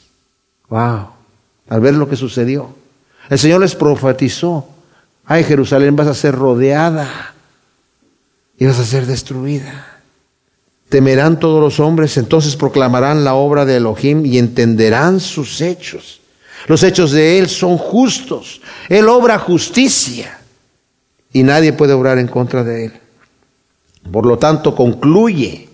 Wow, 0.69 1.07
al 1.69 1.81
ver 1.81 1.95
lo 1.95 2.09
que 2.09 2.15
sucedió. 2.15 2.79
El 3.29 3.37
Señor 3.37 3.61
les 3.61 3.75
profetizó, 3.75 4.67
ay 5.25 5.43
Jerusalén 5.43 5.95
vas 5.95 6.07
a 6.07 6.13
ser 6.13 6.35
rodeada 6.35 7.35
y 8.57 8.65
vas 8.65 8.79
a 8.79 8.85
ser 8.85 9.05
destruida. 9.05 10.01
Temerán 10.89 11.39
todos 11.39 11.61
los 11.61 11.79
hombres, 11.79 12.17
entonces 12.17 12.55
proclamarán 12.55 13.23
la 13.23 13.35
obra 13.35 13.65
de 13.65 13.77
Elohim 13.77 14.25
y 14.25 14.39
entenderán 14.39 15.19
sus 15.19 15.61
hechos. 15.61 16.21
Los 16.67 16.81
hechos 16.83 17.11
de 17.11 17.37
Él 17.37 17.47
son 17.47 17.77
justos. 17.77 18.61
Él 18.89 19.07
obra 19.07 19.37
justicia 19.37 20.39
y 21.31 21.43
nadie 21.43 21.73
puede 21.73 21.93
obrar 21.93 22.17
en 22.17 22.27
contra 22.27 22.63
de 22.63 22.85
Él. 22.85 22.93
Por 24.11 24.25
lo 24.25 24.39
tanto, 24.39 24.73
concluye 24.73 25.69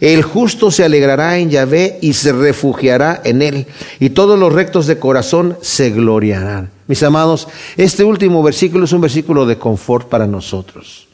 el 0.00 0.22
justo 0.22 0.70
se 0.70 0.84
alegrará 0.84 1.38
en 1.38 1.50
Yahvé 1.50 1.98
y 2.00 2.14
se 2.14 2.32
refugiará 2.32 3.20
en 3.24 3.42
él, 3.42 3.66
y 4.00 4.10
todos 4.10 4.38
los 4.38 4.52
rectos 4.52 4.86
de 4.86 4.98
corazón 4.98 5.56
se 5.60 5.90
gloriarán. 5.90 6.70
Mis 6.86 7.02
amados, 7.02 7.48
este 7.76 8.04
último 8.04 8.42
versículo 8.42 8.84
es 8.84 8.92
un 8.92 9.00
versículo 9.00 9.46
de 9.46 9.58
confort 9.58 10.08
para 10.08 10.26
nosotros, 10.26 11.08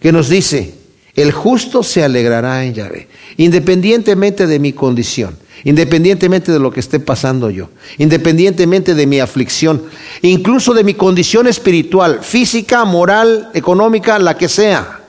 que 0.00 0.12
nos 0.12 0.28
dice, 0.28 0.74
el 1.14 1.32
justo 1.32 1.82
se 1.82 2.04
alegrará 2.04 2.64
en 2.64 2.74
Yahvé, 2.74 3.08
independientemente 3.38 4.46
de 4.46 4.58
mi 4.58 4.74
condición, 4.74 5.38
independientemente 5.64 6.52
de 6.52 6.58
lo 6.58 6.70
que 6.70 6.80
esté 6.80 7.00
pasando 7.00 7.48
yo, 7.48 7.70
independientemente 7.96 8.94
de 8.94 9.06
mi 9.06 9.20
aflicción, 9.20 9.82
incluso 10.20 10.74
de 10.74 10.84
mi 10.84 10.92
condición 10.94 11.46
espiritual, 11.46 12.20
física, 12.22 12.84
moral, 12.84 13.50
económica, 13.54 14.18
la 14.18 14.36
que 14.36 14.48
sea. 14.48 15.00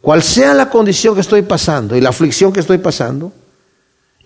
Cual 0.00 0.22
sea 0.22 0.54
la 0.54 0.70
condición 0.70 1.14
que 1.14 1.20
estoy 1.20 1.42
pasando 1.42 1.96
y 1.96 2.00
la 2.00 2.10
aflicción 2.10 2.52
que 2.52 2.60
estoy 2.60 2.78
pasando, 2.78 3.32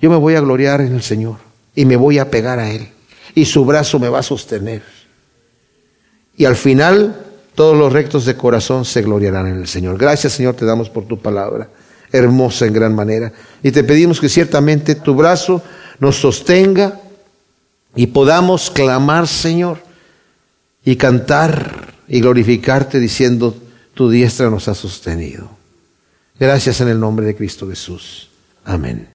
yo 0.01 0.11
me 0.11 0.17
voy 0.17 0.35
a 0.35 0.41
gloriar 0.41 0.81
en 0.81 0.95
el 0.95 1.03
Señor 1.03 1.37
y 1.75 1.85
me 1.85 1.97
voy 1.97 2.19
a 2.19 2.31
pegar 2.31 2.59
a 2.59 2.71
Él 2.71 2.89
y 3.35 3.45
su 3.45 3.65
brazo 3.65 3.99
me 3.99 4.09
va 4.09 4.21
a 4.21 4.23
sostener. 4.23 4.83
Y 6.37 6.45
al 6.45 6.57
final 6.57 7.17
todos 7.55 7.77
los 7.77 7.93
rectos 7.93 8.25
de 8.25 8.37
corazón 8.37 8.85
se 8.85 9.03
gloriarán 9.03 9.47
en 9.47 9.57
el 9.57 9.69
Señor. 9.69 9.99
Gracias 9.99 10.35
Señor 10.35 10.55
te 10.55 10.65
damos 10.65 10.89
por 10.89 11.05
tu 11.05 11.19
palabra, 11.21 11.69
hermosa 12.11 12.67
en 12.67 12.73
gran 12.73 12.95
manera. 12.95 13.33
Y 13.63 13.71
te 13.71 13.85
pedimos 13.85 14.21
que 14.21 14.29
ciertamente 14.29 14.95
tu 14.95 15.15
brazo 15.15 15.63
nos 15.99 16.17
sostenga 16.17 17.01
y 17.95 18.09
podamos 18.09 18.71
clamar 18.71 19.29
Señor 19.29 19.79
y 20.85 20.97
cantar 20.97 21.93
y 22.09 22.21
glorificarte 22.21 22.99
diciendo, 22.99 23.57
tu 23.95 24.11
diestra 24.11 24.51
nos 24.51 24.69
ha 24.69 24.75
sostenido. 24.75 25.51
Gracias 26.39 26.81
en 26.81 26.89
el 26.89 26.99
nombre 26.99 27.27
de 27.27 27.37
Cristo 27.37 27.69
Jesús. 27.69 28.29
Amén. 28.65 29.09